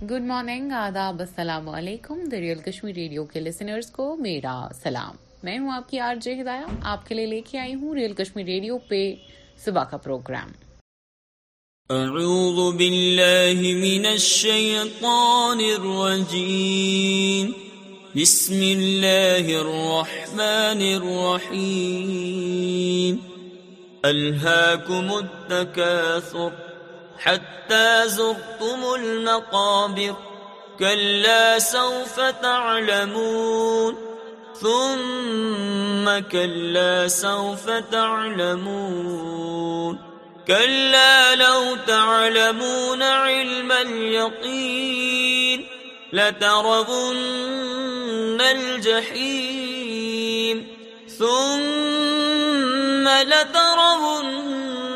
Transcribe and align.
Good 0.00 0.24
morning 0.26 0.72
آداب 0.78 1.20
السلام 1.20 1.68
علیکم 1.68 2.18
دا 2.32 2.38
ریئل 2.40 2.58
کشمیر 2.64 2.94
ریڈیو 2.94 3.24
کے 3.26 3.40
لسنرز 3.40 3.90
کو 3.90 4.04
میرا 4.24 4.52
سلام 4.82 5.16
میں 5.42 5.56
ہوں 5.58 5.70
آپ 5.74 5.88
کی 5.90 5.98
آر 6.06 6.16
جے 6.22 6.34
ہدایات 6.40 6.84
آپ 6.92 7.06
کے 7.06 7.14
لیے 7.14 7.26
لے 7.26 7.40
کے 7.50 7.58
آئی 7.58 7.74
ہوں 7.82 7.94
ریئل 7.94 8.12
کشمیر 8.18 8.44
ریڈیو 8.46 8.76
پہ 8.88 9.00
صبح 9.64 9.84
کا 9.90 9.96
پروگرام 10.08 10.50
اعوذ 12.00 12.58
باللہ 12.76 13.62
من 13.80 14.06
الشیطان 14.12 15.64
الرجیم 15.70 17.50
بسم 18.20 18.60
اللہ 18.72 19.50
الرحمن 19.62 20.86
الرحیم 20.92 21.74
الہاکم 24.12 25.12
التکاثر 25.20 26.64
حتى 27.18 28.08
زرتم 28.08 28.94
المقابر 28.94 30.16
كلا 30.78 31.58
سوف 31.58 32.20
تعلمون 32.20 33.98
ثم 34.62 36.18
كلا 36.30 37.08
سوف 37.08 37.70
تعلمون 37.70 39.98
كلا 40.46 41.34
لو 41.34 41.76
تعلمون 41.86 43.02
علم 43.02 43.72
اليقين 43.72 45.66
لترغن 46.12 48.40
الجحيم 48.40 50.76
ثم 51.18 53.08
لترغن 53.08 54.65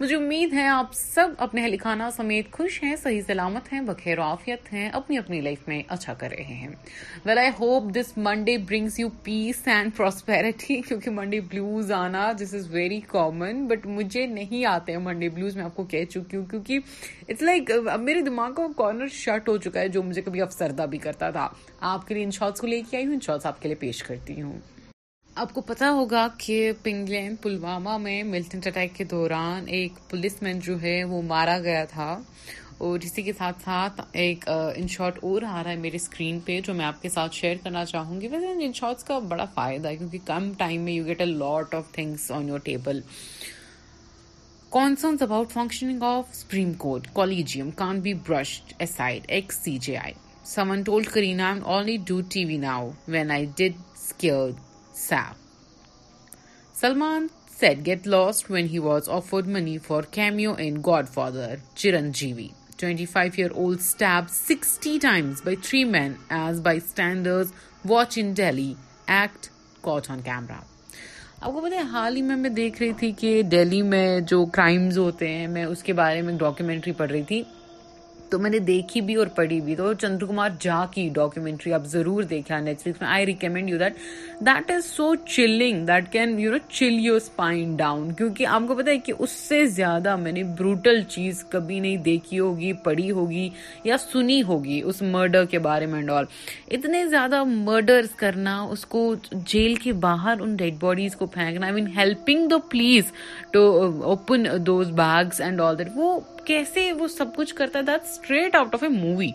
مجھے 0.00 0.14
امید 0.14 0.52
ہے 0.52 0.64
آپ 0.68 0.92
سب 0.94 1.28
اپنے 1.44 1.60
اہل 1.62 1.74
خانہ 1.82 2.02
سمیت 2.16 2.50
خوش 2.52 2.82
ہیں 2.82 2.94
صحیح 3.02 3.20
سلامت 3.26 3.72
ہیں 3.72 3.80
بخیر 3.86 4.18
وافیت 4.18 4.72
ہیں 4.72 4.88
اپنی 4.98 5.18
اپنی 5.18 5.40
لائف 5.40 5.58
میں 5.68 5.80
اچھا 5.96 6.14
کر 6.20 6.30
رہے 6.30 6.54
ہیں 6.54 6.68
well 7.24 7.38
I 7.38 7.48
hope 7.60 7.84
this 7.94 8.12
Monday 8.26 8.56
brings 8.68 8.98
you 9.00 9.08
peace 9.24 9.62
and 9.74 9.96
prosperity 9.96 10.80
کیونکہ 10.88 11.10
منڈے 11.20 11.40
بلوز 11.50 11.92
آنا 12.00 12.30
this 12.42 12.54
is 12.54 12.68
very 12.74 13.00
common 13.14 13.64
but 13.70 13.86
مجھے 13.94 14.26
نہیں 14.34 14.64
آتے 14.72 14.92
ہیں 14.92 14.98
منڈے 15.06 15.28
بلوز 15.38 15.56
میں 15.56 15.64
آپ 15.64 15.74
کو 15.76 15.84
کہہ 15.90 16.04
چکی 16.14 16.36
ہوں 16.36 16.44
کیونکہ 16.50 16.78
اٹس 17.28 17.42
لائک 17.42 17.70
میرے 18.00 18.20
دماغ 18.30 18.52
کا 18.56 18.66
کارنر 18.76 19.08
شٹ 19.22 19.48
ہو 19.48 19.56
چکا 19.64 19.80
ہے 19.80 19.88
جو 19.96 20.02
مجھے 20.12 20.22
کبھی 20.26 20.40
افسردہ 20.48 20.86
بھی 20.90 20.98
کرتا 21.08 21.30
تھا 21.38 21.48
آپ 21.94 22.06
کے 22.08 22.14
لیے 22.14 22.24
ان 22.24 22.30
شارٹس 22.40 22.60
کو 22.60 22.66
لے 22.66 22.80
کے 22.90 22.96
آئی 22.96 23.06
ہوں 23.06 23.14
ان 23.14 23.20
شارٹس 23.26 23.46
آپ 23.52 23.62
کے 23.62 23.68
لیے 23.68 23.76
پیش 23.88 24.02
کرتی 24.02 24.40
ہوں 24.42 24.58
آپ 25.42 25.52
کو 25.54 25.60
پتا 25.60 25.90
ہوگا 25.92 26.26
کہ 26.38 26.70
پنگلین 26.82 27.34
پلوامہ 27.42 27.96
میں 28.02 28.22
ملٹنٹ 28.24 28.66
اٹیک 28.66 28.94
کے 28.96 29.04
دوران 29.04 29.64
ایک 29.78 29.94
پولیس 30.10 30.40
مین 30.42 30.58
جو 30.66 30.80
ہے 30.82 31.02
وہ 31.08 31.20
مارا 31.22 31.58
گیا 31.64 31.84
تھا 31.90 32.06
اور 32.86 32.98
اسی 33.04 33.22
کے 33.22 33.32
ساتھ 33.38 33.62
ساتھ 33.64 34.00
ایک 34.22 34.48
ان 34.48 34.86
شاٹ 34.90 35.18
اور 35.22 35.42
آ 35.48 35.62
رہا 35.64 35.70
ہے 35.70 35.76
میرے 35.80 35.96
اسکرین 36.02 36.38
پہ 36.44 36.58
جو 36.66 36.74
میں 36.74 36.84
آپ 36.84 37.02
کے 37.02 37.08
ساتھ 37.16 37.34
شیئر 37.36 37.56
کرنا 37.64 37.84
چاہوں 37.92 38.20
گی 38.20 38.28
ویسے 38.32 38.52
ان 38.64 38.72
شاٹس 38.80 39.04
کا 39.10 39.18
بڑا 39.32 39.44
فائدہ 39.54 39.88
ہے 39.88 39.96
کیونکہ 39.96 40.18
کم 40.26 40.50
ٹائم 40.58 40.82
میں 40.84 40.92
you 40.92 41.04
get 41.06 41.20
a 41.20 41.26
lot 41.26 41.74
of 41.74 41.92
things 41.94 42.30
on 42.36 42.48
your 42.48 42.58
table 42.70 43.00
concerns 44.76 45.24
about 45.26 45.52
functioning 45.58 45.98
of 46.12 46.30
Supreme 46.38 46.70
Court 46.86 47.06
collegium 47.18 47.68
can't 47.82 48.04
be 48.06 48.12
brushed 48.30 48.72
aside, 48.86 49.28
ex-CJI. 49.40 50.08
Someone 50.52 50.82
told 50.88 51.10
Karina, 51.18 51.44
I'm 51.50 51.60
only 51.76 51.96
do 52.12 52.18
TV 52.36 52.58
now 52.64 52.80
when 53.16 53.32
I 53.38 53.42
did 53.60 53.78
scared 54.04 54.64
Sam. 54.96 55.34
Salman 56.72 57.28
said 57.48 57.84
get 57.84 58.06
lost 58.06 58.48
when 58.48 58.66
he 58.68 58.78
was 58.78 59.08
offered 59.08 59.46
money 59.46 59.76
for 59.78 60.02
cameo 60.02 60.54
in 60.54 60.80
Godfather 60.80 61.60
Chiranjeevi. 61.74 62.54
25 62.78 63.38
year 63.38 63.50
old 63.54 63.80
stabbed 63.82 64.30
60 64.30 64.98
times 64.98 65.42
by 65.42 65.54
three 65.54 65.84
men 65.84 66.18
as 66.30 66.60
bystanders 66.60 67.52
watch 67.84 68.16
in 68.22 68.32
Delhi 68.34 68.76
act 69.06 69.50
caught 69.82 70.10
on 70.10 70.22
camera. 70.32 70.62
آپ 71.40 71.52
کو 71.52 71.60
پتہ 71.60 71.74
ہے 71.74 71.80
حال 71.92 72.16
ہی 72.16 72.20
میں 72.26 72.36
میں 72.36 72.50
دیکھ 72.50 72.80
رہی 72.82 72.92
تھی 72.98 73.10
کہ 73.20 73.30
ڈیلی 73.50 73.80
میں 73.92 74.20
جو 74.28 74.44
کرائمز 74.52 74.98
ہوتے 74.98 75.28
ہیں 75.28 75.46
میں 75.56 75.64
اس 75.64 75.82
کے 75.88 75.92
بارے 75.92 76.22
میں 76.28 76.32
ڈاکیومنٹری 76.38 76.92
پڑھ 77.00 77.10
رہی 77.10 77.22
تھی 77.28 77.42
تو 78.30 78.38
میں 78.42 78.50
نے 78.50 78.58
دیکھی 78.68 79.00
بھی 79.08 79.14
اور 79.22 79.26
پڑھی 79.34 79.60
بھی 79.64 79.74
تو 79.76 79.92
چندر 80.00 80.26
کمار 80.26 80.50
جا 80.60 80.84
کی 80.94 81.08
آپ 81.74 81.84
ضرور 81.90 82.22
دیکھا 82.32 82.58
میں 82.64 83.24
recommend 83.26 83.70
you 83.70 83.78
that 83.78 83.94
that 84.46 84.70
is 84.70 84.84
so 84.96 85.14
chilling 85.28 85.90
can 86.12 86.38
you 86.40 86.50
know 86.52 86.58
chill 86.70 86.98
your 87.04 87.16
spine 87.16 87.74
down 87.76 88.12
کیونکہ 88.18 88.46
آپ 88.46 88.62
کو 88.68 88.74
پتا 88.74 88.90
ہے 88.90 88.98
کہ 89.08 89.12
اس 89.18 89.30
سے 89.48 89.64
زیادہ 89.76 90.14
میں 90.22 90.32
نے 90.32 90.42
بروٹل 90.58 91.02
چیز 91.14 91.44
کبھی 91.50 91.78
نہیں 91.80 91.96
دیکھی 92.10 92.38
ہوگی 92.38 92.72
پڑھی 92.84 93.10
ہوگی 93.10 93.48
یا 93.84 93.96
سنی 94.12 94.42
ہوگی 94.48 94.80
اس 94.84 95.02
مرڈر 95.14 95.44
کے 95.50 95.58
بارے 95.68 95.86
میں 95.94 96.02
اتنے 96.76 97.04
زیادہ 97.08 97.42
مرڈرس 97.44 98.14
کرنا 98.16 98.60
اس 98.70 98.84
کو 98.94 99.02
جیل 99.32 99.74
کے 99.82 99.92
باہر 100.06 100.40
ان 100.42 100.54
ڈیڈ 100.56 100.74
باڈیز 100.80 101.16
کو 101.16 101.26
پھینکنا 101.34 102.04
please 102.70 103.10
to 103.52 103.62
open 104.10 104.44
those 104.66 104.90
bags 104.96 105.40
and 105.40 105.60
all 105.60 105.78
that 105.78 105.88
وہ 105.94 106.18
کیسے 106.46 106.90
وہ 106.98 107.06
سب 107.08 107.34
کچھ 107.36 107.54
کرتا 107.54 107.80
this 107.86 108.10
straight 108.10 108.54
out 108.54 108.74
of 108.74 108.82
a 108.82 108.88
movie 108.88 109.30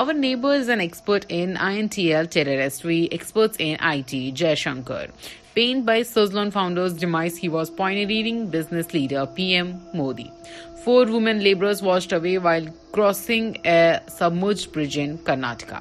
our 0.00 0.14
is 0.54 0.68
an 0.70 0.80
expert 0.80 1.24
in 1.36 1.54
I 1.66 1.76
N 1.76 1.86
T 1.94 2.02
L 2.14 2.26
terrorist 2.32 2.84
we 2.86 2.98
experts 3.10 3.56
in 3.66 3.74
I 3.90 4.02
T 4.10 4.20
Jaishankar 4.64 5.06
pained 5.54 5.84
by 5.84 6.04
سز 6.04 6.36
founders 6.54 6.98
demise 7.00 7.38
he 7.42 7.48
was 7.54 7.70
point 7.76 8.08
leading 8.10 8.44
business 8.52 8.94
leader 8.94 9.24
P 9.34 9.44
M 9.54 9.70
Modi 9.94 10.26
four 10.84 11.06
women 11.12 11.38
labourers 11.42 11.82
washed 11.82 12.12
away 12.14 12.36
while 12.44 12.66
crossing 12.94 13.52
a 13.66 13.80
submerged 14.18 14.66
bridge 14.74 14.98
in 15.02 15.16
Karnataka 15.26 15.78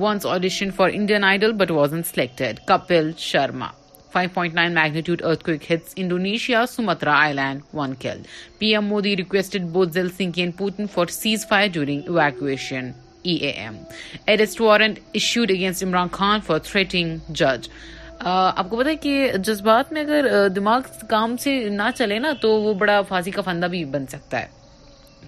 once 0.00 0.26
audition 0.36 0.70
for 0.76 0.90
Indian 0.94 1.24
Idol 1.24 1.52
but 1.64 1.70
was 1.80 1.94
in 1.94 2.02
selected 2.14 2.60
Kapil 2.68 3.10
Sharma 3.30 3.66
5.9 4.16 4.72
magnitude 4.72 5.20
earthquake 5.30 5.64
hits 5.70 5.92
Indonesia, 6.02 6.60
Sumatra 6.74 7.12
Island, 7.24 7.64
one 7.72 7.96
killed. 7.96 8.24
PM 8.58 8.88
Modi 8.88 9.14
requested 9.14 9.70
both 9.74 9.92
Zelensky 9.92 10.42
and 10.42 10.56
Putin 10.56 10.88
for 10.88 11.04
ceasefire 11.06 11.70
during 11.70 12.00
evacuation. 12.08 12.94
EAM. 13.24 13.74
Arrest 14.28 14.58
warrant 14.60 15.00
issued 15.12 15.50
against 15.50 15.82
Imran 15.82 16.10
Khan 16.18 16.40
for 16.48 16.58
threatening 16.70 17.14
judge. 17.42 17.68
آپ 18.24 18.68
کو 18.70 18.76
پتا 18.76 18.90
ہے 18.90 18.96
کہ 18.96 19.30
جذبات 19.46 19.92
میں 19.92 20.02
اگر 20.02 20.28
دماغ 20.56 20.82
کام 21.08 21.36
سے 21.42 21.58
نہ 21.70 21.90
چلے 21.96 22.18
نا 22.18 22.32
تو 22.42 22.52
وہ 22.60 22.72
بڑا 22.82 23.00
پھانسی 23.08 23.30
کا 23.30 23.42
فندہ 23.48 23.66
بھی 23.72 23.84
بن 23.96 24.06
سکتا 24.12 24.40
ہے 24.42 24.46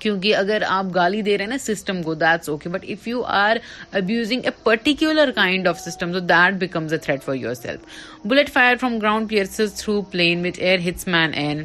کیونکہ 0.01 0.37
اگر 0.37 0.63
آپ 0.79 0.95
گالی 0.95 1.23
دے 1.23 1.37
رہے 1.39 1.45
ہیں 1.45 1.51
نا 1.51 1.59
سسٹم 1.61 2.03
کو 2.03 2.15
that's 2.23 2.49
okay 2.49 2.69
but 2.75 2.85
if 2.95 3.07
you 3.09 3.23
are 3.45 3.57
abusing 4.01 4.45
a 4.47 4.51
particular 4.65 5.31
kind 5.41 5.69
of 5.69 5.81
system 5.81 6.13
so 6.13 6.19
that 6.33 6.55
becomes 6.61 6.93
a 6.93 6.99
threat 7.07 7.23
for 7.25 7.35
yourself 7.55 8.27
bullet 8.33 8.53
fire 8.53 8.75
from 8.81 8.99
ground 9.03 9.29
pierce 9.31 9.61
through 9.81 10.01
plane 10.11 10.47
with 10.47 10.61
air 10.61 10.89
hits 10.89 11.07
man 11.17 11.35
in 11.45 11.63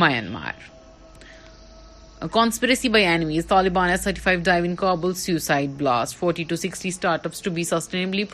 Myanmar 0.00 0.68
conspiracy 2.32 2.88
by 2.94 3.04
envoys 3.06 3.46
Taliban 3.48 3.90
as 3.90 4.02
thirty 4.02 4.20
five 4.24 4.40
dying 4.44 4.74
Kabul 4.80 5.14
suicide 5.16 5.70
blast 5.78 6.18
forty 6.18 6.44
two 6.48 6.56
sixty 6.64 6.88
startups 7.26 7.40
to 7.42 7.50
be 7.58 7.62
sustainably 7.64 8.24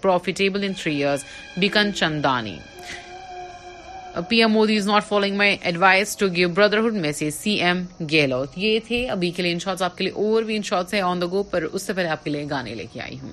profitable 0.00 0.64
in 0.66 0.72
three 0.82 0.96
years 1.02 1.24
bacon 1.60 1.90
Chandani 1.96 2.56
P 4.22 4.36
M 4.36 4.50
Modi 4.52 4.76
is 4.78 4.86
not 4.88 5.00
following 5.08 5.36
my 5.36 5.56
advice 5.68 6.16
to 6.16 6.26
give 6.34 6.48
brotherhood 6.54 6.94
message 7.06 7.30
C 7.36 7.50
M 7.64 7.82
Gehlot 8.12 8.58
یہ 8.58 8.78
تھے 8.86 9.06
ابھی 9.10 9.30
کے 9.36 9.42
لیے 9.42 9.52
ان 9.52 9.58
shots 9.58 9.82
آپ 9.82 9.96
کے 9.98 10.04
لیے 10.04 10.12
اور 10.26 10.42
بھی 10.48 10.56
ان 10.56 10.62
شاٹ 10.70 10.94
ہیں 10.94 11.00
آن 11.00 11.20
دا 11.22 11.26
گو 11.32 11.42
پر 11.50 11.66
اس 11.72 11.82
سے 11.86 11.92
پہلے 11.92 12.08
آپ 12.08 12.24
کے 12.24 12.30
لیے 12.30 12.44
گانے 12.50 12.74
لے 12.74 12.86
کے 12.92 13.00
آئی 13.00 13.18
ہوں 13.22 13.32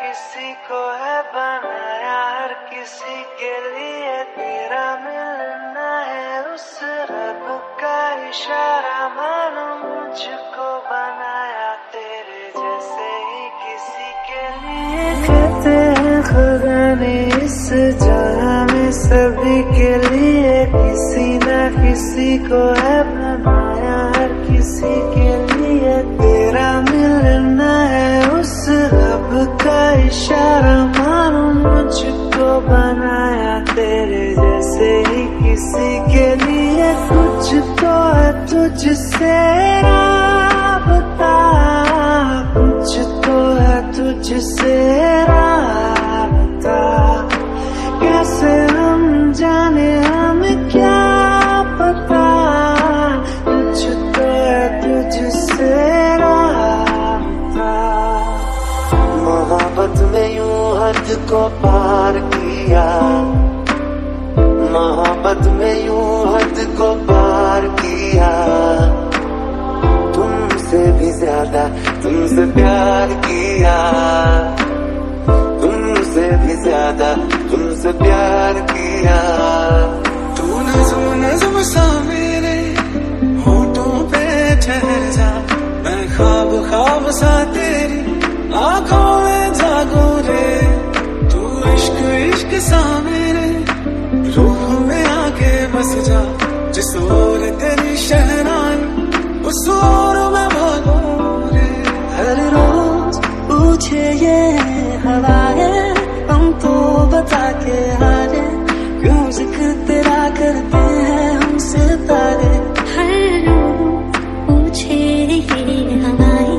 کسی 0.00 0.52
کو 0.68 0.78
ہے 1.00 1.18
بنایا 1.34 2.16
ہر 2.38 2.50
کسی 2.70 3.22
کے 3.40 3.52
لیے 3.74 4.12
تیرا 4.36 4.84
ملنا 5.04 6.07
اس 6.58 6.78
رب 7.10 7.42
کا 7.80 7.98
اشارہ 8.28 9.00
مانو 9.16 9.66
مجھ 9.80 10.28
کو 10.54 10.66
بنایا 10.90 11.68
تیرے 11.92 12.46
جیسے 12.56 13.10
ہی 13.28 13.44
کسی 13.60 14.08
کے 14.26 14.42
لیے 14.64 16.20
خدا 16.28 16.80
نے 17.00 17.14
اس 17.42 17.58
جو 18.04 18.18
میں 18.72 18.90
سبھی 19.02 19.58
کے 19.76 19.92
لیے 20.10 20.52
کسی 20.72 21.28
نہ 21.46 21.60
کسی 21.78 22.30
کو 22.48 22.62
ہے 22.82 22.98
بنایا 23.14 23.96
ہر 24.16 24.30
کسی 24.48 24.94
کے 25.14 25.30
لیے 25.54 25.94
تیرا 26.22 26.68
ملنا 26.90 27.74
ہے 27.92 28.14
اس 28.38 28.56
رب 28.94 29.34
کا 29.64 29.80
اشارہ 29.90 30.74
مانو 30.98 31.46
مجھ 31.68 32.02
کو 32.04 32.27
کو 32.38 32.48
بنایا 32.68 33.54
تیرے 33.74 34.24
جیسے 34.40 34.90
ہی 35.08 35.22
کسی 35.38 35.90
کے 36.12 36.26
لیے 36.44 36.90
کچھ 37.08 37.54
تو 37.80 37.92
ہے 38.16 38.30
تجھ 38.50 38.86
سے 39.10 39.32
رابطہ 39.82 41.32
کچھ 42.54 42.96
تو 43.26 43.36
جانے 49.38 49.88
ہم 50.02 50.40
کیا 50.70 51.62
پتا 51.78 52.24
کچھ 53.44 53.86
تو 54.14 54.54
محبت 59.50 60.00
میں 60.12 60.26
یوں 60.34 60.56
حد 60.82 61.10
کو 61.28 61.48
پار 61.62 62.17
محبت 64.72 65.46
میں 65.56 65.74
یوں 65.84 66.34
حد 66.34 66.58
کو 66.78 66.94
پار 67.06 67.62
کیا 67.80 68.30
تم 70.14 70.34
سے 70.68 70.84
بھی 70.98 71.10
زیادہ 71.20 71.66
تم 72.02 72.26
سے 72.34 72.44
پیار 72.54 73.08
کیا 73.26 73.76
تم 75.60 75.92
سے 76.14 76.28
بھی 76.44 76.54
زیادہ 76.64 77.14
تم 77.50 77.72
سے 77.82 77.92
پیار 78.04 78.54
کیا 78.74 79.20
تو 80.36 80.46
ہم 110.70 111.56
سے 111.68 111.84
تارے 112.08 112.58
پوچھے 114.46 114.94
یہ 114.94 115.90
ہماری 116.04 116.56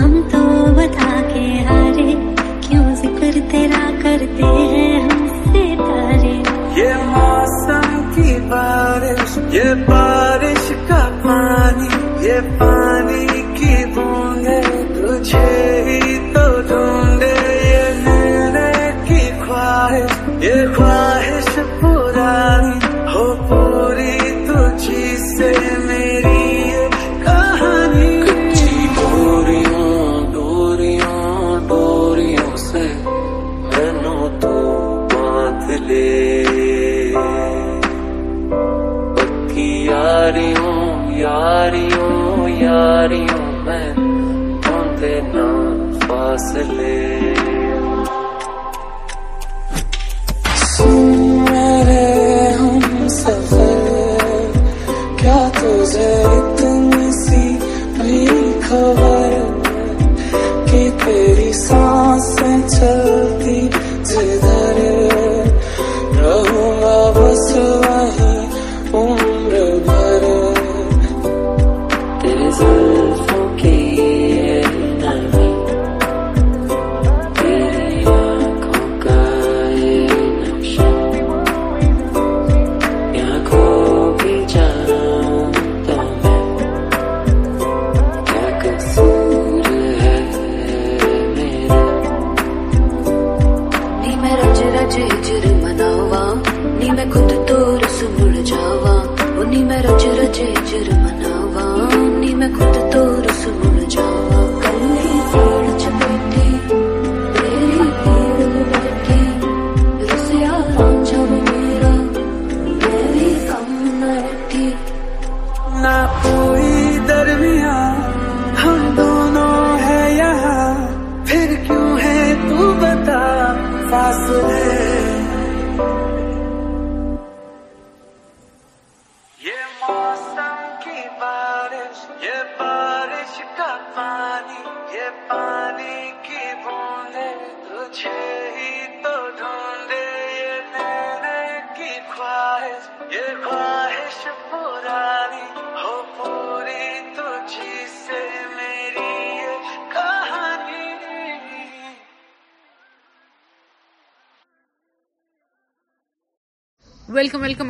ہم 0.00 0.12
تو 0.32 0.40
بتا 0.76 1.14
کے 1.32 1.44
ہارے 1.70 2.12
کیوں 2.68 2.86
ذکر 3.02 3.38
تیرا 3.50 3.84
کرتے 4.02 4.50
ہیں 4.72 5.00
ہم 5.02 5.26
ستارے 5.42 6.36
یہ 6.80 6.94
موسم 7.16 8.00
کی 8.14 8.36
بارش 8.50 9.38
یہ 9.54 9.74
بارش 9.88 10.70
کا 10.88 11.02
پانی 11.22 11.88
یہ 12.26 12.40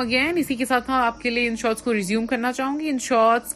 اگین 0.00 0.38
اسی 0.38 0.55
کے 0.57 0.65
ساتھ 0.65 0.88
ہاں، 0.91 1.03
آپ 1.07 1.21
کے 1.21 1.31
لیے 1.31 1.47
ان 1.47 1.50
ان 1.50 1.57
شارٹس 1.57 1.62
شارٹس 1.71 1.83
کو 1.83 1.93
ریزیوم 1.95 2.26
کرنا 2.26 2.53
چاہوں 2.53 2.79
گی 2.81 2.91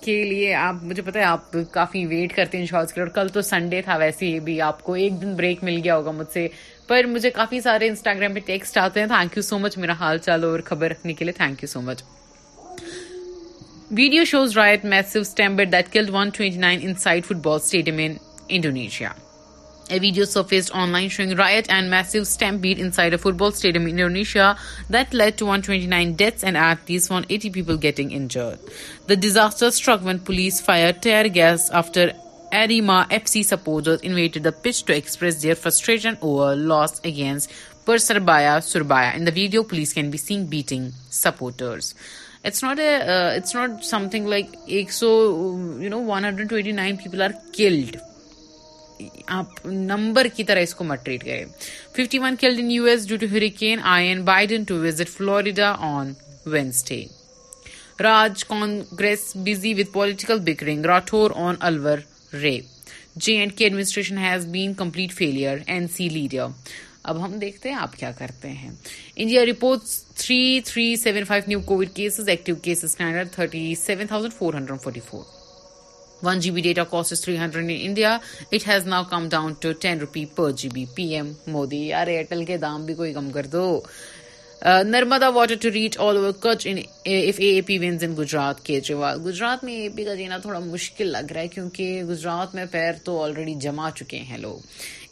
کے 0.04 0.22
لیے 0.24 0.52
آپ 0.54 0.82
مجھے 0.90 1.02
پتا 1.06 1.18
ہے 1.20 1.24
آپ 1.24 1.56
کافی 1.72 2.04
ویٹ 2.06 2.34
کرتے 2.36 2.58
ہیں 2.58 2.62
ان 2.64 2.68
شارٹس 2.70 2.92
کے 2.92 3.00
لیے 3.00 3.08
اور 3.08 3.14
کل 3.14 3.28
تو 3.34 3.42
سنڈے 3.50 3.80
تھا 3.86 3.96
ویسے 4.02 4.26
ہی 4.26 4.38
بھی 4.46 4.60
آپ 4.70 4.82
کو 4.84 4.92
ایک 5.02 5.20
دن 5.22 5.34
بریک 5.36 5.64
مل 5.64 5.80
گیا 5.84 5.96
ہوگا 5.96 6.10
مجھ 6.18 6.26
سے 6.32 6.46
پر 6.88 7.06
مجھے 7.14 7.30
کافی 7.40 7.60
سارے 7.68 7.88
انسٹاگرام 7.88 8.34
پہ 8.34 8.40
ٹیکسٹ 8.46 8.78
آتے 8.84 9.00
ہیں 9.00 9.06
تھینک 9.06 9.36
یو 9.36 9.42
سو 9.42 9.58
مچ 9.64 9.78
میرا 9.84 9.92
حال 10.00 10.18
چال 10.26 10.44
اور 10.44 10.60
خبر 10.70 10.90
رکھنے 10.90 11.12
کے 11.18 11.24
لیے 11.24 11.32
thank 11.42 11.62
you 11.62 11.68
so 11.72 11.80
much 11.90 12.02
video 14.00 14.24
shows 14.34 14.56
riot 14.58 14.84
mess 14.94 15.20
that 15.72 15.92
killed 15.92 16.10
one 16.14 16.28
twenty 16.36 16.58
nine 16.66 16.78
inside 17.04 17.24
football 17.44 17.58
stadium 17.64 18.00
Indonesia 18.46 19.12
A 19.92 19.98
video 19.98 20.24
surfaced 20.24 20.72
online 20.72 21.08
showing 21.08 21.34
riot 21.34 21.66
and 21.68 21.90
massive 21.90 22.24
stampede 22.24 22.78
inside 22.78 23.12
a 23.12 23.18
football 23.18 23.50
stadium 23.50 23.88
in 23.88 23.98
Indonesia 23.98 24.56
that 24.88 25.12
led 25.12 25.36
to 25.38 25.46
129 25.46 26.14
deaths 26.14 26.44
and 26.44 26.56
at 26.56 26.88
least 26.88 27.10
180 27.10 27.50
people 27.50 27.76
getting 27.76 28.12
injured. 28.12 28.60
The 29.08 29.16
disaster 29.16 29.68
struck 29.72 30.02
when 30.02 30.20
police 30.20 30.60
fired 30.60 31.02
tear 31.02 31.28
gas 31.28 31.70
after 31.70 32.12
Arema 32.52 33.10
FC 33.10 33.44
supporters 33.44 34.00
invaded 34.02 34.44
the 34.44 34.52
pitch 34.52 34.84
to 34.84 34.96
express 34.96 35.42
their 35.42 35.56
frustration 35.56 36.16
over 36.22 36.54
loss 36.54 37.00
against 37.00 37.50
Persebaya 37.84 38.62
Surabaya. 38.62 39.16
In 39.16 39.24
the 39.24 39.32
video, 39.32 39.64
police 39.64 39.92
can 39.92 40.08
be 40.08 40.18
seen 40.18 40.46
beating 40.46 40.92
supporters. 41.08 41.96
It's 42.44 42.62
not 42.62 42.78
uh, 42.78 43.40
something 43.42 44.24
like 44.24 44.56
129 44.62 46.96
people 46.96 47.22
are 47.22 47.32
killed 47.52 47.98
آپ 49.38 49.64
number 49.66 50.26
کی 50.36 50.44
طرح 50.44 50.60
اس 50.62 50.74
کو 50.74 50.84
مت 50.84 51.04
treat 51.04 51.24
گئے 51.24 51.44
fifty 51.96 52.18
one 52.18 52.36
killed 52.40 52.58
in 52.58 52.70
U 52.70 52.84
S 52.90 53.06
due 53.08 53.16
to 53.20 53.26
hurricane 53.32 53.80
Ian 54.08 54.22
Biden 54.24 54.62
to 54.68 54.76
visit 54.82 55.08
Florida 55.16 55.74
on 55.94 56.12
Wednesday 56.52 57.02
Raj 58.02 58.44
Congress 58.48 59.30
busy 59.46 59.72
with 59.80 59.92
political 59.92 60.38
bickering 60.44 60.84
Rathore 60.86 61.30
on 61.46 61.54
Alwar 61.68 61.98
رے 62.42 62.58
J 63.22 63.36
and 63.38 63.54
K 63.58 63.64
administration 63.64 64.18
has 64.18 64.46
been 64.50 64.74
complete 64.74 65.12
failure 65.14 65.58
N 65.66 65.88
C 65.94 66.08
leader 66.08 66.46
اب 67.10 67.24
ہم 67.24 67.38
دیکھتے 67.38 67.68
ہیں 67.68 67.76
آپ 67.80 67.96
کیا 67.98 68.10
کرتے 68.18 68.48
ہیں 68.52 68.70
India 69.16 69.44
report 69.50 69.84
three 70.18 70.60
three 70.64 70.94
seven 71.02 71.24
five 71.28 71.42
new 71.48 71.60
Covid 71.66 71.88
cases 71.94 72.28
active 72.28 72.54
cases 72.62 72.84
standard 72.84 73.30
thirty 73.34 73.74
seven 73.84 74.06
thousand 74.06 74.34
four 74.38 74.54
hundred 74.54 74.82
forty 74.82 75.00
four 75.10 75.22
one 76.22 76.38
G 76.40 76.50
B 76.50 76.60
data 76.62 76.84
cost 76.90 77.22
three 77.24 77.36
hundred 77.38 77.70
India 77.84 78.14
it 78.52 78.66
has 78.68 78.86
now 78.86 79.04
come 79.10 79.28
down 79.30 79.52
to 79.60 79.72
ten 79.80 80.00
rupee 80.00 80.24
per 80.36 80.50
G 80.60 80.68
B 80.72 80.84
P 80.94 81.04
M 81.14 81.32
Modi 81.54 81.86
یار 81.86 82.06
Airtel 82.06 82.44
کے 82.44 82.56
دام 82.64 82.84
بھی 82.86 82.94
کوئی 82.94 83.12
کم 83.12 83.30
کر 83.34 83.46
دو 83.52 83.62
Narmada 84.86 85.28
water 85.34 85.54
to 85.60 85.70
reach 85.74 85.98
all 86.06 86.16
over 86.16 86.32
Kutch 86.40 86.66
in 86.70 86.78
پی 87.66 87.78
وینز 87.78 88.04
in 88.04 88.14
Gujarat 88.18 88.64
Kejriwal 88.64 89.20
Gujarat 89.24 89.64
میں 89.64 89.74
A 89.80 89.88
پی 89.96 90.04
کا 90.04 90.14
جینا 90.14 90.38
تھوڑا 90.38 90.58
مشکل 90.64 91.06
لگ 91.12 91.32
رہا 91.34 91.40
ہے 91.40 91.48
کیونکہ 91.54 92.02
گجرات 92.08 92.54
میں 92.54 92.64
پیر 92.70 92.92
تو 93.04 93.22
آلریڈی 93.22 93.54
جمع 93.60 93.88
چکے 93.98 94.18
ہیں 94.30 94.38
لوگ 94.38 94.58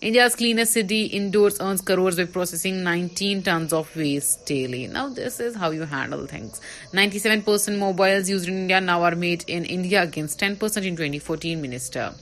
India's 0.01 0.37
cleanest 0.37 0.75
city 0.75 1.07
indoors 1.07 1.61
earns 1.61 1.81
crores 1.81 2.15
by 2.15 2.25
processing 2.25 2.85
19 2.85 3.43
tons 3.43 3.73
of 3.73 3.91
waste 3.97 4.47
daily. 4.47 4.87
Now 4.87 5.09
this 5.09 5.41
is 5.41 5.57
how 5.57 5.71
you 5.73 5.83
handle 5.83 6.25
things. 6.25 6.61
97% 6.93 7.77
mobiles 7.77 8.29
used 8.29 8.47
in 8.47 8.59
India 8.59 8.81
now 8.81 9.03
are 9.03 9.17
made 9.17 9.45
in 9.49 9.65
India 9.65 10.05
against 10.05 10.39
10% 10.39 10.53
in 10.87 10.95
2014, 10.95 11.61
Minister. 11.61 12.13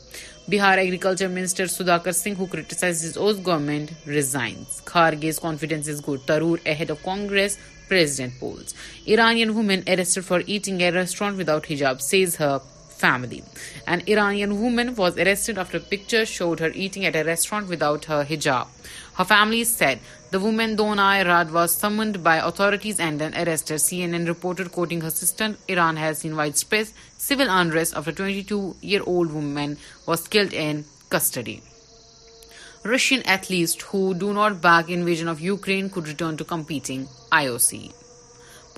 Bihar 0.48 0.78
Agriculture 0.78 1.28
Minister 1.28 1.64
Sudhakar 1.64 2.14
Singh, 2.14 2.36
who 2.36 2.46
criticized 2.46 3.02
his 3.02 3.18
own 3.18 3.42
government, 3.42 3.92
resigns. 4.06 4.80
Kharge's 4.86 5.38
confidences 5.38 6.00
go 6.00 6.12
Tarur 6.12 6.66
ahead 6.66 6.88
of 6.88 7.02
Congress 7.02 7.58
president 7.88 8.32
polls. 8.40 8.74
Iranian 9.06 9.54
woman 9.54 9.84
arrested 9.86 10.24
for 10.24 10.40
eating 10.48 10.82
at 10.82 10.92
a 10.92 10.96
restaurant 10.96 11.36
without 11.36 11.64
hijab, 11.64 12.00
says 12.00 12.36
her 12.36 12.62
family 13.00 13.40
picture 15.90 16.24
showed 16.28 16.60
her 16.60 16.68
eat 16.74 16.96
at 16.98 17.16
a 17.16 17.22
restaurant 21.54 22.16
by 22.22 22.40
authorities 22.40 23.00
and 23.00 23.22
she 23.84 24.02
had 24.04 24.28
reported 24.28 24.84
in 30.52 30.82
custody 31.10 31.56
Russian 32.94 33.20
athletes 33.30 33.76
who 33.92 34.30
not 34.32 34.52
back 34.64 34.90
engine 34.96 35.28
of 35.28 35.36
Ukraine 35.42 35.88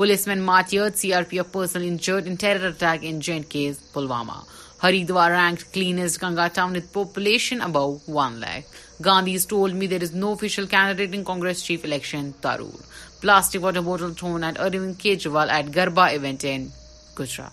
Policemen 0.01 0.43
martyred, 0.49 0.93
CRPF 1.01 1.51
personnel 1.53 1.89
injured 1.89 2.29
in 2.29 2.37
terror 2.37 2.69
attack 2.69 3.03
in 3.03 3.21
J&K's 3.21 3.81
Pulwama. 3.93 4.37
Haridwar 4.83 5.31
ranked 5.31 5.73
cleanest 5.73 6.21
Ganga 6.21 6.49
town 6.51 6.73
with 6.75 6.93
population 6.93 7.61
above 7.61 8.07
1 8.07 8.39
lakh. 8.39 8.65
Gandhi's 9.03 9.45
told 9.47 9.75
me 9.75 9.89
there 9.89 10.09
is 10.09 10.15
no 10.15 10.31
official 10.31 10.69
candidate 10.69 11.13
in 11.17 11.25
Congress 11.25 11.63
chief 11.63 11.85
election, 11.85 12.33
Tarur. 12.41 12.83
Plastic 13.21 13.61
water 13.61 13.83
bottle 13.83 14.15
thrown 14.15 14.45
at 14.45 14.55
Arvind 14.55 15.01
Kejriwal 15.03 15.51
at 15.61 15.67
Garba 15.67 16.15
event 16.15 16.45
in 16.45 16.71
Gujarat. 17.17 17.47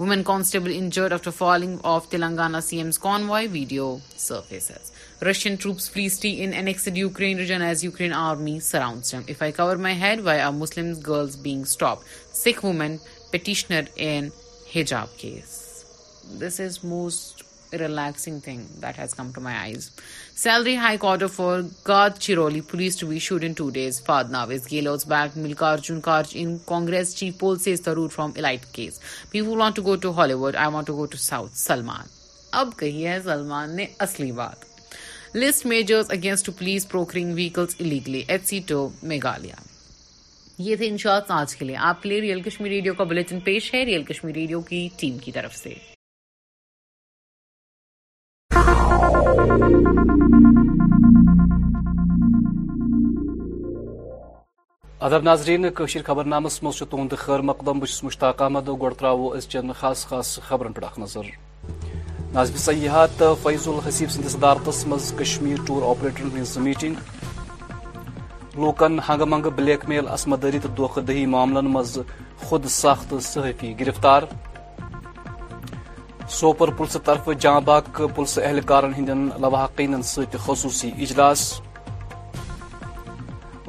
Woman 0.00 0.24
constable 0.24 0.70
injured 0.70 1.12
after 1.12 1.30
falling 1.30 1.78
off 1.84 2.08
Telangana 2.08 2.60
CM's 2.68 2.96
convoy, 2.96 3.48
video 3.48 4.00
surfaces. 4.16 4.92
Russian 5.20 5.58
troops 5.58 5.88
flee 5.88 6.40
in 6.40 6.54
annexed 6.54 6.96
Ukraine 6.96 7.36
region 7.36 7.60
as 7.60 7.84
Ukraine 7.84 8.14
army 8.14 8.60
surrounds 8.60 9.10
them. 9.10 9.26
If 9.28 9.42
I 9.42 9.52
cover 9.52 9.76
my 9.76 9.92
head, 9.92 10.24
why 10.24 10.40
are 10.40 10.52
Muslim 10.52 10.94
girls 11.10 11.36
being 11.36 11.66
stopped? 11.66 12.06
Sikh 12.32 12.62
woman 12.62 12.98
petitioner 13.30 13.88
in 13.94 14.32
hijab 14.76 15.14
case. 15.18 15.84
This 16.44 16.60
is 16.60 16.82
most 16.82 17.28
relaxing 17.78 18.48
come 19.16 19.30
to 19.34 19.40
مائیز 19.40 19.88
salary 20.42 20.76
high 20.76 20.96
card 21.00 21.22
فارولی 21.34 22.60
police 22.70 22.96
to 22.98 23.06
be 23.06 23.18
should 23.26 23.44
ناجون 24.30 24.90
اب 32.52 32.68
کہی 32.76 33.06
ہے 33.06 33.18
سلمان 33.24 33.74
نے 33.76 33.84
اصلی 34.06 34.30
بات 34.38 34.64
list 35.36 35.66
measures 35.66 36.48
please 36.58 36.88
پروکرنگ 36.88 37.34
ویکلگلی 37.34 38.22
یہ 40.62 40.76
ریئل 42.04 42.42
کشمیر 42.42 42.68
ریڈیو 42.70 42.94
کا 42.94 43.04
بلٹن 43.04 43.40
پیش 43.44 43.72
ہے 43.74 43.84
ریئل 43.84 44.02
کشمیری 44.08 44.40
ریڈیو 44.40 44.60
کی 44.68 44.88
ٹیم 44.98 45.18
کی 45.24 45.32
طرف 45.32 45.56
سے 45.56 45.74
ادب 55.08 55.22
ناظرین 55.24 55.64
قشر 55.76 56.22
نامس 56.30 56.62
مزھ 56.62 56.82
تہد 56.90 57.12
خیر 57.18 57.40
مقدم 57.50 57.78
بس 57.80 58.02
مشتاق 58.04 58.42
احمد 58.42 58.66
گوڑ 58.80 58.92
ترو 58.94 59.28
از 59.36 59.46
چین 59.50 59.72
خاص 59.78 60.04
خاص 60.06 60.28
خبرن 60.48 60.72
پہ 60.72 60.84
اخ 60.84 60.98
نظر 60.98 61.26
ناظب 62.32 62.56
سیاحات 62.64 63.22
فیض 63.42 63.68
الحسیب 63.68 64.10
سندس 64.10 64.36
الحیب 64.42 64.92
مز 64.92 65.12
کشمیر 65.20 65.56
ٹور 65.66 65.88
آپریٹرن 65.90 66.62
میٹنگ 66.64 66.94
لوکن 68.56 68.98
ہنگہ 69.08 69.24
منگہ 69.34 69.50
بلیک 69.56 69.88
میل 69.88 70.08
عصمت 70.18 70.42
دری 70.42 70.58
تو 70.62 71.00
دہی 71.00 71.24
معاملن 71.36 71.70
مز 71.76 71.98
خود 72.44 72.66
سخت 72.76 73.14
صحافی 73.30 73.72
گرفتار 73.80 74.22
سوپر 76.40 76.70
پلس 76.78 76.96
طرف 77.04 77.28
جاں 77.40 77.60
باغ 77.70 78.06
پلس 78.14 78.38
اہلکارن 78.42 78.94
ہند 78.98 79.08
لواحقین 79.40 80.02
ست 80.12 80.36
خصوصی 80.46 80.90
اجلاس 81.08 81.50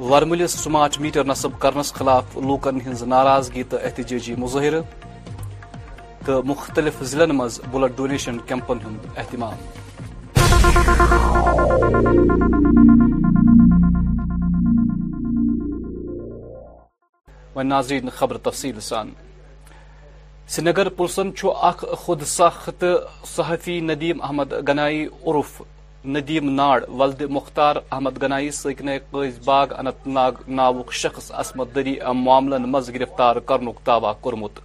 ورملس 0.10 0.51
سمارٹ 0.60 1.00
میٹر 1.00 1.24
نصب 1.27 1.58
کرنس 1.62 1.91
خلاف 1.93 2.36
لوکن 2.48 2.79
ہز 2.86 3.01
ناراضگی 3.08 3.63
تو 3.70 3.77
احتجاجی 3.86 4.34
مظاہرہ 4.43 4.79
تو 6.25 6.41
مختلف 6.51 7.01
ضلع 7.12 7.25
مز 7.34 7.60
بلڈ 7.72 7.96
ڈونیشن 7.98 8.38
کیمپن 8.48 8.77
ہند 8.86 9.05
اہتمام 9.17 9.60
خبر 18.15 18.38
سان 18.89 19.12
سری 20.55 20.63
نگر 20.70 20.89
پولیسن 20.98 21.29
اخ 21.62 21.84
ساخت 22.27 22.84
صحافی 23.36 23.79
ندیم 23.89 24.22
احمد 24.29 24.53
گنائی 24.70 25.05
عرف 25.27 25.62
ندیم 26.05 26.50
ناڑ 26.55 26.79
ولد 27.00 27.22
مختار 27.29 27.75
احمد 27.91 28.22
گنائی 28.22 28.50
سکنے 28.60 28.98
قز 29.12 29.38
باغ 29.46 29.74
انت 29.79 30.08
ناگ 30.08 30.34
ناوک 30.48 30.93
شخص 31.01 31.31
عصمت 31.41 31.75
دری 31.75 31.96
معاملن 32.15 32.63
مز 32.72 32.89
گرفتار 32.93 33.36
کرنک 33.39 33.89
معامل 33.89 34.08
مرفتار 34.08 34.15
کروہ 34.24 34.39
مز 34.39 34.58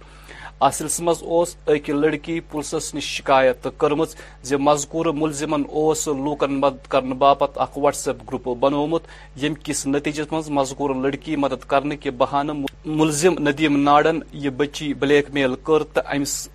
اصل 0.67 0.85
مس 1.03 1.55
لڑکی 1.89 2.39
پولیسس 2.51 2.93
نش 2.95 3.05
شکایت 3.17 3.67
کرمز 3.79 4.15
زی 4.49 4.55
مذکور 4.69 5.05
ملزمن 5.19 5.63
اوس 5.69 6.07
لوکن 6.07 6.59
مدد 6.59 6.87
کرن 6.91 7.13
باپت 7.23 7.57
اخ 7.61 7.77
واٹس 7.77 8.07
ایپ 8.07 8.23
گروپ 8.29 8.47
بنومت 8.59 9.07
یم 9.43 9.53
کس 9.63 9.85
نتیجس 9.87 10.31
مز 10.33 10.49
مذکور 10.59 10.95
لڑکی 11.03 11.35
مدد 11.45 11.67
کرنے 11.69 11.97
کے 11.97 12.11
بہانہ 12.23 12.51
ملزم 12.85 13.39
ندیم 13.47 13.81
ناڈن 13.83 14.19
یہ 14.45 14.49
بچی 14.57 14.93
بلیک 15.01 15.29
میل 15.33 15.55
کر 15.67 15.97
امس 16.05 16.47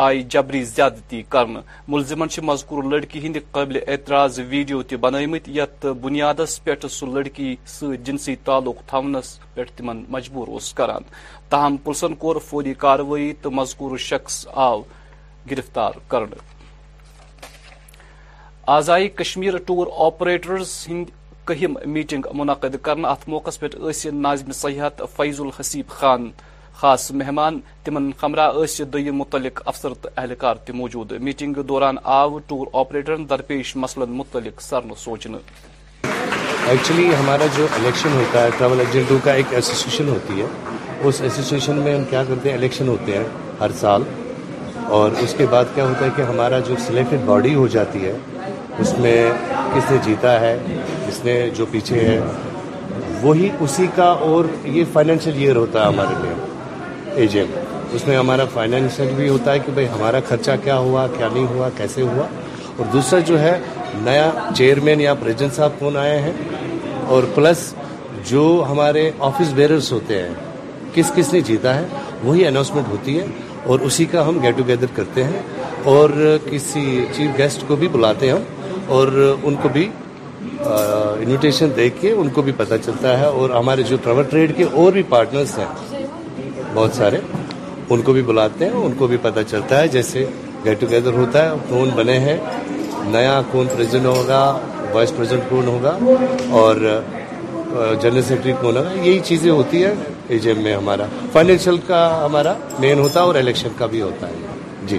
آئی 0.00 0.22
جبری 0.32 0.62
زیادتی 0.64 1.20
کرن 1.32 1.56
ملزمن 1.92 2.28
سے 2.34 2.40
مذکور 2.50 2.84
لڑکی 2.90 3.18
ہند 3.26 3.36
قابل 3.52 3.78
اعتراض 3.86 4.38
ویڈیو 4.48 4.80
تہ 4.88 4.96
بنمت 5.00 5.48
یت 5.56 5.84
بنیاد 6.02 6.40
پہ 6.64 6.74
سہ 6.96 7.04
لڑکی 7.16 7.48
ست 7.72 8.06
جنسی 8.06 8.34
تعلق 8.44 8.78
تھونس 8.88 9.26
پہ 9.54 9.62
تمن 9.76 10.02
مجبور 10.14 10.48
اس 10.56 10.72
کران 10.78 11.02
تاہم 11.50 11.76
پلسن 11.84 12.14
کور 12.22 12.36
فوری 12.48 12.74
کاروی 12.84 13.32
تو 13.42 13.50
مذکور 13.58 13.96
شخص 14.10 14.46
آو 14.66 14.80
گرفتار 15.50 15.92
کرن 16.10 16.32
آزائی 18.78 19.08
کشمیر 19.20 19.56
ٹور 19.66 19.86
آپریٹرز 20.06 20.72
ہند 20.90 21.06
کہم 21.48 21.74
میٹنگ 21.94 22.26
منعقد 22.40 22.76
كرنے 22.84 23.08
ات 23.08 23.28
موقع 23.34 23.50
پہ 23.60 23.66
ناظم 24.28 24.52
سیاحت 24.62 25.02
فیض 25.16 25.40
الحسیب 25.40 25.88
خان 25.98 26.30
خاص 26.80 27.10
مہمان 27.20 27.58
تمن 27.84 28.04
خمرہ 28.20 28.46
اس 28.58 28.80
دو 28.92 28.98
متعلق 29.14 29.60
افسر 29.72 29.88
اہلکار 30.14 30.56
تہ 30.66 30.72
موجود 30.76 31.10
میٹنگ 31.26 31.54
دوران 31.72 31.96
آو 32.18 32.38
ٹور 32.52 32.66
آپریٹرن 32.82 33.28
درپیش 33.30 33.74
مسلن 33.82 34.12
متعلق 34.20 34.60
سرن 34.62 34.94
سوچنے 35.02 35.38
ایکچولی 36.04 37.08
ہمارا 37.20 37.46
جو 37.56 37.66
الیکشن 37.80 38.12
ہوتا 38.18 38.44
ہے 38.44 38.48
ٹریول 38.58 38.80
ایجنٹوں 38.80 39.18
کا 39.24 39.32
ایک 39.40 39.52
ایسوسیشن 39.60 40.08
ہوتی 40.08 40.40
ہے 40.40 40.46
اس 41.08 41.20
ایسوسیشن 41.28 41.80
میں 41.84 41.94
ہم 41.98 42.04
کیا 42.10 42.22
کرتے 42.28 42.50
ہیں 42.50 42.56
الیکشن 42.56 42.88
ہوتے 42.88 43.16
ہیں 43.18 43.24
ہر 43.60 43.72
سال 43.80 44.02
اور 45.00 45.20
اس 45.22 45.34
کے 45.38 45.46
بعد 45.50 45.64
کیا 45.74 45.84
ہوتا 45.88 46.04
ہے 46.04 46.10
کہ 46.16 46.22
ہمارا 46.32 46.58
جو 46.68 46.74
سلیکٹڈ 46.86 47.24
باڈی 47.26 47.54
ہو 47.54 47.66
جاتی 47.78 48.04
ہے 48.06 48.16
اس 48.78 48.98
میں 48.98 49.16
کس 49.74 49.90
نے 49.90 49.98
جیتا 50.04 50.38
ہے 50.40 50.58
کس 51.08 51.24
نے 51.24 51.40
جو 51.56 51.66
پیچھے 51.70 52.00
ہے 52.08 52.20
وہی 53.22 53.50
اسی 53.64 53.86
کا 53.96 54.10
اور 54.30 54.44
یہ 54.76 54.84
فائنینشیل 54.92 55.36
ایئر 55.42 55.56
ہوتا 55.56 55.82
ہے 55.82 55.88
ہمارے 55.92 56.22
لیے 56.22 56.48
ایجنٹ 57.18 57.94
اس 57.94 58.06
میں 58.06 58.16
ہمارا 58.16 58.44
فائنینشیل 58.52 59.12
بھی 59.16 59.28
ہوتا 59.28 59.52
ہے 59.52 59.58
کہ 59.66 59.72
بھائی 59.74 59.86
ہمارا 59.94 60.18
خرچہ 60.28 60.50
کیا 60.64 60.76
ہوا 60.78 61.06
کیا 61.16 61.28
نہیں 61.32 61.46
ہوا 61.50 61.68
کیسے 61.76 62.02
ہوا 62.02 62.26
اور 62.76 62.86
دوسرا 62.92 63.18
جو 63.30 63.40
ہے 63.40 63.56
نیا 64.04 64.30
چیئرمین 64.56 65.00
یا 65.00 65.14
پریزیڈنٹ 65.20 65.52
صاحب 65.56 65.72
کون 65.78 65.96
آئے 65.96 66.18
ہیں 66.22 66.32
اور 67.14 67.22
پلس 67.34 67.72
جو 68.30 68.42
ہمارے 68.68 69.10
آفس 69.30 69.52
بیررس 69.54 69.92
ہوتے 69.92 70.22
ہیں 70.22 70.28
کس 70.94 71.12
کس 71.16 71.32
نے 71.32 71.40
جیتا 71.46 71.74
ہے 71.78 71.84
وہی 72.22 72.46
اناؤنسمنٹ 72.46 72.88
ہوتی 72.90 73.18
ہے 73.18 73.24
اور 73.70 73.80
اسی 73.88 74.04
کا 74.12 74.28
ہم 74.28 74.38
گیٹ 74.42 74.56
ٹوگیدر 74.56 74.86
کرتے 74.94 75.24
ہیں 75.24 75.40
اور 75.94 76.10
کسی 76.50 77.04
چیف 77.16 77.36
گیسٹ 77.38 77.64
کو 77.68 77.76
بھی 77.82 77.88
بلاتے 77.92 78.30
ہیں 78.32 78.38
اور 78.96 79.08
ان 79.42 79.54
کو 79.62 79.68
بھی 79.72 79.88
انویٹیشن 80.60 81.70
دے 81.76 81.88
کے 82.00 82.10
ان 82.12 82.28
کو 82.34 82.42
بھی 82.42 82.52
پتہ 82.56 82.74
چلتا 82.84 83.18
ہے 83.18 83.24
اور 83.24 83.50
ہمارے 83.58 83.82
جو 83.88 83.96
ٹریول 84.02 84.24
ٹریڈ 84.30 84.56
کے 84.56 84.64
اور 84.74 84.92
بھی 84.92 85.02
پارٹنرز 85.08 85.58
ہیں 85.58 85.89
بہت 86.74 86.90
سارے 86.94 87.18
ان 87.92 88.02
کو 88.06 88.12
بھی 88.12 88.20
بلاتے 88.22 88.64
ہیں 88.64 88.80
ان 88.86 88.92
کو 88.98 89.06
بھی 89.06 89.16
پتہ 89.22 89.40
چلتا 89.50 89.80
ہے 89.80 89.86
جیسے 89.94 90.24
گیٹ 90.64 90.80
ٹوگیدر 90.80 91.12
ہوتا 91.18 91.44
ہے 91.44 91.54
کون 91.68 91.88
بنے 91.94 92.18
ہیں 92.26 92.36
نیا 93.12 93.40
پریزنٹ 93.52 94.06
ہوگا 94.06 94.40
وائس 94.92 95.12
کون 95.48 95.66
ہوگا 95.66 95.96
اور 96.60 96.76
جنرل 98.02 98.22
سیکرٹری 98.22 98.52
کون 98.60 98.76
ہوگا 98.76 98.92
یہی 98.92 99.18
چیزیں 99.24 99.50
ہوتی 99.50 99.84
ہیں 99.84 99.92
ایجم 100.36 100.62
میں 100.62 100.74
ہمارا 100.76 101.04
فائنینشیل 101.32 101.76
کا 101.86 101.98
ہمارا 102.24 102.52
مین 102.84 102.98
ہوتا 102.98 103.20
ہے 103.20 103.24
اور 103.26 103.34
الیکشن 103.40 103.68
کا 103.78 103.86
بھی 103.94 104.02
ہوتا 104.02 104.28
ہے 104.28 104.86
جی 104.90 104.98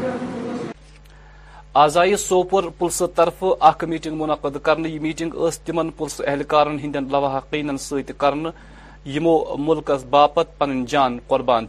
آزائی 1.83 2.15
سوپور 2.25 2.63
پلس 2.79 3.01
طرف 3.15 3.43
اخ 3.69 3.83
میٹنگ 3.89 4.15
منعقد 4.21 4.57
کرنے 4.63 4.89
یہ 4.89 4.99
میٹنگ 5.07 5.35
اس 5.47 5.59
تم 5.65 5.89
پلس 5.97 6.21
اہلکار 6.25 6.67
لواحقین 7.11 7.77
سر 7.79 7.99
یمو 9.05 9.33
ملک 9.59 9.89
باپت 10.09 10.47
پن 10.57 10.83
جان 10.85 11.17
قربان 11.27 11.65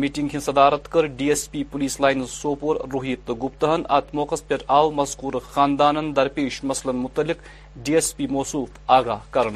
میٹنگ 0.00 0.34
صدارت 0.46 0.90
کر 0.92 1.06
D 1.16 1.28
S 1.28 1.50
P 1.50 1.62
police 1.70 1.98
line 2.00 2.24
Sopore 2.30 2.76
Rohit 2.92 3.18
تو 3.26 3.34
گپتھن 3.42 3.82
ات 3.96 4.14
موقع 4.14 4.34
پہ 4.48 4.54
آو 4.78 4.90
مذکور 4.98 5.34
خاندان 5.50 6.14
درپیش 6.16 6.62
مسلن 6.64 6.96
متعلق 6.96 7.42
ڈی 7.84 7.94
ایس 7.94 8.14
پی 8.16 8.26
موصوف 8.30 8.68
آگاہ 8.86 9.20
کر 9.30 9.46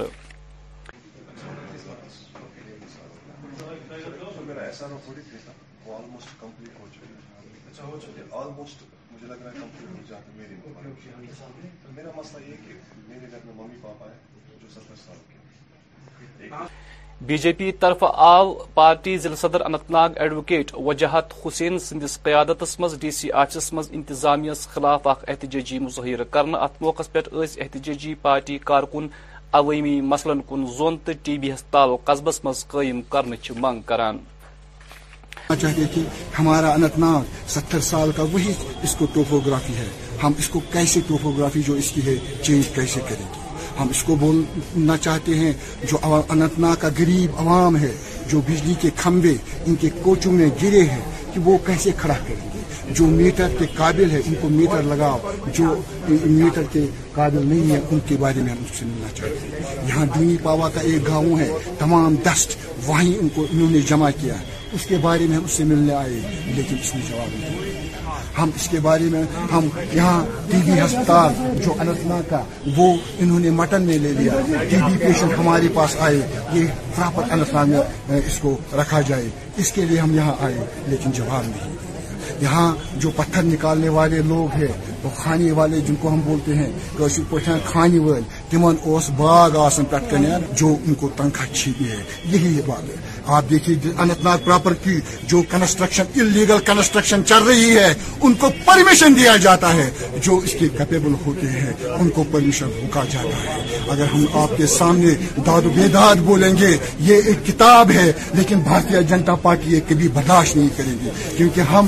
بی 17.26 17.36
جے 17.38 17.50
پی 17.52 17.70
طرف 17.80 18.02
آو 18.08 18.52
پارٹی 18.74 19.16
ضلع 19.22 19.34
صدر 19.36 19.60
اننت 19.60 19.90
ناگ 19.90 20.10
ایڈوکیٹ 20.24 20.70
وجہت 20.84 21.32
حسین 21.44 21.78
سندس 21.86 22.16
قیادت 22.22 22.62
مز 22.80 22.94
ڈی 23.00 23.10
سی 23.16 23.30
آفس 23.42 23.72
مز 23.74 23.88
انتظامیہ 23.98 24.52
خلاف 24.74 25.06
احتجاجی 25.06 25.78
مظاہرہ 25.78 26.24
کرنا 26.30 26.58
ات 26.64 26.80
موقع 26.82 27.02
پہ 27.12 27.18
احتجاجی 27.42 28.12
پارٹی 28.22 28.56
کارکن 28.70 29.06
عوامی 29.60 30.00
مسلن 30.12 30.40
کن 30.48 30.64
زون 30.76 30.96
تو 31.04 31.12
ٹی 31.22 31.36
بی 31.38 31.52
ہس 31.54 31.62
تعل 31.72 31.90
قصبس 32.04 32.40
مز 32.44 32.64
قائم 32.68 33.02
کرنے 33.12 33.36
کہ 35.58 36.02
ہمارا 36.38 36.70
انت 36.72 36.98
ناگ 36.98 37.36
ستر 37.56 37.80
سال 37.90 38.12
کا 38.16 38.24
وہی 38.32 38.52
اس 38.82 38.94
کو 38.98 39.06
ٹوپوگرافی 39.14 39.74
ہے 39.82 39.88
ہم 40.22 40.32
اس 40.38 40.48
کو 40.48 40.60
کیسے 40.72 41.00
ٹوپوگرافی 41.08 41.62
جو 41.66 41.74
اس 41.82 41.90
کی 41.95 42.06
ہے 42.06 42.16
چینج 42.42 42.68
کیسے 42.75 43.00
کریں 43.08 43.25
گے 43.34 43.39
ہم 43.80 43.88
اس 43.90 44.02
کو 44.06 44.14
بولنا 44.21 44.97
چاہتے 45.04 45.34
ہیں 45.34 45.52
جو 45.90 45.99
انتنا 46.06 46.47
ناگ 46.66 46.75
کا 46.80 46.88
غریب 46.99 47.38
عوام 47.45 47.76
ہے 47.82 47.93
جو 48.30 48.40
بجلی 48.49 48.75
کے 48.80 48.88
کھمبے 48.97 49.34
ان 49.66 49.75
کے 49.80 49.88
کوچوں 50.02 50.32
میں 50.32 50.49
گرے 50.62 50.82
ہیں 50.95 51.00
کہ 51.32 51.40
وہ 51.45 51.56
کیسے 51.66 51.90
کھڑا 52.00 52.14
کریں 52.26 52.47
گے 52.54 52.58
جو 52.99 53.06
میٹر 53.16 53.49
کے 53.58 53.66
قابل 53.76 54.10
ہے 54.10 54.21
ان 54.26 54.34
کو 54.40 54.49
میٹر 54.58 54.82
لگاؤ 54.93 55.32
جو 55.58 55.75
میٹر 56.10 56.62
کے 56.73 56.84
قابل 57.14 57.47
نہیں 57.49 57.71
ہے 57.71 57.80
ان 57.90 57.99
کے 58.08 58.16
بارے 58.25 58.43
میں 58.45 58.52
ہم 58.52 58.62
اس 58.69 58.78
سے 58.78 58.84
ملنا 58.90 59.10
چاہتے 59.21 59.49
ہیں 59.52 59.88
یہاں 59.88 60.06
دونی 60.14 60.36
پاوا 60.43 60.69
کا 60.75 60.80
ایک 60.90 61.06
گاؤں 61.08 61.38
ہے 61.38 61.49
تمام 61.78 62.14
دست 62.28 62.56
وہیں 62.86 63.14
ان 63.21 63.28
کو 63.34 63.47
انہوں 63.50 63.71
نے 63.76 63.80
جمع 63.95 64.10
کیا 64.21 64.34
اس 64.78 64.86
کے 64.93 64.97
بارے 65.08 65.26
میں 65.28 65.36
ہم 65.36 65.45
اس 65.49 65.56
سے 65.60 65.64
ملنے 65.73 65.95
آئے 66.04 66.21
لیکن 66.60 66.76
اس 66.82 66.95
نے 66.95 67.00
جواب 67.10 67.36
نہیں 67.40 67.70
ہم 68.38 68.50
اس 68.56 68.69
کے 68.71 68.80
بارے 68.82 69.04
میں 69.12 69.23
ہم 69.52 69.69
یہاں 69.95 70.19
ٹی 70.50 70.58
بی 70.66 70.80
ہسپتال 70.80 71.32
جو 71.64 71.73
انت 71.82 72.30
کا 72.30 72.43
وہ 72.76 72.86
انہوں 73.19 73.40
نے 73.45 73.50
مٹن 73.60 73.82
میں 73.86 73.99
لے 74.04 74.12
لیا 74.19 74.32
ٹی 74.71 74.76
بی 74.86 74.97
پیشنٹ 75.00 75.38
ہمارے 75.38 75.69
پاس 75.75 75.97
آئے 76.08 76.21
یہ 76.52 76.66
پراپر 76.97 77.32
انت 77.34 77.54
میں 77.69 77.80
اس 78.26 78.38
کو 78.43 78.56
رکھا 78.80 79.00
جائے 79.08 79.28
اس 79.62 79.73
کے 79.73 79.84
لیے 79.90 79.99
ہم 80.00 80.14
یہاں 80.14 80.34
آئے 80.47 80.66
لیکن 80.95 81.10
جواب 81.21 81.47
نہیں 81.49 81.78
یہاں 82.43 82.69
جو 83.00 83.10
پتھر 83.16 83.43
نکالنے 83.45 83.88
والے 83.95 84.21
لوگ 84.26 84.54
ہیں 84.56 84.66
وہ 85.02 85.10
کھانے 85.16 85.50
والے 85.58 85.80
جن 85.86 85.95
کو 86.00 86.08
ہم 86.12 86.21
بولتے 86.25 86.54
ہیں 86.56 86.69
کھانے 87.66 87.99
والے 87.99 88.21
تمام 88.50 88.75
اس 88.97 89.10
باغ 89.19 89.58
آسن 89.64 89.84
پٹکنار 89.93 90.40
جو 90.60 90.75
ان 90.86 90.95
کو 91.00 91.08
تنخواہ 91.16 91.54
چھیتی 91.54 91.90
ہے 91.90 91.97
یہی 92.36 92.60
بات 92.66 92.88
ہے 92.88 92.97
آپ 93.36 93.49
دیکھیے 93.50 93.75
اننت 94.02 94.23
ناگ 94.25 94.38
پراپرٹی 94.45 94.95
جو 95.30 95.40
کنسٹرکشن 95.50 96.04
انلیگل 96.21 96.58
کنسٹرکشن 96.66 97.25
چل 97.26 97.43
رہی 97.49 97.76
ہے 97.78 97.93
ان 98.26 98.32
کو 98.40 98.49
پرمیشن 98.64 99.16
دیا 99.16 99.36
جاتا 99.43 99.73
ہے 99.75 99.88
جو 100.26 100.36
اس 100.45 100.52
کے 100.60 100.69
کیپیبل 100.78 101.12
ہوتے 101.26 101.49
ہیں 101.50 101.73
ان 101.99 102.08
کو 102.14 102.25
پرمیشن 102.30 102.71
روکا 102.80 103.02
جاتا 103.10 103.43
ہے 103.43 103.78
اگر 103.93 104.04
ہم 104.14 104.25
آپ 104.43 104.56
کے 104.56 104.66
سامنے 104.73 105.10
داد 105.47 105.66
و 105.66 105.71
بیداد 105.76 106.25
بولیں 106.30 106.50
گے 106.60 106.76
یہ 107.10 107.21
ایک 107.28 107.47
کتاب 107.47 107.90
ہے 107.99 108.10
لیکن 108.38 108.60
بھارتی 108.71 109.02
جنتا 109.14 109.34
پارٹی 109.47 109.73
یہ 109.75 109.80
کبھی 109.88 110.08
برداشت 110.19 110.56
نہیں 110.56 110.69
کریں 110.76 110.95
گے 111.04 111.10
کیونکہ 111.36 111.73
ہم 111.75 111.86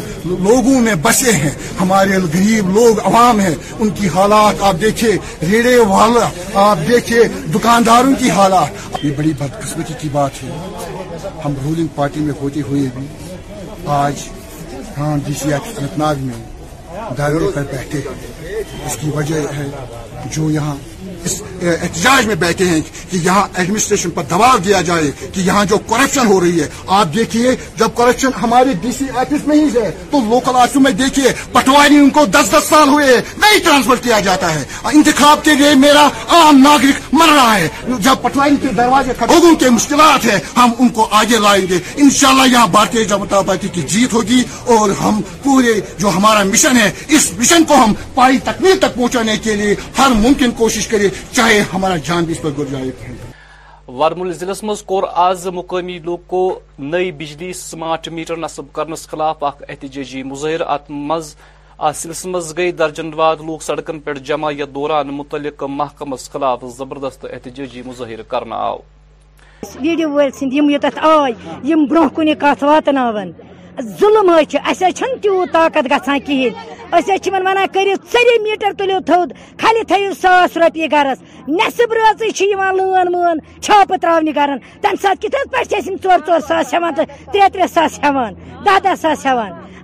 لوگوں 0.48 0.80
میں 0.86 0.94
بسے 1.08 1.32
ہیں 1.42 1.50
ہمارے 1.80 2.18
غریب 2.32 2.70
لوگ 2.78 3.00
عوام 3.12 3.40
ہیں 3.46 3.54
ان 3.78 3.88
کی 4.00 4.08
حالات 4.14 4.62
آپ 4.70 4.80
دیکھئے 4.80 5.12
ریڑے 5.50 5.76
والا 5.94 6.28
آپ 6.70 6.86
دیکھئے 6.88 7.22
دکانداروں 7.54 8.14
کی 8.20 8.30
حالات 8.40 9.04
یہ 9.04 9.10
بڑی 9.16 9.32
بدقسمتی 9.38 9.94
کی 10.00 10.08
بات 10.12 10.42
ہے 10.42 10.91
ہم 11.44 11.54
رولنگ 11.64 11.86
پارٹی 11.94 12.20
میں 12.20 12.32
ہوتے 12.40 12.60
ہوئے 12.68 12.80
بھی 12.96 13.06
آج 14.00 14.28
ہاں 14.98 15.16
ڈی 15.26 15.32
سی 15.42 15.52
انت 15.54 15.78
انتناگ 15.78 16.22
میں 16.24 16.40
پر 17.16 17.62
بیٹھے 17.70 17.98
ہیں 17.98 18.54
اس 18.86 18.96
کی 19.00 19.10
وجہ 19.14 19.40
ہے 19.56 19.66
جو 20.34 20.50
یہاں 20.50 20.74
اس 21.28 21.34
احتجاج 21.82 22.26
میں 22.26 22.34
بیٹھے 22.38 22.64
ہیں 22.68 22.80
کہ 23.10 23.18
یہاں 23.22 23.42
ایڈمنسٹریشن 23.60 24.10
پر 24.14 24.22
دباؤ 24.30 24.56
دیا 24.64 24.80
جائے 24.86 25.10
کہ 25.32 25.40
یہاں 25.48 25.64
جو 25.72 25.78
کرپشن 25.90 26.26
ہو 26.26 26.38
رہی 26.44 26.60
ہے 26.60 26.66
آپ 26.98 27.14
دیکھیے 27.14 27.54
جب 27.82 27.88
کرپشن 27.96 28.30
ہمارے 28.42 28.72
ڈی 28.82 28.92
سی 28.98 29.04
آفس 29.22 29.46
میں 29.48 29.56
ہی 29.56 29.68
ہے 29.76 29.90
تو 30.10 30.20
لوکل 30.28 30.56
آفس 30.62 30.76
میں 30.86 30.90
دیکھیے 31.02 31.32
پٹواری 31.52 31.96
ان 31.98 32.10
کو 32.18 32.24
دس 32.38 32.50
دس 32.54 32.68
سال 32.68 32.88
ہوئے 32.88 33.06
نہیں 33.40 33.58
ٹرانسفر 33.64 34.02
کیا 34.04 34.20
جاتا 34.28 34.54
ہے 34.54 34.62
انتخاب 35.00 35.44
کے 35.44 35.54
لیے 35.60 35.74
میرا 35.86 36.06
عام 36.40 36.62
ناگرک 36.62 37.11
مر 37.12 37.28
رہا 37.34 37.54
ہے 37.58 37.96
جب 38.04 38.20
پٹلائن 38.22 38.54
کے 38.60 38.68
دروازے 38.76 39.12
لوگوں 39.20 39.54
کے 39.60 39.68
مشکلات 39.70 40.24
ہیں 40.24 40.38
ہم 40.56 40.70
ان 40.82 40.88
کو 40.98 41.06
آگے 41.20 41.38
لائیں 41.46 41.64
گے 41.72 41.78
انشاءاللہ 42.04 42.46
یہاں 42.52 42.66
بھارتی 42.76 43.04
جنتا 43.12 43.40
پارٹی 43.46 43.68
کی 43.72 43.82
جیت 43.94 44.12
ہوگی 44.12 44.40
اور 44.76 44.90
ہم 45.00 45.20
پورے 45.42 45.72
جو 45.98 46.08
ہمارا 46.16 46.42
مشن 46.52 46.76
ہے 46.82 46.90
اس 47.16 47.30
مشن 47.38 47.64
کو 47.68 47.82
ہم 47.84 47.92
پائی 48.14 48.38
تکمیل 48.44 48.78
تک 48.84 48.94
پہنچانے 48.94 49.36
کے 49.44 49.54
لیے 49.56 49.74
ہر 49.98 50.12
ممکن 50.24 50.50
کوشش 50.62 50.86
کریں 50.94 51.08
چاہے 51.36 51.60
ہمارا 51.74 51.96
جان 52.08 52.24
بھی 52.30 52.34
اس 52.36 52.42
پر 52.42 52.56
گزرائے 52.58 53.14
وارمولہ 54.00 54.32
ضلع 54.40 54.52
مز 54.68 54.82
کور 54.90 55.02
آز 55.28 55.46
مقامی 55.54 55.98
لوگ 56.04 56.18
کو 56.26 56.40
نئی 56.94 57.12
بجلی 57.22 57.52
سمارٹ 57.62 58.08
میٹر 58.18 58.36
نصب 58.46 58.72
کرنس 58.72 59.06
خلاف 59.08 59.42
اخ 59.44 59.62
احتجاجی 59.68 60.22
مظاہر 60.32 60.60
مز 61.10 61.34
مز 62.24 62.56
گئی 62.56 62.72
درجن 62.72 63.08
واد 63.14 63.36
لوگ 63.46 63.60
سڑکن 63.62 63.98
پہ 64.00 64.12
جمع 64.28 64.50
دوران 64.74 65.08
متعلق 65.14 65.62
محکمس 65.68 66.28
خلاف 66.30 66.64
زبردست 66.76 67.24
احتجاجی 67.30 67.82
مظاہرہ 67.86 68.22
کرنا 68.30 68.56
آو 68.66 68.76
ویڈیو 69.82 70.18
سند 70.38 70.52
ووتھ 70.58 70.98
آئے 71.10 71.74
بروہ 71.90 72.08
کن 72.16 72.34
کت 72.40 72.62
واتن 72.64 72.98
ظلم 74.00 74.30
اچھا 74.36 74.88
تیوت 75.22 75.52
طاقت 75.52 75.90
گسان 75.92 76.18
کھینچا 76.24 77.38
واقع 77.42 77.84
چلی 78.12 78.38
میٹر 78.42 78.72
تلیو 78.78 78.98
تھویو 79.06 80.10
ساس 80.20 80.56
روپیے 80.64 80.86
گھرس 80.90 81.22
نیصب 81.48 81.92
راضی 82.02 82.28
لان 82.58 83.14
و 83.14 83.24
چھاپہ 83.60 83.96
ترانہ 84.02 84.30
گرن 84.36 84.58
تمہ 84.82 85.02
سات 85.02 85.22
کتنی 85.22 85.96
ہاں 86.80 86.92
تر 86.96 87.04
ترے 87.32 87.66
ساس 87.74 87.98
ہاں 88.04 88.30
دہدہ 88.64 88.94
ساس 89.02 89.26
ہ 89.26 89.36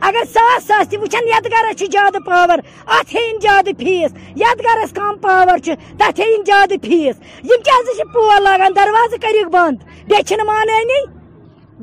اگر 0.03 0.25
ساس 0.35 0.67
ساس 0.69 0.87
تیس 0.89 1.15
گرس 1.45 1.91
زیادہ 1.93 2.19
پاور 2.27 2.59
اتین 2.99 3.39
زیادہ 3.43 3.71
فیس 3.79 4.11
یت 4.41 4.61
گرس 4.65 4.91
کم 4.99 5.17
پاور 5.23 5.59
تیین 6.17 6.43
زیادہ 6.47 6.75
فیس 6.83 7.17
یہ 7.51 7.57
کی 7.67 8.03
پول 8.13 8.43
لاگان 8.43 8.75
درواز 8.77 9.15
کر 9.23 10.35
ماننی 10.51 11.01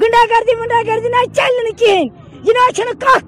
گنڈاگردی 0.01 0.53
ونڈاگردی 0.59 1.09
نل 1.09 1.73
کہین 1.79 2.09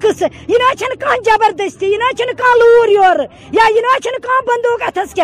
کصہ 0.00 0.24
یہ 0.48 0.56
نیو 0.58 0.94
کبردستی 1.26 1.92
یہ 1.92 1.98
نکل 2.30 2.58
لور 2.58 2.88
یہ 3.18 3.80
نا 3.86 4.18
کم 4.22 4.44
بندوقتس 4.48 5.14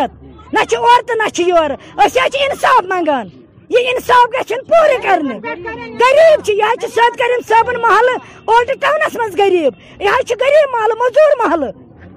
کتاف 2.31 2.85
منگان 2.89 3.27
یہ 3.73 3.87
انصاف 3.91 4.25
گھن 4.49 4.59
پوری 4.69 4.97
کرنے 5.03 5.35
غریب 5.43 6.49
یہ 6.57 6.87
کریم 7.17 7.39
صاحب 7.47 7.69
محلہ 7.85 8.15
اولڈ 8.53 8.71
ٹاؤنس 8.81 9.13
ٹونس 9.13 9.35
غریب 9.39 10.01
یہ 10.01 10.23
غریب 10.41 10.75
محل 10.75 10.91
مزدور 10.99 11.31
محل 11.43 11.63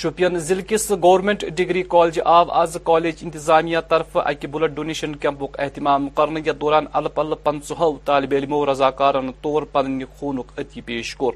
شوپین 0.00 0.38
ضلع 0.48 0.60
کس 0.68 0.90
گورنمنٹ 1.02 1.44
ڈگری 1.56 1.82
کالج 1.94 2.18
آو 2.34 2.50
آز 2.60 2.76
کالج 2.84 3.16
انتظامیہ 3.22 3.78
طرف 3.88 4.16
اکہ 4.24 4.48
بلٹ 4.52 4.70
ڈونیشن 4.74 5.16
کیمپک 5.24 5.58
اہتمام 5.60 6.08
کرنے 6.20 6.40
یا 6.46 6.52
دوران 6.60 6.84
الپ 7.00 7.20
الپ 7.20 7.42
پنچہو 7.44 7.90
طالب 8.04 8.32
علمو 8.38 8.64
رضاکارن 8.72 9.30
طور 9.42 9.62
پن 9.72 10.00
خون 10.18 10.38
عطی 10.58 10.80
پیش 10.86 11.14
کور 11.22 11.32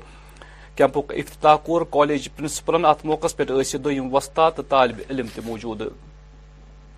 کیمپک 0.77 1.13
افتتاح 1.17 1.57
کور 1.67 1.83
کالج 1.97 2.29
پرنسپلن 2.37 2.85
ات 2.85 3.05
موقع 3.07 3.27
پہ 3.37 3.45
دم 3.83 4.15
وسطہ 4.15 4.49
تو 4.57 4.63
طالب 4.69 5.01
علم 5.11 5.27
تہ 5.35 5.41
موجود 5.47 5.83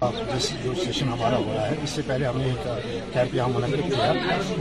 جس 0.02 0.48
جو 0.64 0.72
سیشن 0.84 1.08
ہمارا 1.08 1.36
ہو 1.38 1.52
رہا 1.54 1.66
ہے 1.70 1.76
اس 1.82 1.90
سے 1.90 2.02
پہلے 2.06 2.26
ہم 2.26 2.36
نے 2.40 2.44
ایک 2.50 2.66
کیمپ 3.14 3.34
یہاں 3.36 3.48
منعقد 3.54 3.88
کیا 3.94 4.12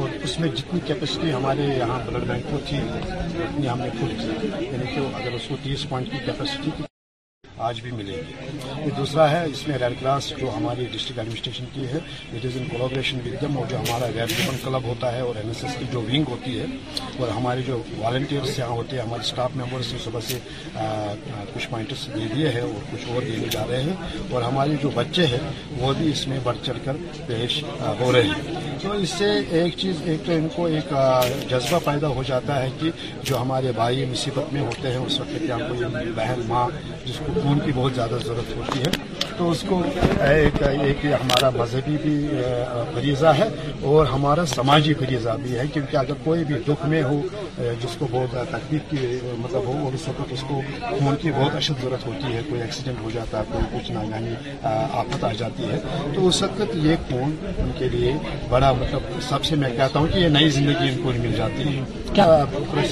اور 0.01 0.15
اس 0.23 0.39
میں 0.39 0.49
جتنی 0.55 0.79
کیپیسٹی 0.87 1.31
ہمارے 1.33 1.65
یہاں 1.77 1.99
بلڈ 2.07 2.27
بینک 2.31 2.49
کو 2.51 2.57
تھی 2.69 2.77
اتنی 2.79 3.69
ہم 3.69 3.81
نے 3.81 3.89
فل 3.99 4.15
کی 4.21 4.47
یعنی 4.65 4.93
کہ 4.95 4.99
اگر 5.21 5.31
اس 5.35 5.47
کو 5.49 5.55
تیس 5.63 5.87
پوائنٹ 5.89 6.11
کی 6.11 6.25
کیپیسٹی 6.25 6.69
کی 6.77 6.86
آج 7.65 7.79
بھی 7.81 7.91
ملیں 7.91 8.15
گے 8.15 8.83
یہ 8.85 8.89
دوسرا 8.97 9.29
ہے 9.31 9.43
اس 9.51 9.67
میں 9.67 9.77
ریڈ 9.81 9.93
کراس 9.99 10.27
جو 10.39 10.49
ہماری 10.55 10.85
ڈسٹرک 10.91 11.17
ایڈمنسٹریشن 11.19 11.65
کی 11.73 11.85
ہے 11.93 11.97
it 12.37 12.45
is 12.45 12.57
in 12.57 12.67
collaboration 12.71 13.17
with 13.25 13.41
دم 13.41 13.57
اور 13.57 13.65
جو 13.69 13.77
ہمارا 13.77 14.07
ریڈ 14.15 14.31
ریبن 14.37 14.57
کلب 14.63 14.83
ہوتا 14.87 15.11
ہے 15.15 15.21
اور 15.27 15.35
این 15.41 15.47
ایس 15.49 15.63
ایس 15.63 15.75
کی 15.79 15.85
جو 15.91 16.01
ونگ 16.09 16.29
ہوتی 16.31 16.59
ہے 16.59 16.65
اور 17.19 17.29
ہمارے 17.35 17.61
جو 17.67 17.81
والنٹیئرس 17.97 18.59
یہاں 18.59 18.69
ہوتے 18.69 18.95
ہیں 18.95 19.03
ہمارے 19.03 19.25
اسٹاف 19.25 19.55
ممبرس 19.55 19.91
نے 19.93 19.99
صبح 20.03 20.19
سے 20.27 20.37
کچھ 21.53 21.67
پوائنٹس 21.69 22.07
دے 22.15 22.27
دیے 22.35 22.49
ہیں 22.57 22.61
اور 22.61 22.85
کچھ 22.91 23.09
اور 23.13 23.21
دینے 23.31 23.47
جا 23.55 23.65
رہے 23.69 23.81
ہیں 23.83 23.95
اور 24.31 24.41
ہمارے 24.41 24.75
جو 24.83 24.89
بچے 24.95 25.25
ہیں 25.33 25.39
وہ 25.79 25.93
بھی 25.97 26.09
اس 26.11 26.27
میں 26.27 26.39
بڑھ 26.43 26.57
چڑھ 26.65 26.77
کر 26.85 26.95
پیش 27.27 27.61
ہو 27.99 28.11
رہے 28.11 28.27
ہیں 28.27 28.77
تو 28.81 28.91
اس 29.01 29.09
سے 29.17 29.31
ایک 29.61 29.77
چیز 29.81 30.01
ایک 30.11 30.25
تو 30.25 30.31
ان 30.31 30.47
کو 30.55 30.65
ایک 30.75 30.93
جذبہ 31.49 31.79
پیدا 31.85 32.07
ہو 32.17 32.23
جاتا 32.27 32.61
ہے 32.63 32.69
کہ 32.79 32.91
جو 33.25 33.41
ہمارے 33.41 33.71
بھائی 33.75 34.05
مصیبت 34.11 34.53
میں 34.53 34.61
ہوتے 34.61 34.91
ہیں 34.91 34.97
اس 35.05 35.19
وقت 35.19 35.39
کیا 35.45 35.57
کوئی 35.67 36.09
بہن 36.15 36.41
ماں 36.47 36.67
جس 37.05 37.19
کو 37.25 37.46
خون 37.47 37.59
کی 37.65 37.71
بہت 37.75 37.93
زیادہ 37.95 38.17
ضرورت 38.25 38.55
ہوتی 38.57 38.79
ہے 38.85 38.91
تو 39.37 39.49
اس 39.49 39.61
کو 39.69 39.77
ایک 40.29 40.61
ایک 40.67 41.03
ہمارا 41.05 41.49
مذہبی 41.57 41.97
بھی 42.03 42.13
فریضہ 42.93 43.33
ہے 43.37 43.47
اور 43.91 44.05
ہمارا 44.13 44.45
سماجی 44.53 44.93
فریضہ 45.01 45.35
بھی 45.41 45.57
ہے 45.59 45.65
کیونکہ 45.73 45.97
اگر 45.97 46.13
کوئی 46.23 46.43
بھی 46.51 46.55
دکھ 46.67 46.85
میں 46.93 47.01
ہو 47.09 47.19
جس 47.83 47.95
کو 47.99 48.07
بہت 48.11 48.35
تکلیف 48.53 48.89
کی 48.89 49.19
مطلب 49.43 49.67
ہو 49.67 49.75
اور 49.85 49.93
اس 49.99 50.07
وقت 50.07 50.33
اس 50.37 50.43
کو 50.47 50.61
خون 50.81 51.15
کی 51.21 51.31
بہت 51.37 51.55
اشد 51.59 51.81
ضرورت 51.81 52.05
ہوتی 52.07 52.33
ہے 52.35 52.41
کوئی 52.49 52.61
ایکسیڈنٹ 52.61 53.01
ہو 53.03 53.09
جاتا 53.13 53.39
ہے 53.39 53.43
کوئی 53.51 53.65
کچھ 53.79 53.91
ناگانی 53.91 54.29
یعنی، 54.29 54.59
آفت 55.01 55.23
آ 55.23 55.31
جاتی 55.39 55.71
ہے 55.71 55.79
تو 56.15 56.27
اس 56.27 56.41
وقت 56.43 56.75
یہ 56.85 56.95
خون 57.09 57.35
ان 57.57 57.71
کے 57.77 57.89
لیے 57.97 58.15
بڑا 58.49 58.71
مطلب 58.81 59.21
سب 59.29 59.45
سے 59.49 59.55
میں 59.63 59.69
کہتا 59.77 59.99
ہوں 59.99 60.07
کہ 60.13 60.19
یہ 60.19 60.27
نئی 60.37 60.49
زندگی 60.59 60.89
ان 60.89 61.01
کو 61.03 61.11
مل 61.21 61.35
جاتی 61.37 61.77
ہے 61.77 61.81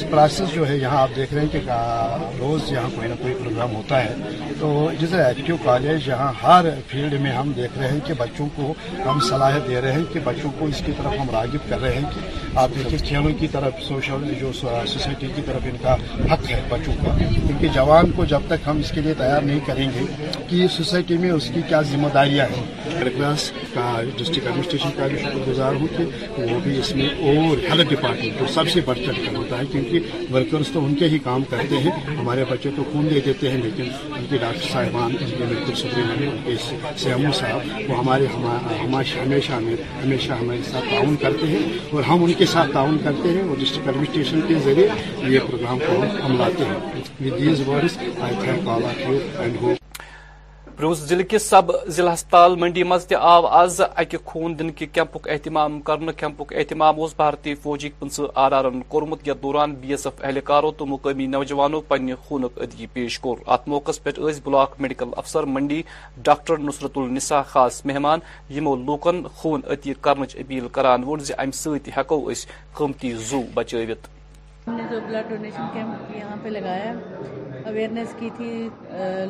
پروسیس 0.10 0.54
جو 0.54 0.68
ہے 0.70 0.78
یہاں 0.78 1.02
آپ 1.02 1.16
دیکھ 1.16 1.34
رہے 1.34 1.42
ہیں 1.42 1.48
کہ 1.52 2.38
روز 2.40 2.72
یہاں 2.72 2.90
کوئی 2.96 3.08
نہ 3.10 3.14
کوئی 3.22 3.34
پروگرام 3.42 3.76
ہوتا 3.76 4.04
ہے 4.04 4.44
تو 4.60 4.90
جیسے 5.00 5.22
ایچ 5.22 5.38
کیو 5.46 5.56
کالج 5.64 6.08
یہاں 6.08 6.32
ہر 6.42 6.66
فیلڈ 6.88 7.14
میں 7.22 7.32
ہم 7.32 7.52
دیکھ 7.56 7.78
رہے 7.80 7.88
ہیں 7.92 8.00
کہ 8.08 8.14
بچوں 8.18 8.48
کو 8.56 8.74
ہم 9.06 9.20
صلاحیت 9.30 9.68
دے 9.70 9.82
رہے 9.82 9.92
ہیں 9.94 10.04
کہ 10.14 10.20
بچوں 10.24 10.52
کو 10.60 10.66
اس 10.66 10.82
کی 10.86 10.92
طرف 10.98 11.20
ہم 11.20 11.30
راغب 11.34 11.70
کر 11.70 11.82
رہے 11.82 11.96
ہیں 11.96 12.10
کہ 12.14 12.58
آپ 12.60 12.76
دیکھیں 12.76 12.98
کھیلوں 13.08 13.32
کی 13.40 13.48
طرف 13.52 13.82
سوشل 13.88 14.24
جو 14.42 14.52
سوسائٹی 14.60 15.28
کی 15.36 15.42
طرف 15.46 15.66
ان 15.72 15.78
کا 15.82 15.94
حق 16.34 16.50
ہے 16.52 16.62
بچوں 16.70 16.94
کا 17.04 17.16
کیونکہ 17.18 17.68
جوان 17.76 18.12
کو 18.16 18.26
جب 18.36 18.46
تک 18.48 18.68
ہم 18.68 18.80
اس 18.80 18.92
کے 18.96 19.02
لیے 19.02 19.14
تیار 19.24 19.42
نہیں 19.50 19.60
کریں 19.66 19.88
گے 19.96 20.04
کہ 20.50 20.68
سوسائٹی 20.78 21.18
میں 21.24 21.32
اس 21.32 21.50
کی 21.54 21.62
کیا 21.68 21.82
ذمہ 21.92 22.08
داریاں 22.14 22.46
ہیں 22.56 22.64
کلاس 23.18 23.52
کا 23.74 23.90
ڈسٹرکٹ 24.18 24.46
ایڈمنسٹریشن 24.48 24.90
کا 24.98 25.08
بھی 25.08 25.18
شکر 25.24 25.48
گزار 25.50 25.74
ہوں 25.82 25.88
کہ 25.98 26.54
وہ 26.54 26.60
بھی 26.64 26.78
اس 26.80 26.96
میں 26.96 27.08
اور 27.08 27.58
ہیلتھ 27.70 27.94
ڈپارٹمنٹ 27.94 28.40
کو 28.40 28.48
سب 28.54 28.70
سے 28.74 28.82
بڑھ 28.86 29.00
چڑھ 29.06 29.20
کر 29.26 29.36
ہوتا 29.36 29.60
ہے 29.60 29.66
کیونکہ 29.72 30.34
ورکرز 30.34 30.72
تو 30.74 30.86
ان 30.86 30.96
کے 31.00 31.08
ہی 31.10 31.20
کام 31.30 31.44
کرتے 31.50 31.78
ہیں 31.86 31.92
ہمارے 32.16 32.44
بچے 32.50 32.70
تو 32.76 32.84
خون 32.92 33.10
دے 33.14 33.20
دیتے 33.26 33.52
ہیں 33.52 33.62
لیکن 33.64 33.90
ان 34.18 34.26
کی 34.30 34.38
ڈاکٹر 34.46 34.68
صاحبان 34.72 35.12
اس 35.26 35.30
میں 35.40 35.46
بالکل 35.50 35.74
شکریہ 35.76 36.04
ہیں 36.20 36.30
ان 36.30 36.38
کے 36.46 36.56
سیامو 37.04 37.32
صاحب 37.40 37.90
وہ 37.92 37.98
ہمارے 38.00 38.26
ہمیشہ 38.34 39.20
ہمیشہ 39.20 39.52
ہمیں 39.52 39.76
ہمیشہ 40.04 40.32
ہمارے 40.42 40.60
ساتھ 40.72 40.84
تعاون 40.90 41.16
کرتے 41.22 41.48
ہیں 41.54 41.62
اور 41.92 42.04
ہم 42.10 42.24
ان 42.24 42.34
کے 42.42 42.46
ساتھ 42.54 42.72
تعاون 42.74 42.98
کرتے 43.04 43.30
ہیں 43.38 43.48
اور 43.48 43.62
ڈسٹرکٹ 43.62 43.88
ایڈمنسٹریشن 43.88 44.42
کے 44.48 44.60
ذریعے 44.66 44.88
یہ 45.32 45.48
پروگرام 45.50 45.80
کو 45.88 45.96
ہم 46.26 46.38
لاتے 46.40 46.66
ہیں 46.66 46.76
with 46.76 47.40
these 47.40 47.68
words 47.70 47.98
I 48.20 48.36
thank 48.44 48.70
all 48.78 48.86
of 48.92 49.02
you 49.10 49.18
and 49.40 49.62
hope 49.62 49.84
روس 50.82 51.00
ضلع 51.10 51.24
کس 51.30 51.44
سب 51.50 51.70
ضلع 51.96 52.14
ہسپتال 52.14 52.56
منڈی 52.60 52.82
مز 52.84 53.06
تہ 53.08 53.16
آو 53.32 53.46
آز 53.60 53.80
اکہ 53.82 54.18
خون 54.26 54.58
دن 54.60 54.70
کے 54.80 54.86
کیمپک 54.86 55.28
اہتمام 55.32 55.80
کرنے 55.90 56.12
کیمپک 56.18 56.52
اہتمام 56.56 57.00
اس 57.04 57.14
بھارتی 57.18 57.54
فوجی 57.64 57.90
پنچہ 58.00 58.22
آر 58.46 58.52
آر 58.58 58.66
کورمت 58.88 59.28
یتھ 59.28 59.42
دوران 59.44 59.76
بی 59.82 59.90
ایس 59.94 60.06
ایف 60.08 60.20
اہلکاروں 60.24 60.72
تو 60.78 60.86
مقامی 60.86 61.26
نوجوانوں 61.36 61.82
پنہ 61.88 62.14
خون 62.28 62.44
ادگی 62.56 62.88
پیش 62.94 63.18
کور 63.20 63.38
ات 63.56 63.68
موقع 63.68 63.92
پہ 64.04 64.10
بلاک 64.46 64.74
میڈیکل 64.82 65.10
افسر 65.18 65.44
منڈی 65.56 65.82
ڈاکٹر 66.24 66.58
نصرت 66.64 66.98
النسا 67.04 67.42
خاص 67.54 67.82
مہمان 67.86 68.20
یمو 68.58 68.76
لوکن 68.86 69.26
خون 69.36 69.62
عطی 69.74 69.94
کرنچ 70.02 70.36
اپیل 70.40 70.68
کران 70.72 71.04
كران 71.04 71.20
زم 71.26 71.52
سو 71.62 71.76
قیمتی 72.74 73.14
زو 73.30 73.42
بچوت 73.54 74.14
ہم 74.68 74.74
نے 74.76 74.84
جو 74.90 75.00
بلڈ 75.08 75.30
ڈونیشن 75.30 75.64
کیمپ 75.74 76.12
یہاں 76.16 76.36
پہ 76.44 76.50
لگایا 76.50 76.92
اویئرنیس 77.72 78.14
کی 78.20 78.30
تھی 78.38 78.48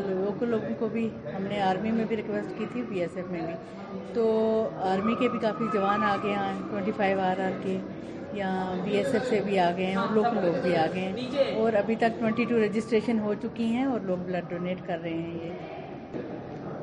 لوکل 0.03 0.49
لوگوں 0.49 0.73
کو 0.79 0.87
بھی 0.91 1.07
ہم 1.35 1.43
نے 1.49 1.59
آرمی 1.61 1.91
میں 1.91 2.05
بھی 2.09 2.17
ریکویسٹ 2.17 2.57
کی 2.57 2.65
تھی 2.73 2.81
بی 2.89 2.99
ایس 3.01 3.17
ایف 3.17 3.25
میں 3.31 3.41
بھی 3.47 3.55
تو 4.13 4.25
آرمی 4.91 5.15
کے 5.19 5.29
بھی 5.29 5.39
کافی 5.39 5.65
جوان 5.73 6.03
آ 6.09 6.15
گئے 6.23 6.33
ہیں 6.35 6.53
ٹوئنٹی 6.69 6.91
فائیو 6.97 7.19
آر 7.21 7.39
آر 7.45 7.59
کے 7.63 7.77
یہاں 8.33 8.75
بی 8.85 8.95
ایس 8.97 9.13
ایف 9.13 9.27
سے 9.29 9.41
بھی 9.45 9.59
آ 9.59 9.69
گئے 9.77 9.85
ہیں 9.85 9.95
اور 9.95 10.13
لوکل 10.15 10.39
لوگ 10.45 10.61
بھی 10.63 10.75
آ 10.75 10.85
گئے 10.93 11.09
ہیں 11.11 11.55
اور 11.61 11.73
ابھی 11.83 11.95
تک 12.03 12.19
ٹوئنٹی 12.19 12.45
ٹو 12.49 12.59
رجسٹریشن 12.63 13.19
ہو 13.23 13.33
چکی 13.41 13.65
ہیں 13.75 13.85
اور 13.85 13.99
لوگ 14.07 14.25
بلڈ 14.27 14.49
ڈونیٹ 14.49 14.87
کر 14.87 14.99
رہے 15.03 15.13
ہیں 15.13 15.39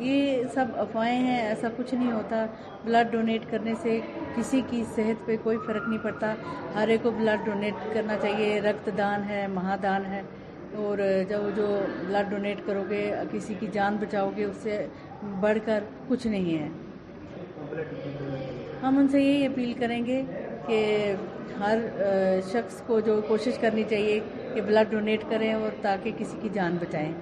یہ 0.01 0.11
یہ 0.13 0.43
سب 0.55 0.67
افواہیں 0.81 1.19
ہیں 1.27 1.39
ایسا 1.41 1.69
کچھ 1.77 1.95
نہیں 1.95 2.13
ہوتا 2.13 2.45
بلڈ 2.85 3.11
ڈونیٹ 3.13 3.41
کرنے 3.51 3.75
سے 3.83 3.99
کسی 4.37 4.61
کی 4.71 4.83
صحت 4.95 5.27
پہ 5.27 5.37
کوئی 5.43 5.57
فرق 5.67 5.89
نہیں 5.89 5.99
پڑتا 6.03 6.33
ہر 6.75 6.89
ایک 6.89 7.03
کو 7.03 7.11
بلڈ 7.19 7.45
ڈونیٹ 7.47 7.75
کرنا 7.95 8.17
چاہیے 8.23 8.61
رکت 8.65 8.89
دان 8.99 9.29
ہے 9.29 9.47
مہادان 9.55 10.05
ہے 10.13 10.21
اور 10.85 10.99
جب 11.29 11.41
جو 11.57 11.67
بلڈ 12.09 12.31
ڈونیٹ 12.31 12.61
کرو 12.67 12.83
گے 12.91 13.03
کسی 13.33 13.55
کی 13.61 13.67
جان 13.73 13.97
بچاؤ 14.01 14.31
گے 14.37 14.45
اس 14.45 14.57
سے 14.63 14.87
بڑھ 15.41 15.59
کر 15.65 15.85
کچھ 16.09 16.27
نہیں 16.27 16.59
ہے 16.63 16.69
ہم 18.83 18.99
ان 18.99 19.09
سے 19.09 19.21
یہی 19.23 19.45
اپیل 19.47 19.73
کریں 19.81 20.05
گے 20.07 20.23
کہ 20.67 20.81
ہر 21.59 21.79
شخص 22.53 22.81
کو 22.87 23.01
جو 23.07 23.21
کوشش 23.29 23.59
کرنی 23.61 23.83
چاہیے 23.91 24.19
کہ 24.55 24.61
بلڈ 24.67 24.91
ڈونیٹ 24.91 25.25
کریں 25.31 25.53
اور 25.53 25.81
تاکہ 25.83 26.11
کسی 26.19 26.37
کی 26.43 26.49
جان 26.55 26.77
بچائیں 26.81 27.13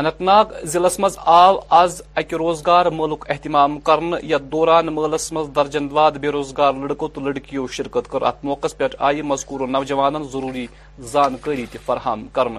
اننت 0.00 0.20
ناگ 0.20 0.46
ضلعس 0.72 0.98
مز 1.00 1.16
آو 1.32 1.56
آز 1.76 2.00
اک 2.20 2.32
روزگار 2.40 2.86
ملک 2.96 3.24
اہتمام 3.30 3.78
کرنا 3.84 4.36
دوران 4.52 4.86
ملس 4.94 5.30
مز 5.32 5.48
درجن 5.56 5.86
واد 5.98 6.18
بے 6.24 6.28
روزگار 6.32 6.72
لڑکو 6.80 7.08
تو 7.14 7.20
لڑکیو 7.28 7.66
شرکت 7.76 8.10
کر 8.12 8.22
ات 8.30 8.44
موقع 8.44 8.66
پہ 8.78 8.86
آئی 9.08 9.22
مذکور 9.30 9.60
و 9.68 10.22
ضروری 10.32 10.66
جانکاری 11.12 11.64
فراہم 11.86 12.26
کرن 12.32 12.58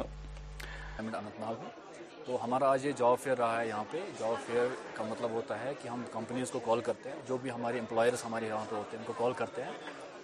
تو 2.25 2.37
ہمارا 2.43 2.71
آج 2.71 2.85
یہ 2.85 2.91
جاب 2.99 3.19
فیئر 3.23 3.37
رہا 3.37 3.59
ہے 3.61 3.67
یہاں 3.67 3.83
پہ 3.91 3.97
جاب 4.19 4.33
فیئر 4.47 4.65
کا 4.97 5.03
مطلب 5.09 5.31
ہوتا 5.35 5.59
ہے 5.63 5.73
کہ 5.81 5.87
ہم 5.87 6.01
کمپنیز 6.13 6.51
کو 6.51 6.59
کال 6.65 6.81
کرتے 6.89 7.09
ہیں 7.09 7.15
جو 7.29 7.37
بھی 7.41 7.51
ہمارے 7.51 7.79
امپلائرز 7.79 8.25
ہمارے 8.25 8.47
یہاں 8.47 8.65
پہ 8.69 8.75
ہوتے 8.75 8.97
ہیں 8.97 9.03
ان 9.03 9.13
کو 9.13 9.23
کال 9.23 9.33
کرتے 9.45 9.63
ہیں 9.63 9.71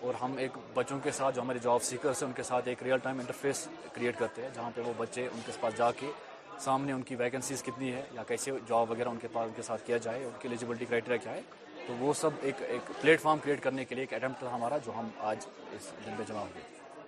اور 0.05 0.13
ہم 0.21 0.35
ایک 0.45 0.57
بچوں 0.73 0.99
کے 1.03 1.11
ساتھ 1.19 1.35
جو 1.35 1.41
ہمارے 1.41 1.59
جاب 1.63 1.79
ہیں 1.91 2.03
ان 2.25 2.31
کے 2.35 2.43
ساتھ 2.51 2.67
ایک 2.69 2.83
ریئل 2.83 2.97
ٹائم 3.07 3.19
انٹرفیس 3.19 3.67
کریٹ 3.93 4.19
کرتے 4.19 4.41
ہیں 4.41 4.49
جہاں 4.55 4.69
پہ 4.75 4.81
وہ 4.85 4.93
بچے 4.97 5.27
ان 5.33 5.39
کے 5.45 5.51
پاس 5.61 5.77
جا 5.77 5.91
کے 5.99 6.11
سامنے 6.59 6.91
ان 6.93 7.01
کی 7.03 7.15
ویکنسیز 7.15 7.63
کتنی 7.63 7.91
ہے 7.93 8.01
یا 8.13 8.23
کیسے 8.27 8.51
جاب 8.67 8.89
وغیرہ 8.91 9.09
ان 9.09 9.17
کے 9.21 9.27
پاس 9.33 9.45
ان 9.47 9.53
کے 9.55 9.61
ساتھ 9.67 9.85
کیا 9.87 9.97
جائے 10.05 10.23
ان 10.25 10.31
کی 10.39 10.47
ایلیجیبلٹی 10.47 10.85
کرائٹیریا 10.85 11.17
کیا 11.23 11.33
ہے 11.35 11.41
تو 11.87 11.93
وہ 11.99 12.13
سب 12.19 12.29
ایک 12.41 12.61
ایک 12.67 12.89
پلیٹ 13.01 13.21
فارم 13.21 13.37
کریٹ 13.43 13.61
کرنے 13.63 13.85
کے 13.85 13.95
لیے 13.95 14.03
ایک 14.09 14.13
اٹمپٹ 14.13 14.39
تھا 14.39 14.53
ہمارا 14.53 14.77
جو 14.85 14.91
ہم 14.99 15.09
آج 15.31 15.45
اس 15.75 15.91
دن 16.05 16.13
پہ 16.17 16.23
جمع 16.27 16.39
ہو 16.39 16.47
گئے 16.53 16.63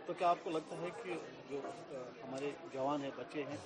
تو 0.06 0.14
کیا 0.18 0.30
آپ 0.30 0.44
کو 0.44 0.50
لگتا 0.52 0.76
ہے 0.82 0.88
کہ 1.04 1.14
جو 1.50 1.60
ہمارے 2.24 2.52
جوان 2.74 3.04
ہیں 3.04 3.12
بچے 3.18 3.44
ہیں 3.50 3.58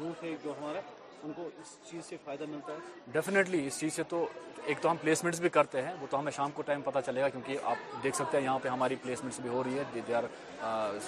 یوتھ 0.00 0.24
ہے 0.24 0.34
جو 0.44 0.52
ہمارا 0.60 0.80
ان 1.24 1.32
کو 1.36 1.48
اس 1.60 1.76
چیز 1.90 2.04
سے 2.08 2.16
فائدہ 2.24 2.44
ملتا 2.48 2.72
ہے 2.72 3.10
ڈیفینیٹلی 3.12 3.66
اس 3.66 3.78
چیز 3.80 3.94
سے 3.94 4.02
تو 4.08 4.26
ایک 4.66 4.80
تو 4.82 4.90
ہم 4.90 4.96
پلیسمنٹس 5.00 5.40
بھی 5.40 5.48
کرتے 5.48 5.82
ہیں 5.82 5.92
وہ 6.00 6.06
تو 6.10 6.18
ہمیں 6.20 6.30
شام 6.36 6.50
کو 6.54 6.62
ٹائم 6.68 6.80
پتہ 6.84 6.98
چلے 7.06 7.20
گا 7.20 7.28
کیونکہ 7.28 7.58
آپ 7.70 8.02
دیکھ 8.02 8.16
سکتے 8.16 8.36
ہیں 8.38 8.44
یہاں 8.44 8.58
پہ 8.62 8.68
ہماری 8.68 8.94
پلیسمنٹس 9.02 9.40
بھی 9.40 9.50
ہو 9.50 9.62
رہی 9.64 9.78
ہے 9.78 10.20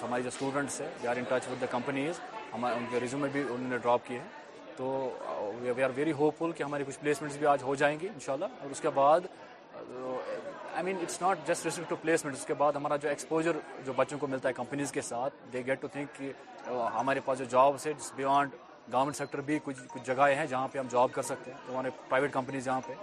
ہمارے 0.01 0.21
جو 0.21 0.27
اسٹوڈنٹس 0.27 0.79
ہیں 0.81 0.89
they 1.03 1.07
are 1.07 1.15
in 1.17 1.23
touch 1.29 1.47
with 1.51 1.61
the 1.61 1.65
companies 1.71 2.19
ہمارے 2.53 2.75
ان 2.75 2.85
کے 2.89 2.99
ریزیومے 2.99 3.27
بھی 3.31 3.41
انہوں 3.41 3.69
نے 3.69 3.77
ڈراپ 3.83 4.05
کیے 4.07 4.17
ہیں 4.19 4.65
تو 4.77 5.51
وی 5.61 5.83
آر 5.83 5.89
ویری 5.95 6.11
ہوپ 6.19 6.37
فل 6.37 6.51
کہ 6.55 6.63
ہماری 6.63 6.83
کچھ 6.87 6.97
پلیسمنٹس 6.99 7.37
بھی 7.37 7.45
آج 7.47 7.63
ہو 7.63 7.75
جائیں 7.81 7.97
گی 7.99 8.07
ان 8.07 8.19
شاء 8.25 8.33
اللہ 8.33 8.59
اور 8.61 8.69
اس 8.71 8.81
کے 8.81 8.89
بعد 8.95 9.25
I 9.77 10.83
mean 10.85 10.97
it's 11.01 11.21
not 11.21 11.47
just 11.47 11.65
respect 11.65 11.89
to 11.89 11.95
placement 12.01 12.35
اس 12.37 12.45
کے 12.45 12.53
بعد 12.61 12.73
ہمارا 12.75 12.95
جو 13.05 13.09
ایکسپوجر 13.09 13.57
جو 13.85 13.93
بچوں 13.95 14.19
کو 14.19 14.27
ملتا 14.27 14.49
ہے 14.49 14.53
کمپنیز 14.53 14.91
کے 14.91 15.01
ساتھ 15.09 15.33
دے 15.53 15.61
گیٹ 15.65 15.81
ٹو 15.81 15.87
تھنک 15.93 16.15
کہ 16.17 16.31
uh, 16.71 16.89
ہمارے 16.99 17.19
پاس 17.25 17.37
جو 17.39 17.45
جابس 17.49 17.87
ہے 17.87 17.93
جس 17.97 18.11
بیانڈ 18.15 18.55
گورنمنٹ 18.93 19.15
سیکٹر 19.15 19.41
بھی 19.47 19.57
کچھ 19.63 19.77
کچھ 19.93 20.03
جگہیں 20.05 20.35
ہیں 20.35 20.45
جہاں 20.45 20.67
پہ 20.71 20.79
ہم 20.79 20.87
جاب 20.91 21.11
کر 21.13 21.21
سکتے 21.23 21.51
ہیں 21.51 21.57
تو 21.65 21.73
ہمارے 21.73 21.89
پرائیویٹ 22.09 22.31
کمپنیز 22.33 22.67
یہاں 22.67 22.81
پہ 22.87 22.93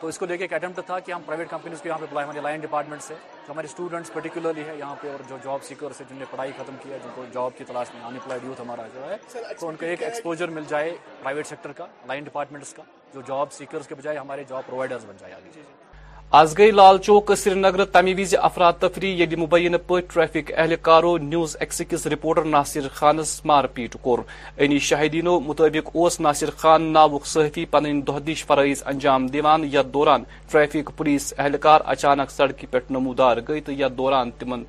تو 0.00 0.06
اس 0.06 0.18
کو 0.18 0.26
لے 0.26 0.36
کے 0.38 0.44
ایک 0.44 0.52
اٹمپٹ 0.52 0.86
تھا 0.86 0.98
کہ 0.98 1.12
ہم 1.12 1.22
پرائیویٹ 1.26 1.48
کمپنیز 1.50 1.82
کو 1.82 1.88
یہاں 1.88 1.98
پہ 1.98 2.06
بلائے 2.10 2.24
ہمارے 2.26 2.40
لائن 2.44 2.60
ڈپارٹمنٹ 2.60 3.02
سے 3.02 3.14
تو 3.46 3.52
ہمارے 3.52 3.66
اسٹوڈنٹس 3.66 4.12
پرٹیکولرلی 4.12 4.64
ہے 4.68 4.76
یہاں 4.78 4.94
پہ 5.02 5.10
اور 5.12 5.22
جو 5.28 5.36
جاب 5.44 5.64
سیکر 5.68 5.92
سے 5.98 6.04
جن 6.10 6.16
نے 6.18 6.24
پڑھائی 6.30 6.52
ختم 6.58 6.74
کیا 6.82 6.94
ہے 6.94 6.98
جن 7.04 7.10
کو 7.14 7.24
جاب 7.34 7.58
کی 7.58 7.64
تلاش 7.68 7.94
میں 7.94 8.02
ان 8.04 8.16
یوتھ 8.46 8.60
ہمارا 8.60 8.86
جو 8.94 9.04
ہے 9.10 9.14
اچھا، 9.14 9.40
تو 9.60 9.68
ان 9.68 9.76
کو 9.80 9.86
ایک 9.86 10.02
ایکسپوجر 10.02 10.50
مل 10.58 10.64
جائے 10.68 10.94
پرائیویٹ 11.22 11.46
سیکٹر 11.46 11.72
کا 11.80 11.86
لائن 12.08 12.24
ڈپارٹمنٹس 12.24 12.72
کا 12.74 12.82
جو 13.14 13.20
جاب 13.28 13.52
سیکرس 13.52 13.86
کے 13.88 13.94
بجائے 13.94 14.18
ہمارے 14.18 14.44
جاب 14.48 14.66
پرووائڈرز 14.66 15.04
بن 15.08 15.16
جائے 15.20 15.32
آگے 15.34 15.50
جی، 15.54 15.60
جی۔ 15.68 15.87
آز 16.36 16.56
گئی 16.56 16.70
لال 16.70 16.98
چوک 17.04 17.30
سری 17.38 17.54
نگر 17.60 17.84
تمہ 17.92 18.10
وز 18.18 18.34
افراتفری 18.48 19.10
یل 19.20 19.34
مبینہ 19.40 19.76
پہ 19.86 20.00
ٹریفک 20.12 20.50
اہلکارو 20.56 21.16
نیوز 21.30 21.56
ایکس 21.60 21.80
کس 21.90 22.06
رپورٹر 22.14 22.44
ناصر 22.54 22.88
خانس 22.94 23.28
مار 23.46 23.64
پیٹ 23.74 23.96
کور 24.02 24.18
انی 24.64 24.78
شاہدینو 24.88 25.38
مطابق 25.48 25.88
اوس 25.94 26.20
ناصر 26.20 26.50
خان 26.60 26.82
ناوک 26.92 27.26
صحفی 27.32 27.64
پن 27.70 28.00
دہ 28.06 28.18
دش 28.26 28.44
انجام 28.58 29.26
دیوان 29.26 29.64
یا 29.72 29.82
دوران 29.94 30.22
ٹریفک 30.50 30.90
پولیس 30.96 31.32
اہلکار 31.36 31.80
اچانک 31.94 32.30
سڑکی 32.36 32.66
پہ 32.70 32.78
نمودار 32.90 33.36
گئی 33.48 33.60
تو 33.68 33.72
دوران 33.98 34.30
تم 34.38 34.62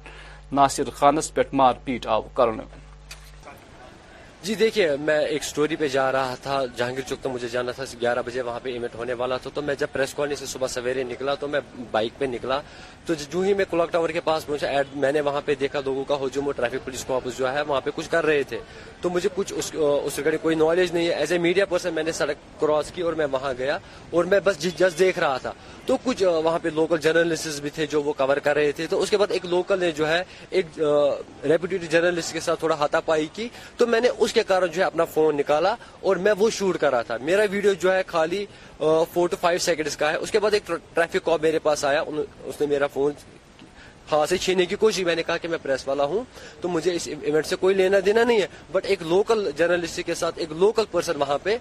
ناصر 0.55 0.89
خانس 0.99 1.31
مار 1.51 1.73
پیٹ 1.85 2.05
آو 2.15 2.21
کرنے 2.35 2.63
جی 4.43 4.53
دیکھیں 4.55 4.85
میں 5.05 5.17
ایک 5.27 5.43
سٹوری 5.43 5.75
پہ 5.75 5.87
جا 5.91 6.11
رہا 6.11 6.35
تھا 6.43 6.59
جہانگیر 6.77 7.03
چوک 7.07 7.21
تو 7.23 7.29
مجھے 7.29 7.47
جانا 7.51 7.71
تھا 7.75 7.83
گیارہ 8.01 8.19
بجے 8.25 8.41
وہاں 8.41 8.59
پہ 8.63 8.69
ایونٹ 8.71 8.93
ہونے 8.95 9.13
والا 9.21 9.37
تھا 9.41 9.49
تو 9.53 9.61
میں 9.61 9.73
جب 9.79 9.87
پریس 9.91 10.13
کالونی 10.15 10.35
سے 10.39 10.45
صبح 10.51 10.67
سویرے 10.75 11.03
نکلا 11.03 11.33
تو 11.39 11.47
میں 11.47 11.59
بائک 11.91 12.11
پہ 12.19 12.25
نکلا 12.25 12.59
تو 13.05 13.13
جو 13.31 13.39
ہی 13.41 13.53
میں 13.53 13.65
کلاک 13.69 13.91
ٹاور 13.91 14.09
کے 14.09 14.19
پاس 14.23 14.45
پہنچا 14.47 14.67
میں 14.95 15.11
نے 15.11 15.21
وہاں 15.27 15.41
پہ 15.45 15.55
دیکھا 15.59 15.79
لوگوں 15.85 16.03
کا 16.07 16.15
اور 16.15 16.69
پولیس 16.83 17.03
کو 17.07 17.19
جو 17.37 17.49
ہے 17.49 17.53
ہے 17.57 17.61
وہاں 17.67 17.81
پہ 17.81 17.89
کچھ 17.89 17.95
کچھ 17.99 18.09
کر 18.11 18.25
رہے 18.25 18.43
تھے 18.49 18.59
تو 19.01 19.09
مجھے 19.09 19.29
اس 19.57 19.71
کوئی 20.41 20.55
نہیں 20.55 21.09
ایز 21.09 21.31
اے 21.31 21.37
میڈیا 21.47 21.65
پرسن 21.69 21.93
میں 21.93 22.03
نے 22.03 22.11
سڑک 22.11 22.47
کراس 22.59 22.91
کی 22.95 23.01
اور 23.01 23.13
میں 23.21 23.25
وہاں 23.31 23.53
گیا 23.57 23.77
اور 24.11 24.25
میں 24.31 24.39
بس 24.43 24.59
جس 24.61 24.77
جی- 24.79 24.97
دیکھ 24.99 25.19
رہا 25.19 25.37
تھا 25.41 25.51
تو 25.85 25.97
کچھ 26.03 26.23
وہاں 26.23 26.59
پہ 26.61 26.69
لوکل 26.75 26.97
جرنلسٹ 27.01 27.61
بھی 27.61 27.69
تھے 27.75 27.85
جو 27.91 28.01
وہ 28.03 28.13
کور 28.17 28.37
کر 28.43 28.53
رہے 28.55 28.71
تھے 28.79 28.87
تو 28.89 29.01
اس 29.01 29.09
کے 29.09 29.17
بعد 29.17 29.31
ایک 29.31 29.45
لوکل 29.53 29.79
نے 29.79 29.91
جو 29.99 30.07
ہے 30.07 30.23
ایک 30.57 30.79
ریپوٹیڈ 31.49 31.89
جرنلسٹ 31.91 32.33
کے 32.33 32.39
ساتھ 32.47 32.59
تھوڑا 32.59 32.75
ہاتھا 32.79 32.99
پائی 33.05 33.27
کی 33.33 33.47
تو 33.77 33.87
میں 33.87 33.99
نے 34.01 34.09
اس 34.29 34.33
کے 34.33 34.41
کارن 34.47 34.67
جو 34.73 34.81
ہے 34.81 34.85
اپنا 34.85 35.05
فون 35.13 35.35
نکالا 35.37 35.73
اور 36.07 36.15
میں 36.25 36.33
وہ 36.39 36.49
شوٹ 36.57 36.77
کر 36.81 36.91
رہا 36.91 37.01
تھا 37.05 37.15
میرا 37.29 37.43
ویڈیو 37.51 37.71
جو 37.83 37.93
ہے 37.93 38.01
خالی 38.07 38.45
فور 39.13 39.27
ٹو 39.29 39.37
فائیو 39.41 39.59
سیکنڈز 39.67 39.95
کا 39.97 40.11
ہے 40.11 40.15
اس 40.23 40.31
کے 40.31 40.39
بعد 40.39 40.53
ایک 40.53 40.71
ٹریفک 40.93 41.29
میرے 41.41 41.59
پاس 41.67 41.83
آیا 41.91 42.03
اس 42.49 42.59
نے 42.61 42.67
میرا 42.73 42.87
فون 42.93 43.11
سے 44.29 44.37
چھینے 44.43 44.65
کی 44.65 44.75
میں 45.05 45.15
نے 45.15 45.23
کہا 45.23 45.37
کہ 45.41 45.47
میں 45.47 45.57
پریس 45.61 45.87
والا 45.87 46.03
ہوں 46.11 46.23
تو 46.61 46.69
مجھے 46.75 46.93
اس 46.95 47.07
سے 47.49 47.55
کوئی 47.63 47.75
لینا 47.75 47.97
دینا 48.05 48.23
نہیں 48.23 48.41
ہے 48.41 48.47
بٹ 48.71 48.85
ایک 48.91 49.01
لوکل 49.09 49.49
جرنلسٹ 49.57 49.99
کے 50.05 50.15
ساتھ 50.21 50.39
ایک 50.43 50.51
لوکل 50.63 50.83
پرسن 50.91 51.19
وہاں 51.21 51.37
پہ 51.43 51.57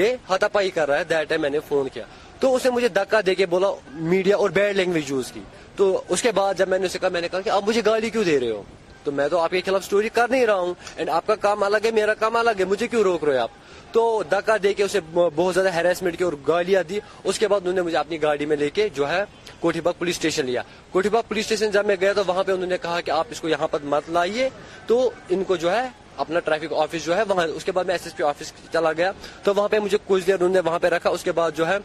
یہ 0.00 0.26
ہاتھا 0.28 0.48
پائی 0.56 0.70
کر 0.78 0.88
رہا 0.88 0.98
ہے 0.98 1.04
دیٹ 1.12 1.32
میں 1.44 1.50
نے 1.50 1.58
فون 1.68 1.88
کیا 1.92 2.04
تو 2.40 2.54
اس 2.54 2.64
نے 2.64 2.70
مجھے 2.70 2.88
دکا 2.98 3.20
دے 3.26 3.34
کے 3.34 3.46
بولا 3.54 3.70
میڈیا 4.14 4.36
اور 4.42 4.50
بیڈ 4.58 4.76
لینگویج 4.76 5.10
یوز 5.10 5.32
کی 5.32 5.40
تو 5.76 5.86
اس 6.08 6.22
کے 6.22 6.30
بعد 6.40 6.54
جب 6.58 6.68
میں 6.68 6.78
نے 6.78 6.86
اسے 6.86 6.98
کہا 6.98 7.08
میں 7.16 7.20
نے 7.20 7.28
کہا 7.32 7.40
کہ 7.46 7.50
آپ 7.58 7.68
مجھے 7.68 7.82
گالی 7.86 8.10
کیوں 8.16 8.24
دے 8.24 8.38
رہے 8.40 8.50
ہو 8.50 8.62
تو 9.08 9.12
میں 9.16 9.26
تو 9.30 9.38
آپ 9.40 9.50
کے 9.50 9.60
خلاف 9.66 9.82
اسٹوری 9.82 10.08
کر 10.12 10.26
نہیں 10.30 10.44
رہا 10.46 10.54
ہوں 10.60 10.72
اینڈ 10.96 11.10
کام 11.40 11.62
الگ 11.62 11.84
ہے 11.86 11.90
میرا 11.98 12.14
کام 12.22 12.34
الگ 12.36 12.58
ہے 12.58 12.64
مجھے 12.72 12.86
کیوں 12.92 13.02
روک 13.02 13.22
رہے 13.24 13.36
آپ 13.38 13.50
تو 13.92 14.02
دکا 14.32 14.56
دے 14.62 14.72
کے 14.78 14.82
اسے 14.82 15.00
بہت 15.14 15.54
زیادہ 15.54 15.72
ہیریسمنٹ 15.74 16.18
کی 16.18 16.24
اور 16.24 16.32
گالیاں 16.48 16.82
دی 16.88 16.98
اس 17.28 17.38
کے 17.38 17.48
بعد 17.48 17.60
انہوں 17.60 17.74
نے 17.74 17.82
مجھے 17.82 17.96
اپنی 17.98 18.20
گاڑی 18.22 18.46
میں 18.50 18.56
لے 18.62 18.68
کے 18.78 18.88
جو 18.96 19.08
ہے 19.08 19.22
کوٹھی 19.60 19.80
باغ 19.86 19.92
پولیس 19.98 20.16
اسٹیشن 20.16 20.46
لیا 20.46 20.62
کوٹھی 20.92 21.10
باغ 21.10 21.22
پولیس 21.28 21.44
اسٹیشن 21.44 21.70
جب 21.76 21.86
میں 21.86 21.96
گیا 22.00 22.12
تو 22.18 22.22
وہاں 22.26 22.44
پہ 22.46 22.52
انہوں 22.52 22.68
نے 22.74 22.78
کہا 22.82 23.00
کہ 23.04 23.10
آپ 23.10 23.26
اس 23.30 23.40
کو 23.40 23.48
یہاں 23.48 23.68
پر 23.70 23.82
مت 23.94 24.10
لائیے 24.18 24.48
تو 24.86 24.98
ان 25.30 25.44
کو 25.48 25.56
جو 25.64 25.72
ہے 25.76 25.86
اپنا 26.20 26.40
ٹریفک 26.44 26.72
آفس 26.82 27.04
جو 27.04 27.16
ہے 27.16 27.22
وہاں 27.28 27.46
اس 27.56 27.64
کے 27.64 27.72
بعد 27.72 27.84
میں 27.90 27.94
ایس 27.94 28.04
ایس 28.06 28.16
پی 28.16 28.22
آفس 28.28 28.52
چلا 28.72 28.92
گیا 29.00 29.10
تو 29.44 29.52
وہاں 29.56 29.68
پہ 29.74 29.78
مجھے 29.82 29.98
کچھ 30.06 30.26
دیر 30.26 30.34
انہوں 30.34 30.54
نے 30.54 30.60
وہاں 30.68 30.78
پہ 30.82 30.86
رکھا 30.94 31.10
اس 31.16 31.22
کے 31.24 31.32
بعد 31.38 31.50
جو 31.56 31.66
ہے 31.68 31.76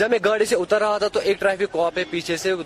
جب 0.00 0.10
میں 0.10 0.18
گاڑی 0.24 0.44
سے 0.44 0.54
اتر 0.62 0.80
رہا 0.80 0.98
تھا 1.02 1.08
تو 1.14 1.20
ایک 1.28 1.40
ٹریفک 1.40 1.72
کو 1.72 1.88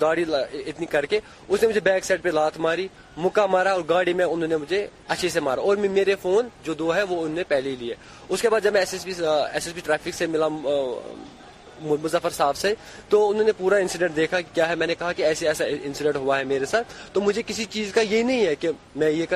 گاڑی 0.01 0.25
اتنی 0.67 0.87
کر 0.95 1.07
کے 1.13 1.21
اس 1.49 1.63
نے 1.63 1.69
مجھے 1.69 1.81
بیک 1.91 2.05
سائڈ 2.05 2.23
پہ 2.23 2.29
لات 2.39 2.59
ماری 2.67 2.87
مکہ 3.25 3.47
مارا 3.51 3.73
اور 3.73 3.83
گاڑی 3.89 4.13
میں 4.21 4.25
انہوں 4.35 4.49
نے 4.49 4.57
مجھے 4.65 4.87
اچھے 5.15 5.29
سے 5.37 5.41
مارا 5.49 5.61
اور 5.71 5.77
میرے 5.99 6.15
فون 6.23 6.49
جو 6.65 6.75
دو 6.83 6.95
ہے 6.95 7.03
وہ 7.09 7.17
انہوں 7.23 7.37
نے 7.43 7.45
پہلے 7.53 7.75
لیے 7.81 7.95
اس 8.29 8.43
کے 8.43 8.49
بعد 8.51 8.61
جب 8.65 8.73
میں 8.73 8.81
S 8.81 8.95
S 8.95 9.05
P 9.05 9.11
S 9.35 9.67
S 9.67 9.75
P 9.75 9.81
traffic 9.85 10.15
سے 10.19 10.27
ملا 10.35 10.49
مظفر 11.83 12.31
صاحب 12.37 12.57
سے 12.57 12.73
تو 13.09 13.29
انہوں 13.29 13.45
نے 13.45 13.53
پورا 13.59 13.77
انسیڈنٹ 13.83 14.17
دیکھا 14.17 14.41
کیا 14.55 14.69
ہے 14.69 14.75
میں 14.81 14.87
نے 14.87 14.95
کہا 14.99 15.13
کہ 15.19 15.23
ایسے 15.27 15.47
ایسا 15.49 15.65
انسیڈنٹ 15.89 16.17
ہوا 16.17 16.39
ہے 16.39 16.45
میرے 16.51 16.67
ساتھ 16.73 16.93
تو 17.13 17.21
مجھے 17.29 17.43
کسی 17.47 17.65
چیز 17.77 17.93
کا 17.95 18.01
یہ 18.11 18.23
نہیں 18.31 18.45
ہے 18.47 18.55
کہ 18.65 18.71
میں 19.01 19.11
یہ 19.11 19.27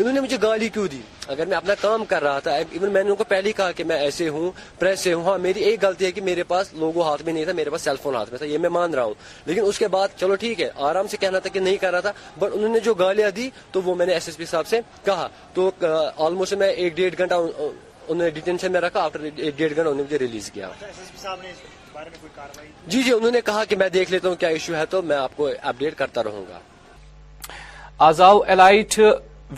انہوں 0.00 0.12
نے 0.14 0.20
مجھے 0.20 0.36
گالی 0.42 0.68
کیوں 0.74 0.86
دی 0.92 0.98
اگر 1.32 1.46
میں 1.46 1.56
اپنا 1.56 1.74
کام 1.80 2.04
کر 2.10 2.22
رہا 2.22 2.38
تھا 2.44 2.50
ایون 2.76 2.92
میں 2.92 3.02
نے 3.04 3.10
ان 3.10 3.16
کو 3.16 3.24
پہلے 3.32 3.50
کہا 3.56 3.72
کہ 3.76 3.84
میں 3.90 3.98
ایسے 4.04 4.28
ہوں 4.34 4.50
پریس 4.78 5.00
سے 5.00 5.12
ہوں 5.12 5.24
ہاں 5.24 5.36
میری 5.46 5.60
ایک 5.66 5.84
غلطی 5.84 6.04
ہے 6.06 6.10
کہ 6.16 6.20
میرے 6.28 6.42
پاس 6.52 6.72
لوگوں 6.82 7.02
ہاتھ 7.08 7.22
میں 7.24 7.32
نہیں 7.32 7.44
تھا 7.44 7.52
میرے 7.58 7.70
پاس 7.70 7.82
سیل 7.82 7.96
فون 8.02 8.14
ہاتھ 8.16 8.30
میں 8.30 8.38
تھا 8.38 8.46
یہ 8.46 8.58
میں 8.64 8.68
مان 8.78 8.94
رہا 8.94 9.04
ہوں 9.04 9.14
لیکن 9.46 9.62
اس 9.66 9.78
کے 9.78 9.88
بعد 9.96 10.08
چلو 10.20 10.34
ٹھیک 10.44 10.60
ہے 10.60 10.68
آرام 10.90 11.06
سے 11.12 11.16
کہنا 11.20 11.38
تھا 11.44 11.50
کہ 11.52 11.60
نہیں 11.60 11.76
کر 11.84 11.90
رہا 11.92 12.00
تھا 12.08 12.12
بٹ 12.38 12.50
انہوں 12.56 12.72
نے 12.74 12.80
جو 12.88 12.94
گالیاں 13.02 13.30
دی 13.36 13.48
تو 13.72 13.82
وہ 13.84 13.94
میں 13.94 14.06
نے 14.06 14.12
ایس 14.12 14.28
ایس 14.28 14.36
پی 14.36 14.44
صاحب 14.50 14.66
سے 14.66 14.80
کہا 15.04 15.28
تو 15.54 15.70
آلموسٹ 16.26 16.54
میں 16.62 16.68
ایک 16.68 16.94
ڈیڑھ 16.96 17.18
گھنٹہ 17.18 17.34
انہوں 17.34 18.24
نے 18.24 18.30
ڈیٹینشن 18.40 18.72
میں 18.72 18.80
رکھا 18.80 19.00
آفٹر 19.04 19.28
ایک 19.36 19.56
ڈیڑھ 19.56 19.70
گھنٹہ 19.72 19.80
انہوں 19.80 19.94
نے 19.94 20.02
مجھے 20.02 20.18
ریلیز 20.18 20.50
کیا 20.50 20.68
جی 22.88 23.02
جی 23.02 23.10
انہوں 23.12 23.30
نے 23.30 23.40
کہا 23.46 23.64
کہ 23.68 23.76
میں 23.76 23.88
دیکھ 23.98 24.10
لیتا 24.12 24.28
ہوں 24.28 24.36
کیا 24.40 24.48
ایشو 24.48 24.74
ہے 24.76 24.86
تو 24.90 25.02
میں 25.10 25.16
آپ 25.16 25.36
کو 25.36 25.48
اپڈیٹ 25.62 25.94
کرتا 25.98 26.22
رہوں 26.24 26.44
گا 26.50 26.58
آزاؤ 28.08 28.40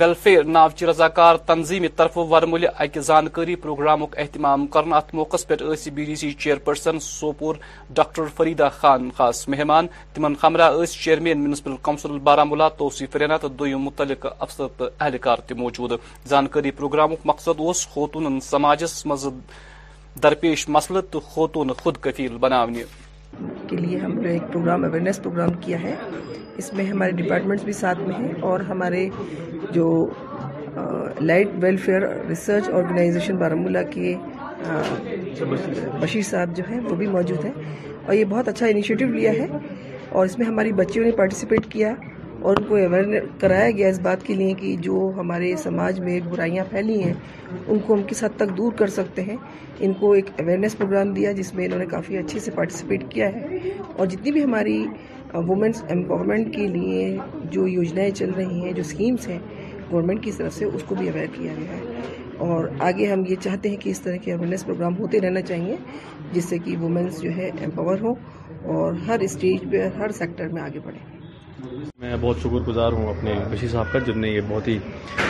ویلفیر 0.01 0.43
نا 0.57 0.61
رضاکار 0.89 1.37
تنظیم 1.47 1.87
طرف 1.97 2.17
ورمل 2.19 2.65
اک 2.85 2.99
زانکاری 3.07 3.55
پرورام 3.65 4.03
اہتمام 4.03 4.65
موقع 5.13 5.37
پہ 5.49 5.55
B 5.95 6.05
D 6.05 6.15
C 6.17 6.31
chairperson 6.33 7.01
Sopore 7.07 7.55
doctor 7.95 8.29
Farida 8.37 8.69
Khan 8.77 9.11
خاص 9.17 9.47
مہمان 9.55 9.87
تمن 10.15 10.35
خمرہ 10.41 10.69
اِس 10.83 10.95
chairman 11.03 11.41
municipal 11.41 11.77
council 11.83 12.19
Baramulla 12.29 12.69
Tauseef 12.79 13.17
Raina 13.21 13.37
تو 13.43 13.49
دم 13.59 13.81
متعلق 13.85 14.27
افسر 14.41 14.69
تو 14.77 14.89
اہلکار 14.99 15.39
موجود 15.59 15.93
زانکری 16.33 16.71
پروگرامک 16.81 17.27
مقصد 17.33 17.61
اس 17.69 17.87
خوتون 17.95 18.41
سماجس 18.51 19.05
مز 19.07 19.27
درپیش 20.23 20.69
مسئلہ 20.69 21.01
تو 21.11 21.21
خوتون 21.29 21.73
خود 21.83 21.99
کفیل 22.03 22.37
بنانے 22.41 22.83
اس 26.63 26.73
میں 26.79 26.85
ہمارے 26.87 27.13
ڈپارٹمنٹس 27.23 27.65
بھی 27.65 27.73
ساتھ 27.83 27.99
میں 28.09 28.17
ہیں 28.17 28.33
اور 28.49 28.61
ہمارے 28.71 29.09
جو 29.77 29.87
light 31.21 31.49
welfare 31.63 32.03
research 32.29 32.69
organisation 32.81 33.37
Baramulla 33.37 33.79
کے 33.91 34.15
بشیر 36.03 36.23
صاحب 36.31 36.57
جو 36.57 36.63
ہیں 36.69 36.79
وہ 36.89 36.95
بھی 37.01 37.07
موجود 37.17 37.45
ہیں 37.45 37.53
اور 38.05 38.15
یہ 38.15 38.25
بہت 38.35 38.49
اچھا 38.49 38.67
انیشیٹو 38.67 39.07
لیا 39.15 39.33
ہے 39.41 39.47
اور 39.53 40.27
اس 40.27 40.39
میں 40.39 40.47
ہماری 40.47 40.73
بچیوں 40.83 41.05
نے 41.05 41.11
پارٹیسپیٹ 41.23 41.67
کیا 41.73 41.95
اور 42.51 42.57
ان 42.61 42.65
کو 42.69 42.77
اویر 42.85 43.19
کرایا 43.41 43.71
گیا 43.77 43.89
اس 43.95 43.99
بات 44.07 44.23
کے 44.27 44.35
لیے 44.35 44.53
کہ 44.61 44.75
جو 44.87 45.11
ہمارے 45.17 45.55
سماج 45.65 46.01
میں 46.07 46.19
برائیاں 46.31 46.65
پھیلی 46.71 47.03
ہیں 47.03 47.13
ان 47.13 47.79
کو 47.87 47.95
ہم 47.95 48.03
کس 48.13 48.23
حد 48.25 48.37
تک 48.37 48.57
دور 48.57 48.73
کر 48.79 48.93
سکتے 49.01 49.23
ہیں 49.29 49.37
ان 49.87 49.93
کو 50.01 50.13
ایک 50.19 50.31
اویئرنیس 50.45 50.77
پروگرام 50.79 51.13
دیا 51.19 51.33
جس 51.41 51.55
میں 51.55 51.65
انہوں 51.67 51.79
نے 51.85 51.87
کافی 51.97 52.19
اچھے 52.19 52.41
سے 52.47 52.51
پارٹیسپیٹ 52.55 53.05
کیا 53.11 53.33
ہے 53.37 53.73
اور 53.97 54.07
جتنی 54.15 54.33
بھی 54.39 54.43
ہماری 54.45 54.77
وومنس 55.35 55.83
امپاورمنٹ 55.91 56.55
کے 56.55 56.67
لیے 56.69 57.17
جو 57.51 57.67
یوجنائیں 57.67 58.11
چل 58.15 58.31
رہی 58.37 58.65
ہیں 58.65 58.73
جو 58.73 58.81
اسکیمس 58.81 59.29
ہیں 59.29 59.39
گورنمنٹ 59.93 60.23
کی 60.25 60.33
طرف 60.37 60.53
سے 60.55 60.65
اس 60.65 60.83
کو 60.87 60.95
بھی 60.99 61.09
اویئر 61.09 61.27
کیا 61.37 61.53
گیا 61.59 61.77
ہے 61.77 62.27
اور 62.49 62.69
آگے 62.89 63.11
ہم 63.13 63.23
یہ 63.29 63.37
چاہتے 63.43 63.69
ہیں 63.71 63.77
کہ 63.81 63.91
اس 63.91 64.01
طرح 64.01 64.17
کے 64.25 64.33
اویئرنیس 64.33 64.65
پروگرام 64.67 64.99
ہوتے 64.99 65.21
رہنا 65.21 65.41
چاہیے 65.51 65.77
جس 66.33 66.45
سے 66.49 66.59
کہ 66.65 66.77
وومنس 66.81 67.21
جو 67.23 67.31
ہے 67.37 67.49
امپاور 67.65 68.01
ہوں 68.03 68.15
اور 68.75 68.93
ہر 69.07 69.21
اسٹیج 69.29 69.65
پہ 69.73 69.87
ہر 69.99 70.11
سیکٹر 70.19 70.49
میں 70.55 70.63
آگے 70.63 70.81
بڑھیں 70.85 71.91
میں 72.01 72.15
بہت 72.21 72.37
شکر 72.43 72.69
گزار 72.69 72.93
ہوں 72.93 73.09
اپنے 73.17 73.35
بشی 73.53 73.69
صاحب 73.69 73.93
کا 73.93 73.99
جن 74.07 74.19
نے 74.21 74.29
یہ 74.31 74.41
بہت 74.49 74.69
ہی 74.69 74.79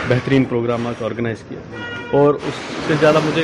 بہترین 0.09 0.45
پروگرام 0.49 0.87
آج 0.87 1.03
آرگنائز 1.03 1.43
کیا 1.49 1.59
اور 2.19 2.33
اس 2.47 2.61
سے 2.87 2.93
زیادہ 2.99 3.19
مجھے 3.27 3.43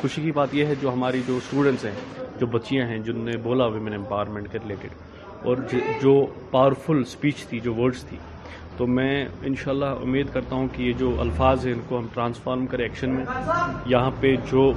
خوشی 0.00 0.22
کی 0.22 0.32
بات 0.32 0.54
یہ 0.54 0.64
ہے 0.66 0.74
جو 0.80 0.92
ہماری 0.92 1.22
جو 1.28 1.36
اسٹوڈنٹس 1.36 1.84
ہیں 1.84 1.94
جو 2.40 2.46
بچیاں 2.46 2.86
ہیں 2.88 2.98
جن 3.06 3.24
نے 3.24 3.36
بولا 3.42 3.66
ویمن 3.74 3.94
امپاورمنٹ 3.94 4.52
کے 4.52 4.58
ریلیٹڈ 4.64 5.16
اور 5.46 5.56
جو 6.02 6.14
پاورفل 6.50 7.02
سپیچ 7.10 7.46
تھی 7.48 7.60
جو 7.64 7.74
ورڈز 7.74 8.04
تھی 8.08 8.16
تو 8.76 8.86
میں 8.86 9.24
انشاءاللہ 9.46 9.86
امید 10.02 10.26
کرتا 10.32 10.54
ہوں 10.56 10.66
کہ 10.72 10.82
یہ 10.82 10.92
جو 10.98 11.14
الفاظ 11.20 11.66
ہیں 11.66 11.72
ان 11.74 11.80
کو 11.88 11.98
ہم 11.98 12.06
ٹرانسفارم 12.14 12.66
کریں 12.66 12.84
ایکشن 12.84 13.10
میں 13.14 13.24
یہاں 13.92 14.10
پہ 14.20 14.34
جو 14.50 14.70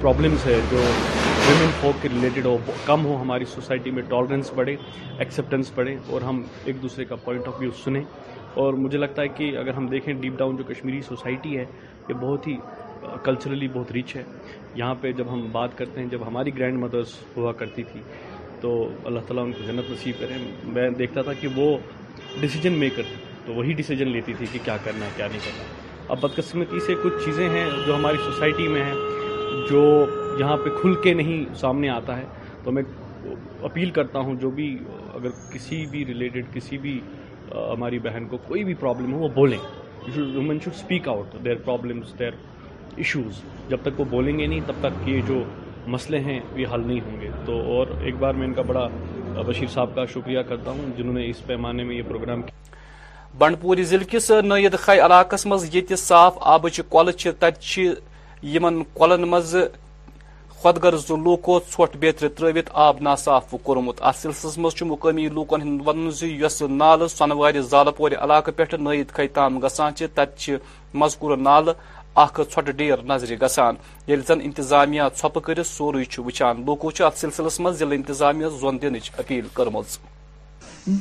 پرابلمس 0.00 0.46
ہے 0.46 0.58
جو 0.70 0.76
ویمن 0.76 1.70
فوک 1.80 2.02
کے 2.02 2.08
ریلیٹڈ 2.14 2.46
ہو 2.46 2.56
کم 2.84 3.04
ہو 3.06 3.20
ہماری 3.20 3.44
سوسائٹی 3.54 3.90
میں 3.96 4.02
ٹالرنس 4.08 4.50
بڑھے 4.54 4.76
ایکسیپٹنس 5.18 5.70
بڑھے 5.74 5.96
اور 6.12 6.22
ہم 6.28 6.42
ایک 6.64 6.82
دوسرے 6.82 7.04
کا 7.04 7.16
پوائنٹ 7.24 7.48
آف 7.48 7.60
ویو 7.60 7.70
سنیں 7.84 8.02
اور 8.62 8.72
مجھے 8.84 8.98
لگتا 8.98 9.22
ہے 9.22 9.28
کہ 9.36 9.56
اگر 9.58 9.74
ہم 9.74 9.86
دیکھیں 9.88 10.12
ڈیپ 10.20 10.38
ڈاؤن 10.38 10.56
جو 10.56 10.64
کشمیری 10.72 11.00
سوسائٹی 11.08 11.56
ہے 11.58 11.64
یہ 12.08 12.14
بہت 12.20 12.46
ہی 12.46 12.56
کلچرلی 13.24 13.68
بہت 13.72 13.90
ریچ 13.92 14.14
ہے 14.16 14.22
یہاں 14.74 14.94
پہ 15.00 15.12
جب 15.18 15.32
ہم 15.32 15.46
بات 15.52 15.76
کرتے 15.78 16.00
ہیں 16.00 16.08
جب 16.10 16.26
ہماری 16.26 16.56
گرینڈ 16.58 16.78
مدرس 16.84 17.16
ہوا 17.36 17.52
کرتی 17.62 17.82
تھی 17.92 18.00
تو 18.64 18.70
اللہ 19.08 19.20
تعالیٰ 19.28 19.42
ان 19.44 19.50
کو 19.52 19.64
جنت 19.66 19.90
نصیب 19.90 20.14
کریں 20.20 20.36
میں 20.74 20.88
دیکھتا 20.98 21.22
تھا 21.22 21.32
کہ 21.40 21.48
وہ 21.56 21.64
ڈیسیجن 22.40 22.78
میکر 22.82 23.02
تھی 23.08 23.16
تو 23.46 23.52
وہی 23.54 23.72
ڈیسیجن 23.80 24.08
لیتی 24.12 24.34
تھی 24.38 24.46
کہ 24.52 24.58
کیا 24.64 24.76
کرنا 24.84 25.04
ہے 25.04 25.10
کیا 25.16 25.26
نہیں 25.32 25.40
کرنا 25.46 26.04
اب 26.12 26.20
بدقسمتی 26.20 26.80
سے 26.86 26.94
کچھ 27.02 27.14
چیزیں 27.24 27.48
ہیں 27.48 27.64
جو 27.86 27.94
ہماری 27.94 28.16
سوسائٹی 28.24 28.68
میں 28.76 28.84
ہیں 28.84 28.94
جو 29.70 29.82
یہاں 30.38 30.56
پہ 30.64 30.70
کھل 30.80 30.94
کے 31.02 31.12
نہیں 31.20 31.44
سامنے 31.60 31.88
آتا 31.96 32.16
ہے 32.18 32.24
تو 32.64 32.72
میں 32.78 32.82
اپیل 33.70 33.90
کرتا 33.98 34.18
ہوں 34.28 34.36
جو 34.42 34.50
بھی 34.60 34.68
اگر 35.20 35.34
کسی 35.52 35.84
بھی 35.90 36.04
ریلیٹڈ 36.12 36.46
کسی 36.54 36.78
بھی 36.86 36.98
ہماری 37.54 37.98
بہن 38.08 38.26
کو 38.30 38.36
کوئی 38.46 38.64
بھی 38.70 38.74
پرابلم 38.86 39.12
ہو 39.14 39.18
وہ 39.24 39.28
بولیں 39.40 39.58
women 40.16 40.58
should 40.64 40.74
speak 40.74 41.08
out 41.16 41.36
their 41.44 41.60
problems 41.68 42.18
their 42.18 42.40
issues 43.04 43.42
جب 43.68 43.78
تک 43.82 44.00
وہ 44.00 44.04
بولیں 44.16 44.38
گے 44.38 44.46
نہیں 44.46 44.60
تب 44.66 44.82
تک 44.86 45.08
یہ 45.08 45.20
جو 45.28 45.42
مسئلے 45.92 46.18
ہیں 46.20 46.38
یہ 46.56 46.66
حل 46.74 46.86
نہیں 46.86 47.00
ہوں 47.06 47.20
گے 47.20 47.30
تو 47.46 47.60
اور 47.76 47.86
ایک 48.04 48.16
بار 48.18 48.34
میں 48.34 48.46
ان 48.46 48.54
کا 48.54 48.62
بڑا 48.66 48.86
بشیر 49.46 49.68
صاحب 49.72 49.94
کا 49.94 50.04
شکریہ 50.12 50.40
کرتا 50.48 50.70
ہوں 50.70 50.90
جنہوں 50.96 51.12
نے 51.14 51.28
اس 51.30 51.44
پیمانے 51.46 51.84
میں 51.84 51.94
یہ 51.96 52.02
پروگرام 52.08 52.42
کی 52.42 52.52
بنڈپوری 53.38 53.84
ضلع 53.84 54.04
کس 54.10 54.30
نعید 54.44 54.76
خی 54.80 55.00
علاقس 55.04 55.46
مز 55.46 55.64
یہ 55.74 55.94
صاف 55.98 56.36
آبچ 56.56 56.80
کل 56.90 57.10
تمن 57.40 58.82
کلن 58.94 59.22
مز 59.30 59.54
خود 60.62 60.78
غرض 60.82 61.04
لوکو 61.24 61.58
ٹھٹ 61.70 61.96
بیترے 62.00 62.28
ترویت 62.36 62.68
آب 62.84 63.00
ناصاف 63.02 63.54
کورمت 63.62 64.00
ات 64.10 64.14
سلسلس 64.16 64.56
مز 64.58 64.82
مقامی 64.90 65.28
لوکن 65.34 65.62
ہند 65.62 65.80
ون 65.86 66.10
زس 66.20 66.62
نال 66.70 67.06
سنواری 67.16 67.60
زالپور 67.70 68.10
علاقہ 68.20 68.50
پہ 68.56 68.62
نعید 68.78 69.12
خی 69.16 69.26
تام 69.34 69.58
گسان 69.64 69.92
تت 70.14 70.50
مذکور 71.02 71.36
نالہ 71.36 71.70
اخ 72.22 72.38
اھٹ 72.56 72.66
ڈیر 72.78 73.02
نظرِ 73.06 73.36
گژھان 73.42 73.74
ییٚلہِ 74.08 74.26
زن 74.26 74.40
انتظامیہ 74.42 75.02
ژھۄپہٕ 75.18 75.42
کٔرِتھ 75.44 75.68
سورُے 75.68 76.04
چھُ 76.12 76.22
وٕچھان 76.24 76.62
وچھان 76.66 76.92
چھُ 76.96 77.04
اتھ 77.06 77.18
سلسلس 77.18 77.60
منٛز 77.60 77.82
مزید 77.82 78.00
اتظامیہ 78.00 78.48
ظن 78.60 78.74
دنچ 78.82 79.10
اپیل 79.18 79.44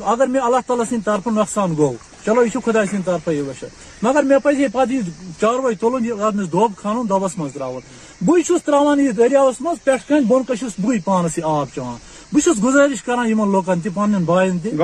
اگر 0.06 0.28
مےٚ 0.34 0.42
اللہ 0.46 0.62
تعالیٰ 0.68 0.86
سٕنٛدِ 0.86 1.06
طرفہٕ 1.06 1.34
نۄقصان 1.34 1.74
گوٚو 1.78 1.94
چلو 2.26 2.44
یہِ 2.44 2.52
چھُ 2.52 2.60
خۄداے 2.66 2.86
سٕنٛدِ 2.86 3.06
طرفہٕ 3.06 3.34
یہِ 3.34 3.44
وٕچھان 3.48 3.70
مگر 4.04 4.24
مےٚ 4.30 4.54
یہِ 4.54 4.92
یہِ 4.92 5.02
چاروٲے 5.42 5.76
تُلُن 5.82 6.04
منٛز 6.18 6.52
دۄب 6.54 6.72
کھنُن 6.82 7.08
ترٛاوُن 7.54 7.80
بٕے 8.26 8.42
چھُس 8.48 8.64
ترٛاوان 8.64 9.00
یہِ 9.00 9.16
پزی 9.16 9.38
منٛز 9.64 9.80
چاروے 9.86 10.20
دبان 10.20 10.24
بۄن 10.30 10.40
ميں 10.48 10.58
چھُس 10.58 10.74
بٕے 10.80 10.98
دريہ 10.98 11.30
یہِ 11.38 11.52
آب 11.52 11.68
چٮ۪وان 11.76 11.98
بس 12.34 12.48
گزارش 12.62 13.02
کران 13.04 13.28
یعنی 13.30 13.52
لوكن 13.52 13.82
تہ 13.84 13.88
پی 13.96 14.20
باین 14.26 14.58
تہ 14.64 14.76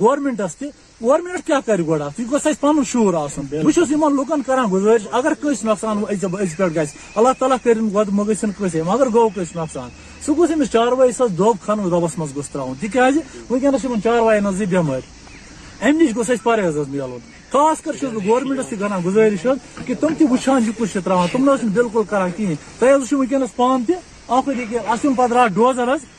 گورمنٹس 0.00 0.56
تہ 0.56 0.64
گورنس 1.02 1.42
كے 1.46 1.52
كر 1.66 1.80
گھس 1.86 2.56
پور 2.60 3.14
آپ 3.14 3.38
بہت 3.52 3.78
لوگ 4.12 4.36
كران 4.46 4.66
گزارش 4.72 5.06
اگر 5.20 5.32
کس 5.42 5.64
نقصان 5.64 6.02
از 6.08 6.24
پہ 6.56 6.68
گز 6.76 6.92
اللہ 7.14 7.32
تعالیٰ 7.38 7.56
مہ 7.80 7.92
گد 8.02 8.08
مسئیں 8.62 8.82
مگر 8.86 9.06
گو 9.14 9.28
کس 9.36 9.54
نقصان 9.56 9.88
چاروائی 10.72 11.12
سا 11.16 11.24
دب 11.38 11.68
دبس 11.92 12.16
دن 12.18 12.32
گوس 12.34 12.48
تر 12.50 12.60
تیز 12.80 13.16
ویسن 13.50 14.02
چاروائن 14.04 14.46
ام 14.46 15.98
نش 15.98 16.14
گھس 16.16 16.30
اچھے 16.30 16.42
پرہیز 16.44 16.76
میل 16.88 17.16
خاص 17.52 17.80
كر 17.84 17.96
چھو 18.00 18.08
گورنٹس 18.26 18.72
كران 18.78 19.00
گزشت 19.04 19.86
كہ 19.86 19.94
تم 20.00 20.14
تہ 20.18 20.50
كو 20.76 20.84
ترقی 20.94 21.26
تمہیں 21.32 21.66
بالکل 21.74 22.02
كران 22.10 22.30
کہین 22.36 22.54
ترجیح 22.78 23.18
ونکس 23.18 23.56
پان 23.56 23.84
ترقی 23.88 24.78
اسن 24.86 25.14
پہ 25.18 25.26
درا 25.30 25.46
ڈوزر 25.54 25.92
حد 25.92 26.06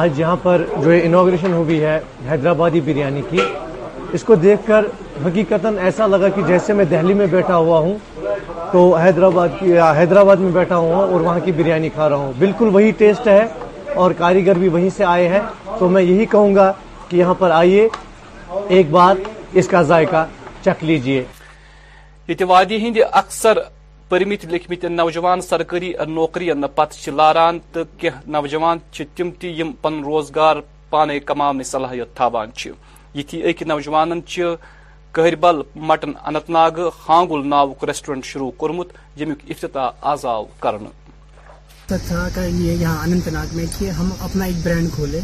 آج 0.00 0.20
یہاں 0.20 0.36
پر 0.42 0.64
جو 0.84 0.90
انوگریشن 1.02 1.52
ہوئی 1.52 1.82
ہے 1.82 1.98
حیدرآبادی 2.30 2.80
بریانی 2.84 3.22
کی 3.30 3.40
اس 4.14 4.22
کو 4.24 4.34
دیکھ 4.34 4.60
کر 4.66 4.84
حقیقتا 5.26 5.68
ایسا 5.86 6.06
لگا 6.12 6.28
کہ 6.34 6.42
جیسے 6.46 6.72
میں 6.78 6.84
دہلی 6.90 7.14
میں 7.14 7.26
بیٹھا 7.30 7.56
ہوا 7.56 7.78
ہوں 7.78 7.98
تو 8.72 8.94
حیدرآباد 8.96 9.62
حیدرآباد 9.96 10.36
میں 10.44 10.50
بیٹھا 10.52 10.76
ہوا 10.76 10.96
ہوں 10.96 11.12
اور 11.12 11.20
وہاں 11.20 11.40
کی 11.44 11.52
بریانی 11.58 11.88
کھا 11.94 12.08
رہا 12.08 12.16
ہوں 12.16 12.32
بالکل 12.38 12.68
وہی 12.72 12.90
ٹیسٹ 12.98 13.28
ہے 13.28 13.42
اور 14.02 14.10
کاریگر 14.18 14.58
بھی 14.58 14.68
وہیں 14.76 14.88
سے 14.96 15.04
آئے 15.04 15.28
ہیں 15.28 15.40
تو 15.78 15.88
میں 15.94 16.02
یہی 16.02 16.26
کہوں 16.34 16.54
گا 16.54 16.72
کہ 17.08 17.16
یہاں 17.16 17.34
پر 17.38 17.50
آئیے 17.60 17.88
ایک 18.76 18.90
بار 18.90 19.16
اس 19.60 19.68
کا 19.68 19.82
ذائقہ 19.92 20.26
چکھ 20.64 20.84
لیجئے 20.84 21.22
اتوادی 22.32 22.76
ہند 22.86 22.96
اکثر 23.12 23.58
پور 24.12 24.20
لکھمت 24.50 24.84
نوجوان 24.84 25.40
سرکاری 25.42 25.92
نوکری 26.08 26.48
پت 26.74 27.08
لاران 27.16 27.58
تو 27.72 27.82
کی 27.98 28.08
نوجوان 28.34 28.78
تم 29.16 29.30
تم 29.40 29.70
پن 29.82 29.98
روزگار 30.04 30.56
پانے 30.90 31.18
کما 31.28 31.46
صلاحیت 31.66 32.14
تھوانا 32.16 32.68
یتھی 33.18 33.42
اک 33.48 33.62
نوجوان 33.68 34.20
کہربل 35.14 35.60
مٹن 35.88 36.12
انت 36.28 36.50
ناگ 36.56 36.78
ہانگل 37.08 37.46
نامک 37.48 37.84
ریسٹورنٹ 37.90 38.24
شروع 38.32 38.50
کورمت 38.56 38.92
یمی 39.20 39.34
افتتاح 39.52 39.90
آو 40.32 40.44
کر 40.62 40.74
یہاں 41.90 42.96
اننت 43.04 43.28
ناگ 43.36 43.56
میں 43.56 43.66
کہ 43.78 43.90
ہم 43.98 44.12
اپنا 44.26 44.44
ایک 44.50 44.62
برینڈ 44.64 44.94
کھولے 44.94 45.20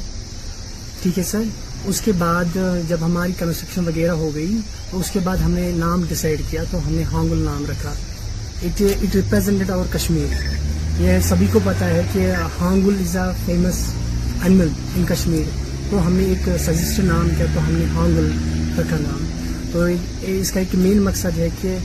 ٹھیک 1.03 1.19
ہے 1.19 1.23
سر 1.35 1.43
اس 1.89 2.01
کے 2.05 2.13
بعد 2.25 2.57
جب 2.89 3.05
ہماری 3.07 3.33
کنسٹرکشن 3.39 3.89
وغیرہ 3.89 4.15
ہو 4.25 4.35
گئی 4.35 4.61
اس 4.99 5.11
کے 5.13 5.21
بعد 5.25 5.45
ہم 5.47 5.51
نے 5.61 5.71
نام 5.87 6.05
ڈسائڈ 6.11 6.51
کیا 6.51 6.63
تو 6.71 6.87
ہم 6.87 6.93
نے 6.95 7.03
ہانگل 7.15 7.45
نام 7.51 7.65
رکھا 7.71 7.95
it 8.67 8.81
it 8.83 9.15
represented 9.15 9.71
over 9.71 9.85
Kashmir 9.93 10.33
یہ 11.01 11.19
سبھی 11.27 11.47
کو 11.53 11.59
پتا 11.65 11.89
ہے 11.89 12.01
کہ 12.13 12.27
hangul 12.61 12.97
is 13.01 13.17
a 13.17 13.23
famous 13.45 13.79
animal 14.43 14.69
in 14.97 15.05
Kashmir 15.09 15.51
تو 15.91 16.07
ہم 16.07 16.13
نے 16.13 16.25
ایک 16.31 16.49
سجیسٹ 16.65 16.99
نام 17.05 17.29
کیا 17.37 17.47
تو 17.55 17.61
ہم 17.67 17.73
نے 17.77 17.85
ہانگل 17.95 18.27
رکھا 18.79 18.97
نام 19.01 19.25
تو 19.73 19.85
اس 20.31 20.51
کا 20.53 20.61
ایک 20.61 20.75
مین 20.87 21.01
مقصد 21.03 21.39
ہے 21.39 21.49
کہ 21.61 21.77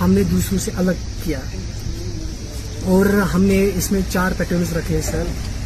ہم 0.00 0.12
نے 0.12 0.22
دوسروں 0.30 0.58
سے 0.64 0.70
الگ 0.84 1.04
کیا 1.24 1.38
اور 2.94 3.06
ہم 3.34 3.42
نے 3.44 3.64
اس 3.76 3.90
میں 3.92 4.00
چار 4.12 4.30
پیٹرنس 4.38 4.72
رکھے 4.76 4.94
ہیں 4.94 5.02
سر 5.12 5.22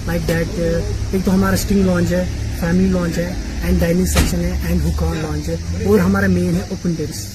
لائک 0.06 0.26
دیٹ 0.28 0.58
ایک 0.60 1.24
تو 1.24 1.34
ہمارا 1.34 1.54
اسٹنگ 1.54 1.84
لانچ 1.86 2.12
ہے 2.12 2.24
فیملی 2.60 2.88
لانچ 2.92 3.18
ہے 3.18 3.32
اینڈ 3.62 3.80
ڈائننگ 3.80 4.06
سیکشن 4.14 4.42
ہے 4.44 4.50
اینڈ 4.66 4.84
ہکان 4.86 5.16
لانچ 5.22 5.48
ہے 5.48 5.56
اور 5.84 5.98
ہمارا 5.98 6.26
مین 6.38 6.54
ہے 6.56 6.64
اوپن 6.70 6.94
ڈیرس 6.96 7.26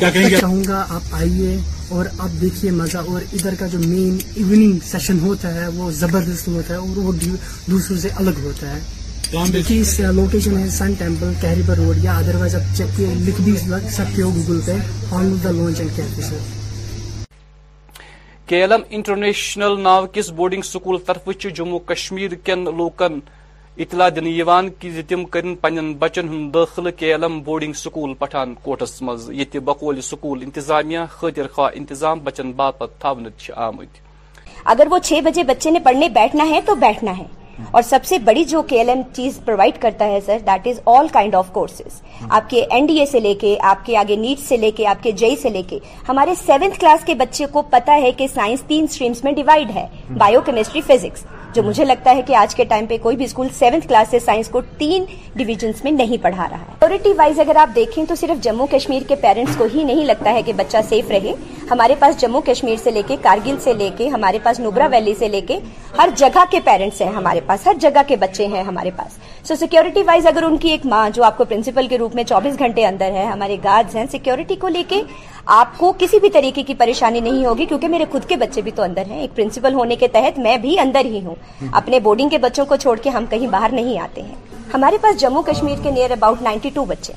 میں 0.00 0.28
چاہوں 0.40 0.62
گا 0.68 0.84
آپ 0.90 1.14
آئیے 1.22 1.56
اور 1.94 2.06
اب 2.18 2.40
دیکھیے 2.40 2.70
مزہ 2.76 2.98
اور 3.12 3.20
ادھر 3.32 3.54
کا 3.58 3.66
جو 3.72 3.78
مین 3.78 4.16
ایوننگ 4.36 4.78
سیشن 4.84 5.18
ہوتا 5.24 5.52
ہے 5.54 5.66
وہ 5.74 5.90
زبردست 5.98 6.48
ہوتا 6.48 6.74
ہے 6.74 6.78
اور 6.78 6.96
وہ 6.98 7.12
دوسروں 7.24 7.98
سے 8.00 8.08
الگ 8.22 8.38
ہوتا 8.44 8.74
ہے 8.74 9.74
اس 9.80 9.98
لوکیشن 10.14 10.58
ہے 10.58 10.68
سن 10.78 10.92
ٹیمپل 10.98 11.32
تحری 11.40 11.62
پر 11.68 11.76
روڈ 11.78 12.04
یا 12.04 12.16
ادر 12.18 12.34
وائز 12.40 12.54
آپ 12.54 12.74
چیک 12.76 12.96
کیے 12.96 13.14
لکھ 13.26 13.40
ہو 13.98 14.30
گوگل 14.36 14.60
پہ 14.66 14.76
ایل 15.16 16.36
کیلم 18.52 18.82
انٹرنیشنل 18.96 19.80
ناو 19.82 20.06
کس 20.12 20.30
بورڈنگ 20.40 20.62
سکول 20.72 20.98
طرف 21.06 21.28
جموں 21.56 21.78
کشمیر 21.92 22.34
کن 22.44 22.64
لوکن 22.76 23.18
اطلاع 23.84 24.08
دن 24.08 25.90
بچن 26.00 26.28
ہند 26.28 26.52
داخلہ 26.54 26.90
کے 26.98 27.14
علم 27.14 27.38
بورڈنگ 27.44 27.72
سکول 27.80 28.12
مز 29.08 29.28
یہ 29.40 29.58
بقول 29.64 30.00
سکول 30.10 30.42
انتظامیہ 30.42 30.98
خاطر 31.18 31.46
خواہ 31.54 31.70
انتظام 31.80 32.20
بچن 32.24 32.52
باپت 32.60 32.98
تھونے 33.00 33.30
آمت 33.68 33.98
اگر 34.74 34.86
وہ 34.90 34.98
چھ 35.08 35.20
بجے 35.24 35.44
بچے 35.52 35.70
نے 35.70 35.78
پڑھنے 35.90 36.08
بیٹھنا 36.20 36.48
ہے 36.54 36.60
تو 36.66 36.74
بیٹھنا 36.86 37.16
ہے 37.18 37.24
اور 37.72 37.82
سب 37.82 38.04
سے 38.04 38.18
بڑی 38.24 38.42
جو 38.48 38.60
کے 38.68 38.78
ایل 38.78 38.88
ایم 38.88 39.00
چیز 39.16 39.38
پروائڈ 39.44 39.80
کرتا 39.80 40.04
ہے 40.06 40.18
sir 40.26 40.38
that 40.46 40.66
is 40.68 40.80
all 40.96 41.06
kind 41.12 41.34
of 41.34 41.50
courses 41.52 42.00
آپ 42.28 42.50
کے 42.50 42.64
این 42.70 42.86
ڈی 42.86 42.98
اے 43.00 43.06
سے 43.10 43.20
لے 43.20 43.32
کے 43.40 43.56
آپ 43.70 43.84
کے 43.86 43.96
آگے 43.98 44.16
نیٹ 44.16 44.40
سے 44.48 44.56
لے 44.56 44.70
کے 44.80 44.86
آپ 44.86 45.02
کے 45.02 45.12
جئی 45.22 45.34
e 45.34 45.40
سے 45.42 45.50
لے 45.50 45.62
کے 45.68 45.78
ہمارے 46.08 46.34
سیونتھ 46.44 46.78
کلاس 46.80 47.04
کے 47.06 47.14
بچے 47.24 47.46
کو 47.52 47.62
پتا 47.70 47.94
ہے 48.02 48.10
کہ 48.18 48.26
سائنس 48.34 48.62
تین 48.68 48.86
میں 49.24 49.32
ڈیوائڈ 49.32 49.70
ہے 49.74 49.86
بایو 50.18 50.40
کیمسٹری 50.46 50.80
فیزکس 50.86 51.24
جو 51.54 51.62
مجھے 51.62 51.84
لگتا 51.84 52.10
ہے 52.16 52.22
کہ 52.26 52.34
آج 52.36 52.54
کے 52.54 52.64
ٹائم 52.68 52.86
پہ 52.86 52.96
کوئی 53.02 53.16
بھی 53.16 53.24
اسکول 53.24 53.46
سیونتھ 53.58 53.86
کلاس 53.88 54.08
سے 54.10 54.18
سائنس 54.24 54.48
کو 54.52 54.60
تین 54.78 55.04
ڈویژنس 55.36 55.82
میں 55.84 55.92
نہیں 55.92 56.22
پڑھا 56.22 56.46
رہا 56.50 56.88
ہے 56.90 57.12
وائز 57.18 57.38
اگر 57.40 57.56
آپ 57.60 57.74
دیکھیں 57.76 58.04
تو 58.08 58.14
صرف 58.20 58.42
جموں 58.44 58.66
کشمیر 58.70 59.02
کے 59.08 59.16
پیرنٹس 59.22 59.56
کو 59.56 59.64
ہی 59.74 59.84
نہیں 59.84 60.04
لگتا 60.06 60.32
ہے 60.34 60.42
کہ 60.46 60.52
بچہ 60.56 60.76
سیف 60.88 61.10
رہے 61.10 61.32
ہمارے 61.70 61.94
پاس 61.98 62.20
جموں 62.20 62.40
کشمیر 62.46 62.76
سے 62.82 62.90
لے 62.90 63.02
کے 63.06 63.16
کارگل 63.22 63.54
سے 63.64 63.72
لے 63.78 63.88
کے 63.96 64.08
ہمارے 64.08 64.38
پاس 64.42 64.60
نوبرا 64.60 64.86
ویلی 64.92 65.14
سے 65.18 65.28
لے 65.28 65.40
کے 65.48 65.58
ہر 65.98 66.08
جگہ 66.16 66.44
کے 66.50 66.60
پیرنٹس 66.64 67.00
ہیں 67.02 67.10
ہمارے 67.12 67.40
پاس 67.48 67.66
ہر 67.66 67.72
جگہ 67.80 68.00
کے 68.06 68.16
بچے 68.20 68.46
ہیں 68.52 68.62
ہمارے 68.68 68.90
پاس 68.96 69.18
سو 69.48 69.54
سیکیورٹی 69.56 70.02
وائز 70.06 70.26
اگر 70.26 70.42
ان 70.42 70.56
کی 70.64 70.68
ایک 70.70 70.86
ماں 70.92 71.08
جو 71.14 71.24
آپ 71.24 71.36
کو 71.38 71.44
پرنسپل 71.48 71.86
کے 71.88 71.98
روپ 71.98 72.14
میں 72.14 72.24
چوبیس 72.30 72.58
گھنٹے 72.58 72.86
اندر 72.86 73.10
ہے 73.18 73.24
ہمارے 73.26 73.56
گارڈز 73.64 73.96
ہیں 73.96 74.04
سیکیورٹی 74.12 74.56
کو 74.64 74.68
لے 74.76 74.82
کے 74.88 75.00
آپ 75.58 75.76
کو 75.78 75.92
کسی 75.98 76.18
بھی 76.20 76.30
طریقے 76.38 76.62
کی 76.70 76.74
پریشانی 76.78 77.20
نہیں 77.28 77.44
ہوگی 77.46 77.66
کیونکہ 77.72 77.88
میرے 77.88 78.04
خود 78.12 78.24
کے 78.28 78.36
بچے 78.36 78.62
بھی 78.62 78.70
تو 78.78 78.82
اندر 78.82 79.10
ہیں 79.10 79.20
ایک 79.20 79.36
پرنسپل 79.36 79.74
ہونے 79.74 79.96
کے 79.96 80.08
تحت 80.18 80.38
میں 80.48 80.56
بھی 80.66 80.78
اندر 80.86 81.04
ہی 81.14 81.20
ہوں 81.24 81.68
اپنے 81.82 82.00
بورڈنگ 82.08 82.28
کے 82.28 82.38
بچوں 82.48 82.66
کو 82.72 82.76
چھوڑ 82.86 82.96
کے 83.02 83.10
ہم 83.18 83.24
کہیں 83.30 83.46
باہر 83.52 83.72
نہیں 83.80 83.98
آتے 84.08 84.22
ہیں 84.30 84.34
ہمارے 84.72 84.96
پاس 85.00 85.18
جموں 85.20 85.42
کشمیر 85.46 85.76
کے 85.82 85.90
نیئر 85.90 86.10
اباؤٹ 86.10 86.40
نائنٹی 86.42 86.70
ٹو 86.74 86.84
بچے 86.84 87.12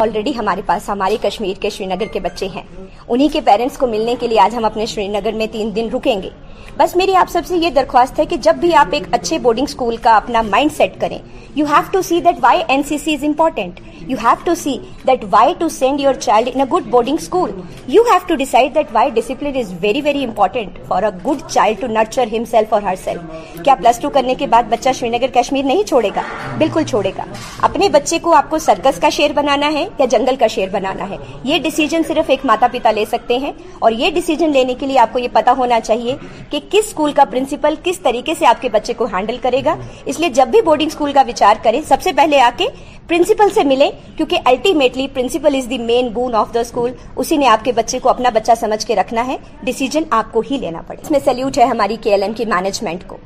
آلریڈی 0.00 0.32
ہمارے 0.36 0.60
پاس 0.66 0.88
ہمارے 0.88 1.16
کشمیر 1.22 1.60
کے 1.60 1.70
شری 1.70 1.86
نگر 1.86 2.12
کے 2.12 2.20
بچے 2.20 2.46
ہیں 2.54 2.62
انہی 3.08 3.26
کے 3.32 3.40
پیرنٹس 3.44 3.76
کو 3.78 3.86
ملنے 3.86 4.14
کے 4.20 4.28
لیے 4.28 4.40
آج 4.40 4.54
ہم 4.56 4.64
اپنے 4.64 4.86
شری 4.92 5.06
نگر 5.08 5.32
میں 5.40 5.46
تین 5.52 5.74
دن 5.76 5.88
رکیں 5.94 6.22
گے 6.22 6.30
بس 6.76 6.94
میری 6.96 7.14
آپ 7.16 7.30
سب 7.30 7.46
سے 7.46 7.56
یہ 7.56 7.70
درخواست 7.76 8.18
ہے 8.18 8.26
کہ 8.26 8.36
جب 8.42 8.56
بھی 8.60 8.74
آپ 8.82 8.94
ایک 8.94 9.02
اچھے 9.14 9.38
بورڈنگ 9.42 9.66
اسکول 9.68 9.96
کا 10.02 10.16
اپنا 10.16 10.42
مائنڈ 10.48 10.72
سیٹ 10.76 11.00
کریں 11.00 11.18
you 11.54 11.66
have 11.70 11.90
to 11.92 12.02
see 12.08 12.20
that 12.24 12.36
why 12.42 12.62
N 12.68 12.82
C 12.88 12.98
C 13.04 13.14
is 13.14 13.24
important 13.24 13.80
You 14.08 14.16
have 14.16 14.44
to 14.46 14.54
see 14.56 14.80
that 15.04 15.24
why 15.32 15.52
to 15.60 15.68
send 15.68 16.00
your 16.00 16.14
child 16.14 16.48
in 16.48 16.60
a 16.62 16.66
good 16.66 16.90
boarding 16.90 17.18
school. 17.18 17.50
You 17.86 18.02
have 18.04 18.26
to 18.28 18.36
decide 18.36 18.72
that 18.74 18.90
why 18.92 19.10
discipline 19.10 19.54
is 19.54 19.72
very 19.72 20.00
very 20.00 20.22
important 20.22 20.78
for 20.88 21.04
a 21.04 21.10
good 21.24 21.46
child 21.50 21.80
to 21.80 21.88
nurture 21.96 22.24
himself 22.36 22.72
or 22.72 22.80
herself. 22.86 23.34
کیا 23.64 23.74
plus 23.78 23.98
two 24.00 24.08
کرنے 24.14 24.34
کے 24.38 24.46
بعد 24.54 24.62
بچہ 24.70 24.88
شری 24.98 25.08
نگر 25.08 25.30
کشمیر 25.34 25.64
نہیں 25.64 25.82
چھوڑے 25.88 26.08
گا 26.16 26.20
بالکل 26.58 26.82
چھوڑے 26.90 27.10
گا 27.16 27.24
اپنے 27.68 27.88
بچے 27.96 28.18
کو 28.22 28.32
آپ 28.34 28.48
کو 28.50 28.58
سرکس 28.66 29.00
کا 29.00 29.08
شیر 29.16 29.32
بنانا 29.34 29.72
ہے 29.72 29.86
یا 29.98 30.06
جنگل 30.10 30.36
کا 30.40 30.46
شیر 30.54 30.68
بنانا 30.72 31.08
ہے 31.10 31.16
یہ 31.50 31.58
ڈیسیجن 31.64 32.02
صرف 32.08 32.30
ایک 32.30 32.44
ماتا 32.46 32.66
پتا 32.72 32.90
لے 32.90 33.04
سکتے 33.10 33.38
ہیں 33.38 33.52
اور 33.78 33.92
یہ 33.98 34.10
ڈیسیجن 34.14 34.52
لینے 34.52 34.74
کے 34.80 34.86
لیے 34.86 34.98
آپ 34.98 35.12
کو 35.12 35.18
یہ 35.18 35.28
پتا 35.32 35.52
ہونا 35.58 35.80
چاہیے 35.80 36.16
کہ 36.50 36.60
کس 36.70 36.86
اسکول 36.86 37.12
کا 37.16 37.24
پرنسپل 37.30 37.74
کس 37.84 37.98
طریقے 38.04 38.34
سے 38.38 38.46
آپ 38.46 38.62
کے 38.62 38.68
بچے 38.72 38.92
کو 38.96 39.04
ہینڈل 39.16 39.36
کرے 39.42 39.60
گا 39.64 39.74
اس 40.04 40.20
لیے 40.20 40.28
جب 40.40 40.48
بھی 40.50 40.62
بورڈنگ 40.64 40.86
اسکول 40.92 41.12
کا 41.12 41.22
وچار 41.28 41.62
کریں 41.64 41.80
سب 41.88 42.02
سے 42.02 42.12
پہلے 42.16 42.40
آ 42.40 42.50
کے 42.56 42.66
پرنسپل 43.08 43.48
سے 43.54 43.62
ملیں 43.64 43.89
کیونکہ 44.16 44.38
ultimately 44.46 45.06
principal 45.14 45.56
is 45.56 45.68
the 45.70 45.78
main 45.78 46.08
bone 46.14 46.34
of 46.34 46.52
the 46.54 46.60
school 46.60 46.92
اسی 47.16 47.36
نے 47.36 47.46
آپ 47.48 47.64
کے 47.64 47.72
بچے 47.72 47.98
کو 48.02 48.08
اپنا 48.10 48.28
بچہ 48.34 48.52
سمجھ 48.60 48.84
کے 48.86 48.96
رکھنا 48.96 49.26
ہے 49.26 49.36
ڈیسیجن 49.64 50.04
آپ 50.18 50.32
کو 50.32 50.42
ہی 50.50 50.58
لینا 50.60 50.80
پڑے 50.86 51.00
اس 51.02 51.10
میں 51.10 51.20
سلیوٹ 51.24 51.58
ہے 51.58 51.64
ہماری 51.74 51.96
کے 52.02 52.10
ایل 52.10 52.22
ایم 52.22 52.32
کی 52.36 52.44
مینجمنٹ 52.54 53.04
کو 53.08 53.16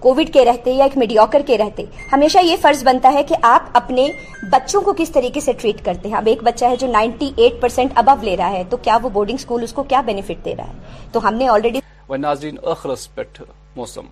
کووڈ 0.00 0.32
کے 0.32 0.44
رہتے 0.44 0.70
یا 0.74 0.84
ایک 0.84 0.96
میڈیوکر 0.98 1.42
کے 1.46 1.56
رہتے 1.58 1.84
ہمیشہ 2.12 2.38
یہ 2.44 2.56
فرض 2.62 2.82
بنتا 2.84 3.12
ہے 3.12 3.22
کہ 3.28 3.34
آپ 3.50 3.68
اپنے 3.80 4.06
بچوں 4.52 4.80
کو 4.88 4.92
کس 4.96 5.10
طریقے 5.12 5.40
سے 5.40 5.52
ٹریٹ 5.60 5.84
کرتے 5.84 6.08
ہیں 6.08 6.16
اب 6.16 6.26
ایک 6.32 6.42
بچہ 6.44 6.64
ہے 6.72 6.76
جو 6.80 6.86
نائنٹی 6.92 7.30
ایٹ 7.36 7.60
پرسینٹ 7.60 7.92
ابو 8.04 8.24
لے 8.24 8.36
رہا 8.36 8.50
ہے 8.52 8.62
تو 8.70 8.76
کیا 8.82 8.98
وہ 9.02 9.08
بورڈنگ 9.16 9.36
اسکول 9.40 9.62
اس 9.62 9.72
کو 9.72 9.82
کیا 9.92 10.00
بینیفٹ 10.06 10.44
دے 10.44 10.54
رہا 10.58 10.68
ہے 10.68 11.08
تو 11.12 11.26
ہم 11.28 11.34
نے 11.34 11.48
آلریڈی 11.48 11.78
ناظرین 12.18 12.56
موسم 13.76 14.06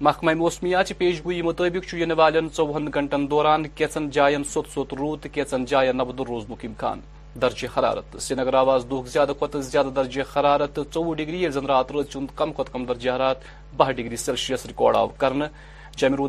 محکمہ 0.00 0.32
موسمیات 0.38 0.88
پیش 0.98 1.20
گوئی 1.24 1.42
مطابق 1.42 1.86
ژوہن 1.90 2.00
یعنی 2.34 2.90
گنٹن 2.94 3.28
دوران 3.30 3.66
کی 3.74 3.84
جائن 4.12 4.44
سوت 4.52 4.68
سوت 4.74 4.92
روت 4.98 5.26
رودن 5.36 5.64
جائن 5.68 5.96
نبدور 5.96 6.26
روزن 6.26 6.52
امکان 6.66 7.00
درجہ 7.42 7.66
حرارت 7.76 8.16
سری 8.22 8.36
نگر 8.40 8.54
آواز 8.60 8.86
دہ 8.90 9.06
زیادہ 9.12 9.32
کھت 9.38 9.56
زیادہ 9.70 9.88
درجہ 9.96 10.22
حرارت 10.34 10.78
ژوہ 10.94 11.14
ڈگری 11.16 11.42
یعنی 11.42 11.52
زن 11.54 11.66
رات 11.66 11.92
راست 11.92 12.16
کم 12.36 12.52
کھت 12.56 12.72
کم 12.72 12.84
درجہ 12.88 13.10
حرارت 13.14 13.42
بہ 13.76 13.90
ڈگری 13.96 14.16
سیلسیس 14.16 14.66
ریکارڈ 14.66 14.96
آو 14.96 15.08
کر 15.18 15.32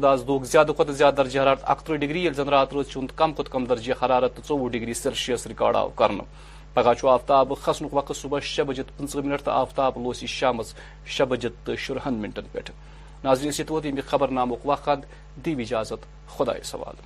آز 0.09 0.23
دہ 0.27 0.43
زیادہ 0.51 0.71
کھت 0.77 0.93
زیادہ 0.97 1.15
درجہ 1.17 1.39
حرارت 1.39 1.63
اکتہ 1.63 1.93
ڈگری 2.05 2.23
یعنی 2.23 2.35
زن 2.43 2.49
رات 2.49 2.73
راست 2.73 2.97
کم 3.15 3.33
کھت 3.37 3.51
کم 3.51 3.65
درجہ 3.69 3.93
حرارت 4.05 4.39
ژوہ 4.47 4.69
ڈگری 4.71 4.93
سیلسیس 4.93 5.47
ریکارڈ 5.47 5.75
آو 5.75 5.89
کر 6.01 6.11
پگہ 6.73 6.93
آفتاب 7.09 7.53
کھسن 7.63 7.85
وقت 7.91 8.15
صبح 8.21 8.39
شی 8.43 8.63
بجت 8.67 8.97
پنچہ 8.97 9.17
منٹ 9.25 9.41
تو 9.43 9.51
آفتاب 9.51 9.97
لوسی 10.03 10.27
شام 10.27 10.61
تو 11.65 11.75
شرہن 11.85 12.13
منٹن 12.21 12.45
پہ 12.51 12.59
ناظرین 13.25 13.51
سے 13.57 13.63
تو 13.69 13.79
خبر 14.07 14.31
نامک 14.37 14.65
وقت 14.71 15.05
دیو 15.45 15.59
اجازت 15.65 16.05
خدای 16.37 16.63
سوال 16.73 17.01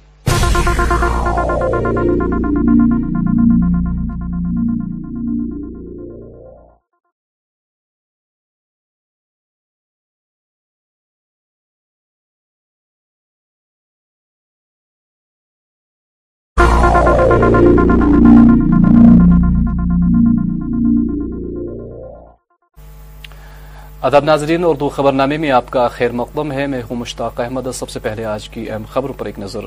ادب 24.08 24.24
ناظرین 24.24 24.64
اردو 24.64 24.88
خبر 24.96 25.12
نامے 25.14 25.38
میں 25.38 25.50
آپ 25.52 25.70
کا 25.72 25.88
خیر 25.94 26.12
مقدم 26.20 26.52
ہے 26.52 26.66
میں 26.74 26.82
ہوں 26.90 26.98
مشتاق 26.98 27.40
احمد 27.42 27.62
سب 27.76 27.90
سے 27.90 28.00
پہلے 28.04 28.26
آج 28.34 28.48
کی 28.50 28.64
اہم 28.70 28.84
خبر 28.90 29.12
پر 29.18 29.26
ایک 29.26 29.40
نظر 29.40 29.64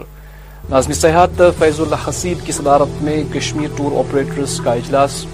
نازمی 0.69 0.95
صحت 1.01 1.43
فیض 1.59 1.81
اللہ 1.81 2.09
حسیب 2.09 2.47
کی 2.47 2.53
صدارت 2.59 3.03
میں 3.03 3.23
کشمیر 3.35 3.69
ٹور 3.77 3.99
آپریٹرز 4.05 4.59
کا 4.65 4.73
اجلاس 4.83 5.25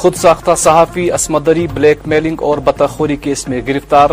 خود 0.00 0.14
ساختہ 0.22 0.54
صحافی 0.64 1.10
اسمدری 1.20 1.66
بلیک 1.74 2.06
میلنگ 2.14 2.42
اور 2.48 2.58
بطخوری 2.68 3.16
کیس 3.26 3.46
میں 3.48 3.60
گرفتار 3.68 4.10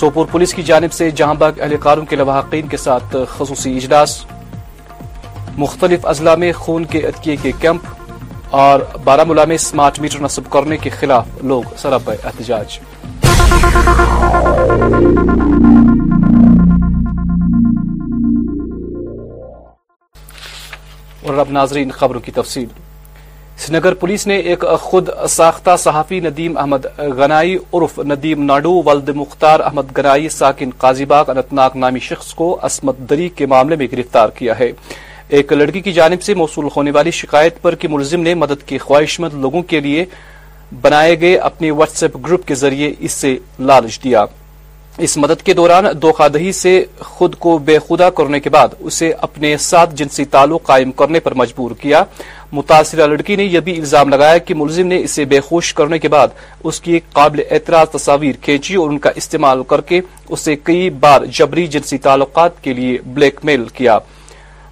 سوپور 0.00 0.26
پولیس 0.30 0.54
کی 0.54 0.62
جانب 0.72 0.92
سے 0.92 1.10
جہاں 1.10 1.34
باغ 1.44 1.60
اہلکاروں 1.62 2.04
کے 2.10 2.16
لواحقین 2.16 2.68
کے 2.68 2.76
ساتھ 2.88 3.16
خصوصی 3.38 3.76
اجلاس 3.76 4.24
مختلف 5.58 6.06
اضلاع 6.14 6.34
میں 6.36 6.52
خون 6.64 6.84
کے 6.92 7.06
عطیے 7.08 7.36
کے 7.42 7.52
کیمپ 7.60 8.02
اور 8.62 8.80
ملا 9.28 9.44
میں 9.50 9.54
اسمارٹ 9.56 9.98
میٹر 10.00 10.20
نصب 10.22 10.48
کرنے 10.50 10.76
کے 10.82 10.90
خلاف 10.98 11.28
لوگ 11.50 11.62
سرب 11.76 12.10
احتجاج 12.10 12.78
اور 21.22 21.44
ناظرین 21.56 21.90
خبروں 22.00 22.20
کی 22.26 22.32
تفصیل 22.34 22.64
سنگر 23.66 23.94
پولیس 24.02 24.26
نے 24.26 24.36
ایک 24.52 24.64
خود 24.80 25.08
ساختہ 25.38 25.74
صحافی 25.86 26.20
ندیم 26.26 26.56
احمد 26.58 26.86
گنائی 27.18 27.56
عرف 27.72 27.98
ندیم 28.12 28.44
ناڈو 28.44 28.72
ولد 28.86 29.08
مختار 29.22 29.60
احمد 29.70 29.96
گنائی 29.98 30.28
ساکن 30.38 30.70
قاضی 30.70 30.76
قاضیباغ 30.86 31.30
انتناک 31.36 31.76
نامی 31.86 32.00
شخص 32.10 32.32
کو 32.42 32.56
عصمت 32.70 32.98
دری 33.10 33.28
کے 33.38 33.46
معاملے 33.54 33.76
میں 33.82 33.86
گرفتار 33.92 34.28
کیا 34.38 34.58
ہے 34.58 34.70
ایک 35.36 35.52
لڑکی 35.52 35.80
کی 35.82 35.92
جانب 35.92 36.22
سے 36.22 36.34
موصول 36.34 36.66
ہونے 36.76 36.90
والی 36.94 37.10
شکایت 37.20 37.60
پر 37.62 37.74
کہ 37.82 37.88
ملزم 37.88 38.20
نے 38.22 38.34
مدد 38.42 38.62
کے 38.66 38.76
خواہش 38.78 39.18
مند 39.20 39.32
لوگوں 39.44 39.62
کے 39.72 39.80
لیے 39.86 40.04
بنائے 40.80 41.20
گئے 41.20 41.34
اپنے 41.48 41.70
واٹس 41.80 42.02
ایپ 42.02 42.16
گروپ 42.26 42.46
کے 42.48 42.54
ذریعے 42.60 42.92
اس 43.06 43.12
سے 43.22 43.36
لالچ 43.70 43.98
دیا 44.04 44.24
اس 45.06 45.16
مدد 45.24 45.42
کے 45.46 45.52
دوران 45.60 45.86
دوخادہی 46.02 46.52
سے 46.60 46.72
خود 47.14 47.34
کو 47.44 47.56
بے 47.70 47.78
خدا 47.88 48.10
کرنے 48.18 48.40
کے 48.40 48.50
بعد 48.56 48.68
اسے 48.86 49.12
اپنے 49.28 49.56
ساتھ 49.66 49.94
جنسی 50.02 50.24
تعلق 50.36 50.62
قائم 50.66 50.92
کرنے 51.02 51.20
پر 51.26 51.34
مجبور 51.42 51.70
کیا 51.80 52.04
متاثرہ 52.60 53.06
لڑکی 53.14 53.36
نے 53.36 53.44
یہ 53.44 53.60
بھی 53.68 53.76
الزام 53.78 54.08
لگایا 54.08 54.38
کہ 54.46 54.54
ملزم 54.62 54.86
نے 54.94 55.00
اسے 55.02 55.24
بے 55.32 55.40
خوش 55.50 55.72
کرنے 55.78 55.98
کے 56.04 56.08
بعد 56.18 56.28
اس 56.64 56.80
کی 56.80 56.92
ایک 56.92 57.12
قابل 57.20 57.42
اعتراض 57.50 57.88
تصاویر 58.00 58.34
کھینچی 58.44 58.74
اور 58.82 58.90
ان 58.90 58.98
کا 59.06 59.10
استعمال 59.22 59.62
کر 59.72 59.80
کے 59.90 60.00
اسے 60.34 60.56
کئی 60.68 60.88
بار 61.04 61.24
جبری 61.38 61.66
جنسی 61.76 61.98
تعلقات 62.08 62.62
کے 62.64 62.72
لیے 62.78 62.96
بلیک 63.16 63.40
میل 63.50 63.66
کیا 63.78 63.98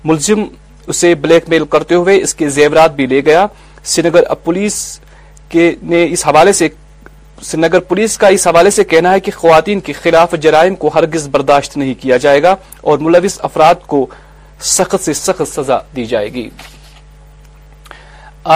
ملزم 0.04 0.44
اسے 0.90 1.14
بلیک 1.14 1.48
میل 1.48 1.64
کرتے 1.70 1.94
ہوئے 1.94 2.20
اس 2.22 2.34
کے 2.34 2.48
زیورات 2.54 2.94
بھی 2.94 3.06
لے 3.06 3.20
گیا 3.26 3.46
سے 3.84 4.02
سنگر 7.44 7.78
پولیس 7.88 8.16
کا 8.18 8.26
اس 8.34 8.44
حوالے 8.46 8.70
سے 8.70 8.82
کہنا 8.84 9.10
ہے 9.12 9.20
کہ 9.20 9.32
خواتین 9.34 9.80
کے 9.86 9.92
خلاف 9.92 10.34
جرائم 10.42 10.74
کو 10.82 10.88
ہرگز 10.94 11.26
برداشت 11.28 11.76
نہیں 11.76 11.94
کیا 12.00 12.16
جائے 12.24 12.40
گا 12.42 12.52
اور 12.88 12.96
ملوث 13.06 13.38
افراد 13.48 13.74
کو 13.92 13.98
سخت 14.74 15.00
سے 15.04 15.12
سخت 15.20 15.48
سزا 15.54 15.78
دی 15.96 16.04
جائے 16.12 16.28
گی 16.34 16.46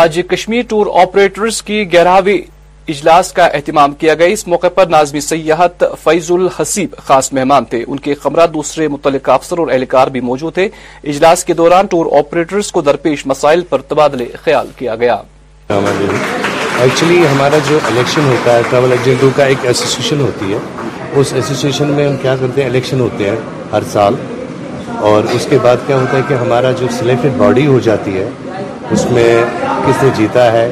آج 0.02 0.12
کشمیر 0.30 0.62
ٹور 0.68 0.86
آپریٹرز 1.02 1.56
کی 1.70 1.78
گیارہویں 1.92 2.38
اجلاس 2.92 3.32
کا 3.36 3.44
اہتمام 3.54 3.92
کیا 4.00 4.14
گیا 4.18 4.26
اس 4.32 4.46
موقع 4.48 4.66
پر 4.74 4.86
نازمی 4.90 5.20
سیاحت 5.20 5.82
فیض 6.02 6.30
الحسیب 6.32 6.94
خاص 7.06 7.32
مہمان 7.36 7.64
تھے 7.70 7.82
ان 7.86 7.98
کے 8.00 8.14
خمرہ 8.22 8.46
دوسرے 8.56 8.86
متعلق 8.88 9.28
افسر 9.34 9.58
اور 9.58 9.68
اہلکار 9.70 10.06
بھی 10.16 10.20
موجود 10.28 10.54
تھے 10.54 10.68
اجلاس 11.12 11.44
کے 11.44 11.54
دوران 11.60 11.86
ٹور 11.94 12.06
آپریٹرز 12.18 12.70
کو 12.72 12.80
درپیش 12.88 13.24
مسائل 13.26 13.62
پر 13.70 13.82
تبادلے 13.88 14.26
خیال 14.44 14.66
کیا 14.76 14.94
گیا 15.00 15.16
ایکچولی 15.76 17.16
ہمارا 17.26 17.58
جو 17.68 17.78
الیکشن 17.90 18.24
ہوتا 18.30 18.54
ہے 18.56 18.62
ٹریول 18.70 18.92
ایجنٹوں 18.98 19.30
کا 19.36 19.44
ایک 19.44 19.66
ایسوسیشن 19.66 20.20
ہوتی 20.20 20.52
ہے 20.52 20.58
اس 21.20 21.32
ایسوسیشن 21.32 21.90
میں 21.96 22.06
ہم 22.08 22.16
کیا 22.22 22.34
کرتے 22.40 22.60
ہیں 22.62 22.68
الیکشن 22.68 23.00
ہوتے 23.00 23.28
ہیں 23.30 23.36
ہر 23.72 23.82
سال 23.92 24.14
اور 25.10 25.24
اس 25.34 25.46
کے 25.50 25.58
بعد 25.62 25.86
کیا 25.86 25.96
ہوتا 26.00 26.16
ہے 26.16 26.20
کہ 26.28 26.34
ہمارا 26.44 26.70
جو 26.80 26.86
سلیکٹڈ 26.98 27.36
باڈی 27.38 27.66
ہو 27.66 27.78
جاتی 27.88 28.16
ہے 28.18 28.28
اس 28.92 29.06
میں 29.10 29.28
کس 29.86 30.02
نے 30.02 30.08
جیتا 30.16 30.50
ہے 30.52 30.68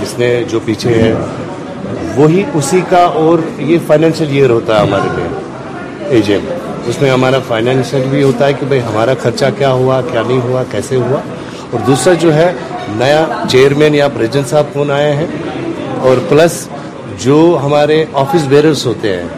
کس 0.00 0.18
نے 0.18 0.30
جو 0.50 0.60
پیچھے 0.66 0.94
ہے 1.02 1.12
وہی 2.18 2.42
اسی 2.58 2.80
کا 2.90 3.00
اور 3.22 3.38
یہ 3.66 3.78
فائنینشیل 3.86 4.30
ایئر 4.36 4.50
ہوتا 4.50 4.76
ہے 4.78 4.86
ہمارے 4.86 5.08
لیے 5.16 6.06
ایجنٹ 6.16 6.88
اس 6.90 7.00
میں 7.02 7.10
ہمارا 7.10 7.38
فائنینشیل 7.48 8.06
بھی 8.10 8.22
ہوتا 8.22 8.46
ہے 8.46 8.52
کہ 8.60 8.66
بھائی 8.68 8.80
ہمارا 8.86 9.12
خرچہ 9.22 9.46
کیا 9.58 9.70
ہوا 9.80 10.00
کیا 10.10 10.22
نہیں 10.26 10.40
ہوا 10.44 10.62
کیسے 10.70 10.96
ہوا 10.96 11.20
اور 11.70 11.80
دوسرا 11.86 12.12
جو 12.24 12.34
ہے 12.34 12.50
نیا 13.02 13.24
چیئرمین 13.50 13.94
یا 13.94 14.08
پریزیڈنٹ 14.16 14.48
صاحب 14.50 14.72
کون 14.72 14.90
آئے 14.96 15.12
ہیں 15.16 15.26
اور 16.08 16.16
پلس 16.28 16.58
جو 17.24 17.36
ہمارے 17.64 18.04
آفس 18.24 18.46
ویئرس 18.50 18.84
ہوتے 18.86 19.14
ہیں 19.16 19.28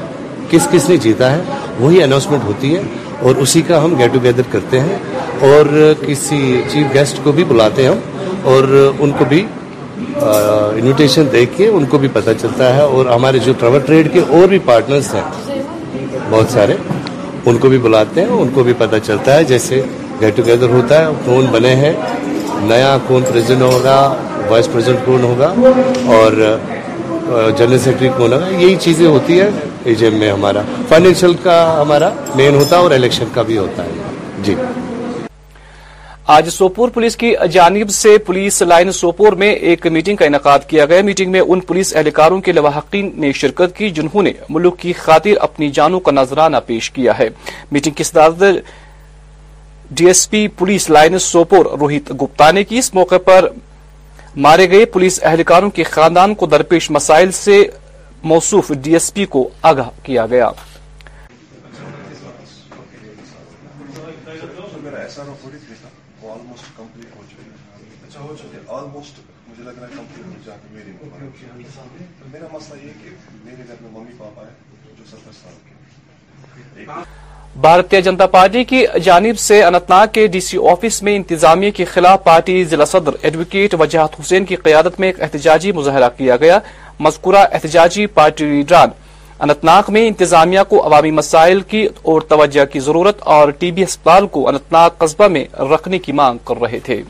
کس 0.51 0.69
کس 0.73 0.89
نے 0.91 0.97
جیتا 1.09 1.31
ہے 1.37 1.43
وہی 1.81 2.03
اناؤنسمنٹ 2.03 2.45
ہوتی 2.45 2.75
ہے 2.77 2.81
اور 3.27 3.43
اسی 3.45 3.63
کا 3.69 3.85
ہم 3.85 3.95
گیٹ 3.99 4.13
ٹوگیدر 4.15 4.51
کرتے 4.53 4.81
ہیں 4.87 4.97
اور 5.51 5.79
کسی 6.07 6.41
چیف 6.73 6.93
گیسٹ 6.95 7.25
کو 7.25 7.33
بھی 7.41 7.45
بلاتے 7.55 7.89
ہیں 7.89 7.97
اور 8.55 8.77
ان 9.01 9.11
کو 9.19 9.25
بھی 9.29 9.45
انویٹیشن 10.17 11.27
دیکھ 11.33 11.51
کے 11.57 11.67
ان 11.69 11.85
کو 11.91 11.99
بھی 11.99 12.09
پتہ 12.13 12.31
چلتا 12.41 12.75
ہے 12.77 12.81
اور 12.83 13.07
ہمارے 13.15 13.39
جو 13.45 13.53
پرائیوٹ 13.59 13.87
ٹریڈ 13.87 14.13
کے 14.13 14.21
اور 14.39 14.49
بھی 14.49 14.59
پارٹنرز 14.65 15.15
ہیں 15.15 15.61
بہت 16.31 16.51
سارے 16.53 16.75
ان 17.47 17.59
کو 17.59 17.69
بھی 17.69 17.79
بلاتے 17.83 18.21
ہیں 18.21 18.29
ان 18.41 18.49
کو 18.55 18.63
بھی 18.63 18.73
پتا 18.79 18.99
چلتا 19.07 19.37
ہے 19.37 19.45
جیسے 19.53 19.81
گیٹ 20.21 20.37
ٹوگیدر 20.37 20.69
ہوتا 20.73 21.01
ہے 21.01 21.13
کون 21.25 21.47
بنے 21.53 21.75
ہیں 21.83 21.93
نیا 22.69 22.97
کون 23.07 23.23
پریزیڈنٹ 23.31 23.63
ہوگا 23.63 23.97
وائس 24.51 24.69
پریزیڈنٹ 24.73 25.05
کون 25.07 25.25
ہوگا 25.25 25.53
اور 26.17 26.33
جنرل 27.57 27.79
سیکرٹری 27.79 28.09
کون 28.17 28.33
ہوگا 28.33 28.49
یہی 28.59 28.77
چیزیں 28.81 29.07
ہوتی 29.07 29.41
ہے 29.41 29.49
ایجیم 29.91 30.19
میں 30.21 30.31
ہمارا 30.33 30.63
فائنینشیل 30.89 31.35
کا 31.43 31.57
ہمارا 31.81 32.09
مین 32.37 32.55
ہوتا 32.55 32.77
ہے 32.77 32.83
اور 32.83 32.91
الیکشن 32.99 33.25
کا 33.35 33.43
بھی 33.51 33.59
ہوتا 33.59 33.85
ہے 33.85 34.13
جی 34.45 34.55
آج 36.33 36.49
سوپور 36.53 36.89
پولیس 36.95 37.15
کی 37.17 37.33
جانب 37.53 37.89
سے 37.91 38.11
پولیس 38.27 38.61
لائن 38.63 38.91
سوپور 38.93 39.33
میں 39.39 39.49
ایک 39.71 39.87
میٹنگ 39.97 40.17
کا 40.17 40.25
انعقاد 40.25 40.59
کیا 40.69 40.85
گیا 40.87 41.03
میٹنگ 41.05 41.33
میں 41.33 41.41
ان 41.41 41.61
پولیس 41.71 41.95
اہلکاروں 41.97 42.41
کے 42.49 42.53
لواحقین 42.53 43.11
نے 43.21 43.31
شرکت 43.41 43.75
کی 43.77 43.89
جنہوں 43.97 44.23
نے 44.23 44.33
ملک 44.49 44.79
کی 44.81 44.93
خاطر 44.99 45.39
اپنی 45.49 45.71
جانوں 45.81 46.01
کا 46.09 46.13
نذرانہ 46.13 46.57
پیش 46.67 46.91
کیا 46.99 47.19
ہے 47.19 47.29
میٹنگ 47.71 47.93
کی 48.01 48.05
صدارت 48.13 48.63
D 49.97 50.07
S 50.07 50.29
P 50.31 50.47
police 50.59 50.89
line 50.91 51.19
Sopore 51.27 51.67
Rohit 51.81 52.13
Gupta 52.23 52.51
نے 52.59 52.65
کی 52.65 52.79
اس 52.79 52.95
موقع 52.95 53.19
پر 53.25 53.49
مارے 54.47 54.71
گئے 54.71 54.85
پولیس 54.95 55.21
اہلکاروں 55.23 55.71
کے 55.79 55.83
خاندان 55.95 56.35
کو 56.41 56.47
درپیش 56.55 56.91
مسائل 56.99 57.31
سے 57.45 57.63
موصوف 58.33 58.73
ڈی 58.83 58.93
ایس 58.93 59.13
پی 59.15 59.25
کو 59.37 59.49
آگاہ 59.73 59.91
کیا 60.07 60.27
گیا 60.31 60.51
آلموسٹ 68.79 69.19
مجھے 69.49 69.63
لگ 69.65 69.79
رہا 69.79 69.87
ہے 69.87 69.93
ہے 69.93 69.97
کمپلیٹ 69.97 70.49
ہو 70.49 70.73
میری 70.73 72.05
میرا 72.33 72.45
مسئلہ 72.53 72.83
یہ 72.85 72.93
کہ 73.03 73.11
میرے 73.45 73.63
گھر 73.69 73.75
میں 73.85 73.91
ممی 73.93 74.13
پاپا 74.19 74.43
جو 74.99 75.05
ستر 75.11 75.33
سال 75.41 75.59
کے 75.65 76.85
بھارتیہ 77.63 78.01
جنتا 78.07 78.27
پارٹی 78.35 78.63
کی 78.73 78.85
جانب 79.05 79.39
سے 79.45 79.63
انتنا 79.63 80.05
کے 80.17 80.27
ڈی 80.35 80.41
سی 80.49 80.59
آفس 80.73 81.03
میں 81.07 81.15
انتظامیہ 81.17 81.71
کے 81.77 81.85
خلاف 81.95 82.23
پارٹی 82.25 82.63
ضلع 82.75 82.85
صدر 82.91 83.15
ایڈوکیٹ 83.23 83.75
وجاہت 83.81 84.21
حسین 84.21 84.45
کی 84.51 84.57
قیادت 84.69 85.01
میں 85.01 85.09
ایک 85.09 85.21
احتجاجی 85.23 85.73
مظاہرہ 85.81 86.09
کیا 86.17 86.37
گیا 86.45 86.59
مذکورہ 87.07 87.45
احتجاجی 87.53 88.07
پارٹی 88.19 88.45
لیڈران 88.51 88.91
اننت 89.45 89.65
ناگ 89.65 89.91
میں 89.93 90.07
انتظامیہ 90.09 90.61
کو 90.69 90.85
عوامی 90.87 91.11
مسائل 91.19 91.61
کی 91.73 91.87
اور 92.13 92.21
توجہ 92.35 92.65
کی 92.73 92.81
ضرورت 92.89 93.23
اور 93.37 93.51
ٹی 93.61 93.71
بی 93.79 93.83
اسپال 93.83 94.27
کو 94.37 94.47
اننت 94.49 94.73
ناگ 94.73 94.91
قصبہ 94.99 95.29
میں 95.37 95.45
رکھنے 95.75 95.99
کی 96.07 96.13
مانگ 96.23 96.45
کر 96.51 96.61
رہے 96.65 96.79
تھے 96.91 97.03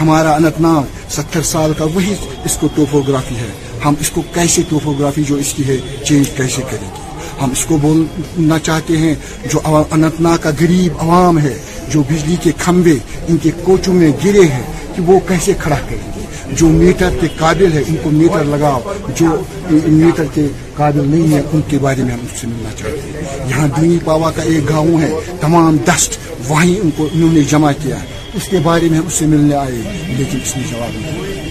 ہمارا 0.00 0.30
اننت 0.34 0.60
ناگ 0.60 0.84
ستر 1.16 1.42
سال 1.50 1.72
کا 1.78 1.84
وہی 1.94 2.14
اس 2.44 2.56
کو 2.60 2.68
ٹوپوگرافی 2.74 3.36
ہے 3.36 3.50
ہم 3.84 3.94
اس 4.00 4.08
کو 4.14 4.22
کیسے 4.34 4.62
ٹوپوگرافی 4.68 5.22
جو 5.28 5.34
اس 5.42 5.52
کی 5.56 5.64
ہے 5.66 5.76
چینج 6.06 6.30
کیسے 6.36 6.62
کریں 6.70 6.86
گے 6.96 7.04
ہم 7.42 7.50
اس 7.56 7.64
کو 7.68 7.76
بولنا 7.82 8.58
چاہتے 8.68 8.96
ہیں 9.02 9.14
جو 9.52 9.60
انت 9.64 10.20
ناگ 10.26 10.36
کا 10.42 10.50
غریب 10.60 10.98
عوام 11.02 11.38
ہے 11.46 11.56
جو 11.92 12.02
بجلی 12.10 12.36
کے 12.44 12.50
کھمبے 12.64 12.94
ان 13.28 13.36
کے 13.42 13.50
کوچوں 13.64 13.94
میں 13.94 14.10
گرے 14.24 14.44
ہیں 14.54 14.62
کہ 14.96 15.02
وہ 15.12 15.18
کیسے 15.28 15.52
کھڑا 15.62 15.76
کریں 15.88 16.10
گے 16.16 16.24
جو 16.60 16.68
میٹر 16.80 17.14
کے 17.20 17.26
قابل 17.38 17.72
ہے 17.72 17.82
ان 17.86 17.96
کو 18.02 18.10
میٹر 18.16 18.44
لگاؤ 18.54 18.92
جو 19.20 19.36
میٹر 19.70 20.24
کے 20.34 20.46
قابل 20.76 21.08
نہیں 21.10 21.32
ہے 21.34 21.40
ان 21.52 21.60
کے 21.68 21.78
بارے 21.86 22.04
میں 22.04 22.12
ہم 22.12 22.24
اس 22.30 22.40
سے 22.40 22.46
ملنا 22.56 22.72
چاہتے 22.82 23.12
ہیں 23.12 23.48
یہاں 23.50 23.66
دینی 23.80 23.98
پاوا 24.04 24.30
کا 24.36 24.42
ایک 24.52 24.68
گاؤں 24.68 25.00
ہے 25.02 25.10
تمام 25.40 25.76
ڈسٹ 25.86 26.18
وہیں 26.48 26.76
ان 26.80 26.90
کو 26.96 27.08
انہوں 27.12 27.32
نے 27.32 27.40
جمع 27.54 27.72
کیا 27.82 28.02
ہے 28.02 28.14
اس 28.36 28.46
کے 28.52 28.58
بارے 28.64 28.88
میں 28.90 28.98
ہم 28.98 29.06
اس 29.06 29.14
سے 29.18 29.26
ملنے 29.32 29.54
آئے 29.56 29.82
لیکن 30.16 30.38
اس 30.44 30.56
نے 30.56 30.62
جواب 30.70 30.96
نہیں 31.02 31.44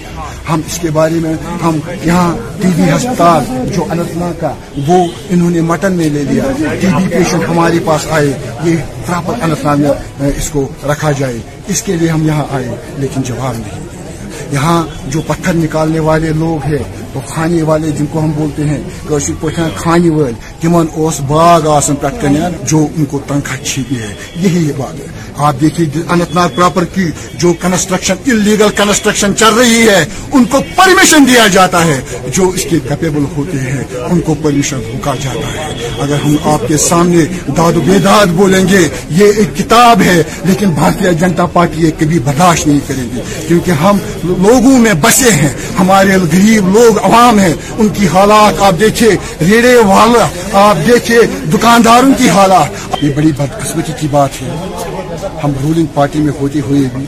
ہم 0.50 0.62
اس 0.66 0.78
کے 0.82 0.90
بارے 0.98 1.20
میں 1.22 1.32
ہم 1.64 1.80
یہاں 2.06 2.28
ٹی 2.62 2.68
بی 2.76 2.90
ہسپتال 2.96 3.44
جو 3.76 3.86
انت 3.96 4.12
ناگ 4.18 4.34
کا 4.40 4.54
وہ 4.88 4.98
انہوں 5.36 5.50
نے 5.56 5.62
مٹن 5.70 5.94
میں 6.02 6.10
لے 6.16 6.24
لیا 6.30 6.52
ٹی 6.82 6.92
بی 6.98 7.08
پیشنٹ 7.14 7.48
ہمارے 7.50 7.80
پاس 7.86 8.06
آئے 8.18 8.34
یہ 8.66 8.76
پراپر 9.08 9.42
اننت 9.44 9.64
ناگ 9.66 9.82
میں 10.20 10.32
اس 10.44 10.50
کو 10.58 10.68
رکھا 10.92 11.12
جائے 11.22 11.40
اس 11.76 11.82
کے 11.88 11.96
لیے 12.02 12.10
ہم 12.10 12.26
یہاں 12.28 12.44
آئے 12.60 12.76
لیکن 13.06 13.22
جواب 13.32 13.56
نہیں 13.64 14.52
یہاں 14.54 14.78
جو 15.16 15.22
پتھر 15.28 15.54
نکالنے 15.64 16.00
والے 16.10 16.32
لوگ 16.44 16.66
ہیں 16.72 16.84
تو 17.16 17.20
کھانے 17.28 17.62
والے 17.68 17.90
جن 17.98 18.06
کو 18.12 18.20
ہم 18.24 18.32
بولتے 18.38 18.64
ہیں 18.68 20.30
کمن 20.62 20.86
اس 21.06 21.20
باغ 21.28 21.68
آسن 21.76 21.96
کن 22.22 22.36
جو 22.70 22.80
ان 22.98 23.06
کو 23.12 23.20
تنخواہ 23.28 23.62
چھینی 23.66 24.00
ہے 24.02 24.14
یہی 24.44 24.72
بات 24.78 25.00
ہے 25.00 25.06
آپ 25.48 25.60
دیکھیے 25.62 25.86
اننت 26.02 26.34
ناگ 26.36 26.50
پراپرٹی 26.56 27.06
جو 27.40 27.52
کنسٹرکشن 27.62 28.30
انلیگل 28.32 28.70
کنسٹرکشن 28.78 29.36
چل 29.40 29.54
رہی 29.60 29.82
ہے 29.90 30.04
ان 30.40 30.46
کو 30.52 30.60
پرمیشن 30.76 31.28
دیا 31.28 31.46
جاتا 31.54 31.84
ہے 31.86 32.00
جو 32.38 32.48
اس 32.56 32.64
کے 32.70 32.80
کیپیبل 32.88 33.26
ہوتے 33.38 33.60
ہیں 33.70 33.84
ان 34.10 34.20
کو 34.28 34.36
پرمیشن 34.44 34.82
روکا 34.92 35.14
جاتا 35.24 35.54
ہے 35.54 35.90
اگر 36.04 36.16
ہم 36.26 36.36
آپ 36.54 36.68
کے 36.68 36.78
سامنے 36.88 37.26
داد 37.58 37.78
و 37.78 37.82
بیداد 37.88 38.36
بولیں 38.42 38.64
گے 38.72 38.88
یہ 39.22 39.26
ایک 39.26 39.58
کتاب 39.58 40.02
ہے 40.06 40.22
لیکن 40.52 40.72
بھارتی 40.82 41.14
جنتا 41.20 41.46
پارٹی 41.56 41.86
یہ 41.86 41.92
کبھی 42.00 42.20
برداشت 42.28 42.68
نہیں 42.68 42.80
کریں 42.88 43.04
گی 43.16 43.22
کیونکہ 43.48 43.84
ہم 43.86 43.98
لوگوں 44.24 44.78
میں 44.86 44.94
بسے 45.02 45.32
ہیں 45.42 45.54
ہمارے 45.80 46.18
غریب 46.32 46.74
لوگ 46.78 46.98
عوام 47.06 47.40
ہے 47.40 47.52
ان 47.82 47.90
کی 47.98 48.08
حالات 48.14 48.62
آپ 48.68 48.80
دیکھیں 48.80 49.44
ریڑے 49.50 49.76
والا 49.92 50.26
آپ 50.68 50.86
دیکھیں 50.88 51.18
دکانداروں 51.54 52.14
کی 52.18 52.30
حالات 52.38 53.04
یہ 53.04 53.14
بڑی 53.16 53.32
بدقسمتی 53.42 53.94
کی 54.00 54.08
بات 54.12 54.42
ہے 54.42 55.30
ہم 55.44 55.54
رولنگ 55.64 55.86
پارٹی 55.94 56.20
میں 56.28 56.34
ہوتے 56.40 56.60
ہوئے 56.70 56.82
بھی 56.96 57.06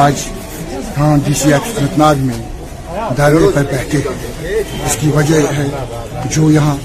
آج 0.00 0.26
ہاں 0.98 1.16
ڈی 1.24 1.34
سی 1.42 1.52
آفس 1.54 1.78
انتناگ 1.82 2.26
میں 2.30 2.42
پر 3.16 3.62
بیٹھے 3.72 3.98
اس 4.48 4.96
کی 5.00 5.10
وجہ 5.14 5.40
ہے 5.56 5.68
جو 6.36 6.50
یہاں 6.52 6.76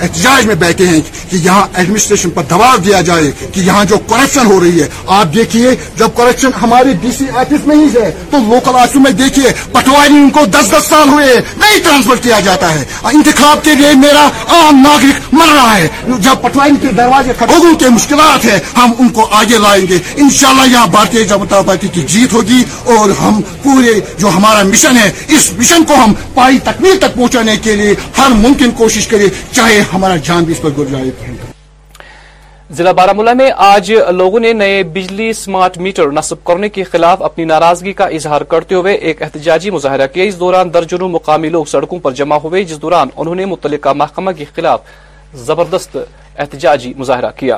احتجاج 0.00 0.46
میں 0.46 0.54
بیٹھے 0.64 0.86
ہیں 0.88 1.00
کہ 1.30 1.36
یہاں 1.42 1.66
ایڈمنسٹریشن 1.78 2.30
پر 2.36 2.42
دباؤ 2.50 2.76
دیا 2.84 3.00
جائے 3.08 3.30
کہ 3.52 3.60
یہاں 3.68 3.84
جو 3.92 3.98
کرپشن 4.10 4.46
ہو 4.46 4.58
رہی 4.60 4.80
ہے 4.82 4.86
آپ 5.18 5.34
دیکھیے 5.34 5.70
جب 5.98 6.08
کرپشن 6.16 6.50
ہمارے 6.62 6.92
ڈی 7.02 7.10
سی 7.18 7.24
آفس 7.40 7.66
میں 7.66 7.76
ہی 7.76 7.86
ہے 7.94 8.10
تو 8.30 8.38
لوکل 8.48 8.76
آفس 8.82 8.96
میں 9.04 9.10
دیکھیے 9.22 9.52
پٹواری 9.72 10.14
ان 10.22 10.30
کو 10.36 10.44
دس 10.54 10.70
دس 10.72 10.88
سال 10.88 11.08
ہوئے 11.08 11.26
نہیں 11.62 11.78
ٹرانسفر 11.84 12.22
کیا 12.22 12.40
جاتا 12.44 12.72
ہے 12.74 12.84
انتخاب 13.12 13.64
کے 13.64 13.74
لیے 13.80 13.90
میرا 14.06 14.26
عام 14.56 14.80
ناگرک 14.86 15.32
مر 15.34 15.52
رہا 15.54 15.76
ہے 15.78 15.86
جب 16.26 16.42
پٹواری 16.42 16.76
کے 16.82 16.92
دروازے 16.96 17.32
لوگوں 17.50 17.74
کے 17.80 17.88
مشکلات 17.98 18.44
ہیں 18.44 18.58
ہم 18.76 18.92
ان 18.98 19.08
کو 19.18 19.26
آگے 19.40 19.58
لائیں 19.66 19.84
گے 19.88 19.98
ان 20.16 20.30
شاء 20.38 20.48
اللہ 20.48 20.72
یہاں 20.74 20.86
بھارتی 20.96 21.18
جنتا 21.24 21.36
مطلب 21.44 21.66
پارٹی 21.66 21.88
کی 21.94 22.02
جیت 22.12 22.32
ہوگی 22.32 22.62
اور 22.96 23.10
ہم 23.20 23.40
پورے 23.62 23.98
جو 24.18 24.28
ہمارا 24.36 24.62
مشن 24.70 24.96
ہے 25.02 25.10
اس 25.36 25.50
مشن 25.58 25.84
کو 25.88 25.94
ہم 26.04 26.12
پائی 26.34 26.58
تکمیل 26.64 26.96
تک 27.00 27.14
پہنچانے 27.16 27.56
کے 27.64 27.74
لیے 27.76 27.94
ہر 28.18 28.30
ممکن 28.42 28.70
کوشش 28.78 29.06
کریں 29.08 29.26
چاہے 29.52 29.80
ہمارا 29.92 30.16
جان 30.26 30.44
بھی 30.44 30.52
اس 30.52 30.60
پر 30.62 30.70
گر 30.78 30.84
جائے 30.90 31.10
ضلع 32.76 32.92
بارہ 32.98 33.12
ملا 33.16 33.32
میں 33.38 33.50
آج 33.64 33.90
لوگوں 34.14 34.38
نے 34.40 34.52
نئے 34.52 34.82
بجلی 34.92 35.32
سمارٹ 35.40 35.76
میٹر 35.86 36.10
نصب 36.12 36.42
کرنے 36.44 36.68
کے 36.68 36.82
خلاف 36.92 37.22
اپنی 37.22 37.44
ناراضگی 37.52 37.92
کا 38.00 38.04
اظہار 38.18 38.40
کرتے 38.54 38.74
ہوئے 38.74 38.92
ایک 39.10 39.22
احتجاجی 39.22 39.70
مظاہرہ 39.70 40.06
کیا 40.14 40.24
اس 40.28 40.38
دوران 40.40 40.72
درجنوں 40.74 41.08
مقامی 41.08 41.48
لوگ 41.48 41.64
سڑکوں 41.74 41.98
پر 42.06 42.12
جمع 42.20 42.36
ہوئے 42.44 42.62
جس 42.70 42.82
دوران 42.82 43.08
انہوں 43.16 43.34
نے 43.34 43.44
متعلقہ 43.52 43.92
محکمہ 44.02 44.30
کے 44.38 44.44
خلاف 44.54 44.80
زبردست 45.46 45.96
احتجاجی 46.36 46.92
مظاہرہ 46.96 47.30
کیا 47.36 47.56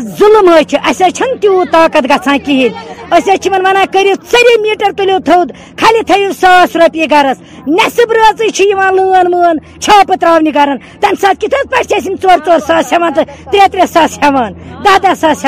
ظلم 0.00 0.48
ہے 0.52 0.62
تیت 0.70 1.72
طاقت 1.72 2.06
گسان 2.10 2.38
کہین 2.46 3.52
ونانا 3.52 3.84
کرو 3.92 4.12
سری 4.30 4.56
میٹر 4.60 4.90
تلیو 4.96 5.18
تھویو 5.24 6.30
ساس 6.40 6.76
روپیے 6.76 7.06
گرس 7.10 7.38
نیصب 7.66 8.12
راضی 8.18 8.46
لن 8.98 9.34
و 9.34 9.40
چھاپہ 9.84 10.14
ترانہ 10.20 10.50
گرن 10.54 10.76
تمہ 11.00 11.20
سات 11.20 11.40
کتم 11.40 12.14
ٹور 12.22 12.48
ورسان 12.48 13.12
تر 13.16 13.22
ترے 13.72 13.86
ساس 13.92 14.18
ہہدہ 14.22 15.14
ساس 15.20 15.44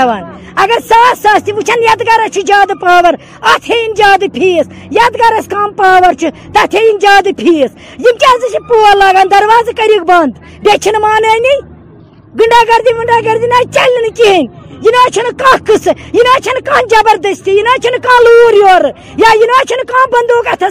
ہر 0.59 0.71
ساس 0.89 1.23
ساس 1.23 1.45
تین 1.45 1.87
گرس 2.01 2.39
زیادہ 2.47 2.73
پار 2.81 3.15
اتن 3.55 3.95
زیادہ 3.97 4.27
فیس 4.39 4.67
یو 4.91 5.09
گرس 5.19 5.49
کم 5.51 5.73
پاور 5.77 6.13
تیین 6.21 6.99
زیادہ 7.01 7.29
فیس 7.41 7.77
یہ 7.99 8.19
کی 8.23 8.59
پول 8.69 8.99
لاگان 8.99 9.31
دروازے 9.31 9.73
کریک 9.83 10.07
بند 10.11 10.33
بیچ 10.65 10.89
مان 11.01 11.77
گنڈاگردی 12.37 12.93
ونڈاگردی 12.99 13.47
نل 13.53 13.67
کہین 14.17 14.47
یہ 14.85 15.25
نہ 15.25 16.59
کان 16.69 16.87
جبدستی 16.91 17.55
یہ 17.57 17.63
نا 17.63 17.75
کان 18.07 18.27
یوریا 18.39 18.79
یہ 19.41 19.83
بندوقت 20.13 20.65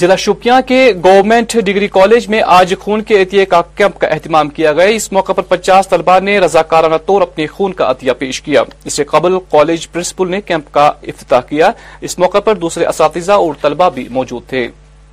ضلع 0.00 0.14
شوپیاں 0.18 0.60
کے 0.66 0.78
گورنمنٹ 1.04 1.52
ڈگری 1.64 1.88
کالج 1.92 2.28
میں 2.28 2.40
آج 2.54 2.74
خون 2.80 3.02
کے 3.08 3.20
عطیے 3.22 3.44
کا 3.52 3.60
کیمپ 3.76 3.98
کا 4.00 4.06
اہتمام 4.14 4.48
کیا 4.56 4.72
گیا 4.78 4.86
اس 4.94 5.10
موقع 5.12 5.32
پر 5.32 5.42
پچاس 5.48 5.88
طلباء 5.88 6.18
نے 6.28 6.38
رضاکارانہ 6.44 6.94
طور 7.06 7.22
اپنے 7.22 7.46
خون 7.46 7.72
کا 7.80 7.90
عطیہ 7.90 8.12
پیش 8.18 8.40
کیا 8.42 8.62
اس 8.84 8.92
سے 8.96 9.04
قبل 9.12 9.38
کالج 9.52 9.88
پرنسپل 9.90 10.30
نے 10.30 10.40
کیمپ 10.48 10.72
کا 10.74 10.86
افتتاح 11.02 11.40
کیا 11.48 11.70
اس 12.08 12.18
موقع 12.18 12.40
پر 12.48 12.54
دوسرے 12.64 12.86
اساتذہ 12.94 13.32
اور 13.44 13.54
طلباء 13.62 13.88
بھی 13.98 14.06
موجود 14.18 14.48
تھے 14.48 14.66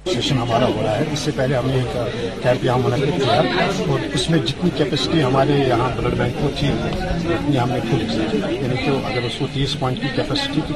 سیشن 0.06 0.38
ہمارا 0.38 0.66
ہو 0.68 0.82
رہا 0.84 0.98
ہے 0.98 1.04
اس 1.14 1.20
سے 1.26 1.32
پہلے 1.36 1.56
ہم 1.56 1.68
نے 1.70 1.74
ایک 1.80 2.42
کیمپ 2.44 2.66
یہاں 2.66 2.78
منعقد 2.86 3.18
کیا 3.24 3.40
اور 3.92 4.08
اس 4.14 4.30
میں 4.30 4.40
جتنی 4.46 4.70
کیپیسٹی 4.78 5.24
ہمارے 5.24 5.58
یہاں 5.68 5.90
بلڈ 6.02 6.18
بینک 6.20 6.42
کو 6.42 6.50
تھی 6.60 6.68
اتنی 6.72 7.58
ہم 7.60 7.70
نے 7.74 7.80
کھول 7.90 8.06
یعنی 8.54 8.76
کہ 8.84 8.90
اگر 9.04 9.24
اس 9.26 9.38
کو 9.40 9.46
تیس 9.54 9.80
پوائنٹ 9.80 10.02
کی 10.02 10.08
کیپیسٹی 10.16 10.62
تھی 10.68 10.76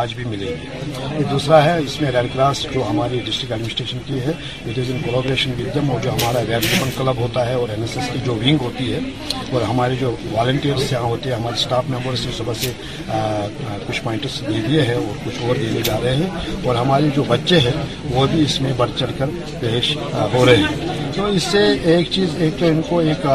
آج 0.00 0.14
بھی 0.18 0.24
ملے 0.28 0.46
گی 0.46 0.96
ایک 1.16 1.30
دوسرا 1.30 1.64
ہے 1.64 1.74
اس 1.80 2.00
میں 2.00 2.10
ریڈ 2.12 2.26
کراس 2.34 2.62
جو 2.72 2.82
ہماری 2.88 3.18
ڈسٹرکٹ 3.26 3.52
ایڈمنسٹریشن 3.52 3.98
کی 4.06 4.20
ہے 4.20 4.32
اٹ 4.70 4.78
از 4.78 4.90
ان 4.90 4.98
کولابریشن 5.04 5.50
دم 5.74 5.90
اور 5.90 6.00
جو 6.04 6.10
ہمارا 6.10 6.40
ریڈ 6.48 6.64
ریبن 6.64 6.88
کلب 6.96 7.20
ہوتا 7.22 7.46
ہے 7.48 7.52
اور 7.58 7.68
این 7.74 7.82
ایس 7.82 7.96
ایس 7.96 8.08
کی 8.12 8.18
جو 8.24 8.34
ونگ 8.40 8.62
ہوتی 8.64 8.92
ہے 8.92 8.98
اور 9.52 9.62
ہمارے 9.70 9.94
جو 10.00 10.10
والنٹیئرس 10.32 10.90
یہاں 10.92 11.10
ہوتے 11.12 11.28
ہیں 11.30 11.36
ہمارے 11.36 11.60
اسٹاف 11.60 11.90
ممبرس 11.90 12.24
نے 12.26 12.32
صبح 12.38 12.52
سے 12.62 12.72
کچھ 13.86 14.00
پوائنٹس 14.02 14.40
دے 14.48 14.60
دیے 14.68 14.82
ہیں 14.88 14.94
اور 14.94 15.24
کچھ 15.26 15.38
اور 15.48 15.56
دینے 15.62 15.80
جا 15.90 15.98
رہے 16.04 16.16
ہیں 16.16 16.28
اور 16.66 16.74
ہمارے 16.82 17.08
جو 17.16 17.22
بچے 17.28 17.60
ہیں 17.66 17.72
وہ 18.14 18.26
بھی 18.32 18.42
اس 18.44 18.60
میں 18.60 18.72
بڑھ 18.76 18.98
چڑھ 18.98 19.12
کر 19.18 19.30
پیش 19.60 19.96
ہو 20.34 20.44
رہے 20.46 20.56
ہیں 20.56 20.92
تو 21.16 21.24
اس 21.38 21.42
سے 21.50 21.62
ایک 21.94 22.08
چیز 22.12 22.28
ایک 22.44 22.58
تو 22.58 22.66
ان 22.66 22.80
کو 22.88 22.98
ایک 23.10 23.26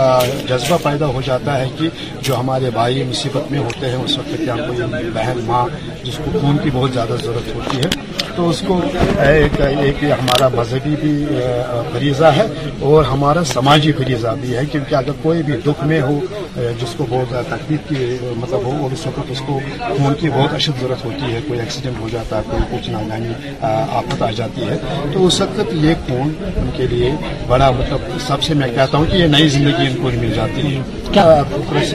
جذبہ 0.50 0.78
پیدا 0.84 1.06
ہو 1.18 1.22
جاتا 1.26 1.58
ہے 1.60 1.68
کہ 1.78 1.90
جو 2.28 2.36
ہمارے 2.40 2.70
بھائی 2.80 3.04
مصیبت 3.10 3.52
میں 3.52 3.60
ہوتے 3.60 3.90
ہیں 3.90 4.04
اس 4.04 4.18
وقت 4.18 4.38
کیا 4.46 4.56
بہن 5.14 5.40
ماں 5.48 5.66
جس 6.04 6.18
کو 6.26 6.38
خون 6.50 6.58
کی 6.64 6.70
بہت 6.74 6.94
زیادہ 6.94 7.16
ضرورت 7.24 7.56
ہوتی 7.56 7.78
ہے 7.78 7.90
تو 8.36 8.48
اس 8.50 8.62
کو 8.68 8.80
ایک 9.24 9.60
ایک 9.62 10.04
ہمارا 10.04 10.48
مذہبی 10.56 10.96
بھی 11.02 11.12
فریضہ 11.94 12.30
ہے 12.38 12.46
اور 12.90 13.04
ہمارا 13.10 13.44
سماجی 13.52 13.92
فریضہ 13.98 14.34
بھی 14.42 14.56
ہے 14.58 14.66
کیونکہ 14.72 14.96
اگر 14.96 15.18
کوئی 15.22 15.42
بھی 15.50 15.58
دکھ 15.66 15.84
میں 15.92 16.00
ہو 16.02 16.20
جس 16.82 16.96
کو 16.98 17.06
بہت 17.10 17.30
زیادہ 17.32 17.46
تکلیف 17.56 17.88
کی 17.90 18.18
مطلب 18.38 18.66
ہو 18.68 18.72
اور 18.84 18.92
اس 18.98 19.06
وقت 19.08 19.32
اس 19.32 19.42
کو 19.48 19.60
خون 19.80 20.14
کی 20.20 20.30
بہت 20.36 20.54
اشد 20.60 20.80
ضرورت 20.82 21.04
ہوتی 21.06 21.32
ہے 21.34 21.40
کوئی 21.48 21.60
ایکسیڈنٹ 21.60 22.00
ہو 22.02 22.10
جاتا 22.14 22.38
ہے 22.38 22.42
کوئی 22.50 22.64
کچھ 22.72 22.90
ناگانی 22.90 23.34
آفت 24.00 24.22
آ 24.22 24.32
جاتی 24.42 24.70
ہے 24.70 24.78
تو 25.14 25.26
اس 25.28 25.40
وقت 25.42 25.74
یہ 25.86 25.94
خون 26.08 26.34
ان 26.56 26.70
کے 26.78 26.88
لیے 26.96 27.14
بڑا 27.48 27.70
مطلب 27.80 28.20
سب 28.28 28.44
سے 28.48 28.54
میں 28.64 28.70
کہتا 28.76 28.98
ہوں 28.98 29.06
کہ 29.12 29.18
یہ 29.18 29.28
نئی 29.38 29.48
زندگی 29.58 29.88
ان 29.92 30.02
کو 30.02 30.10
مل 30.22 30.34
جاتی 30.36 30.76
ہے 30.76 30.82
کیا 31.14 31.42